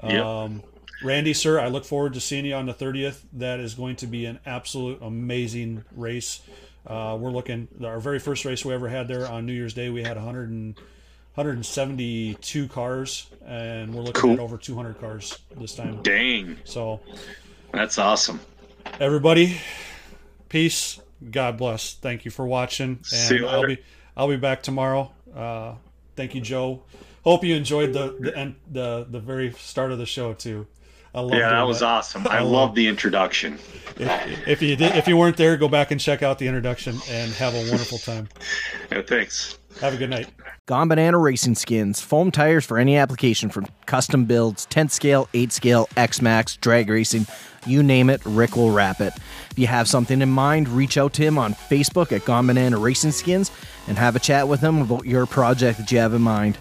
[0.02, 0.26] Yep.
[0.26, 0.64] Um,
[1.04, 3.24] Randy, sir, I look forward to seeing you on the 30th.
[3.34, 6.42] That is going to be an absolute amazing race.
[6.88, 9.90] Uh, we're looking our very first race we ever had there on New Year's Day.
[9.90, 10.76] We had 100 and,
[11.36, 14.32] 172 cars, and we're looking Cool.
[14.34, 16.02] at over 200 cars this time.
[16.04, 17.00] Dang, So,
[17.72, 18.40] that's awesome.
[19.00, 19.58] everybody,
[20.50, 21.00] peace.
[21.32, 21.94] God bless.
[21.96, 23.68] Thank you for watching, and See you I'll later.
[23.76, 23.82] be
[24.16, 25.12] I'll be back tomorrow.
[25.36, 25.74] Uh,
[26.16, 26.84] thank you, Joe.
[27.24, 30.68] Hope you enjoyed the the end, the the very start of the show too.
[31.16, 32.28] I love Yeah, that doing was awesome.
[32.28, 33.60] I I love- love the introduction.
[33.98, 36.98] If, if you did, if you weren't there, go back and check out the introduction
[37.12, 38.28] and have a wonderful time.
[38.92, 39.58] Yeah, thanks.
[39.82, 40.28] Have a good night.
[40.68, 45.52] Gone Banana Racing Skins, foam tires for any application from custom builds, 10 scale, 8
[45.52, 47.26] scale, X-Maxx, drag racing,
[47.66, 49.14] you name it, Rick will wrap it.
[49.50, 52.78] If you have something in mind, reach out to him on Facebook at Gone Banana
[52.78, 53.50] Racing Skins
[53.88, 56.58] and have a chat with him about your project that you have in mind.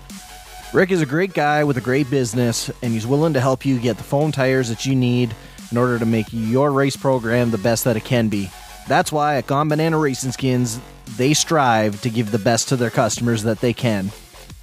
[0.72, 3.78] Rick is a great guy with a great business, and he's willing to help you
[3.78, 5.34] get the foam tires that you need
[5.70, 8.50] in order to make your race program the best that it can be.
[8.88, 10.80] That's why at Gone Banana Racing Skins,
[11.18, 14.12] they strive to give the best to their customers that they can.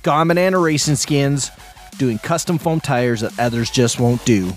[0.01, 1.51] Gone Banana Racing Skins,
[1.99, 4.51] doing custom foam tires that others just won't do.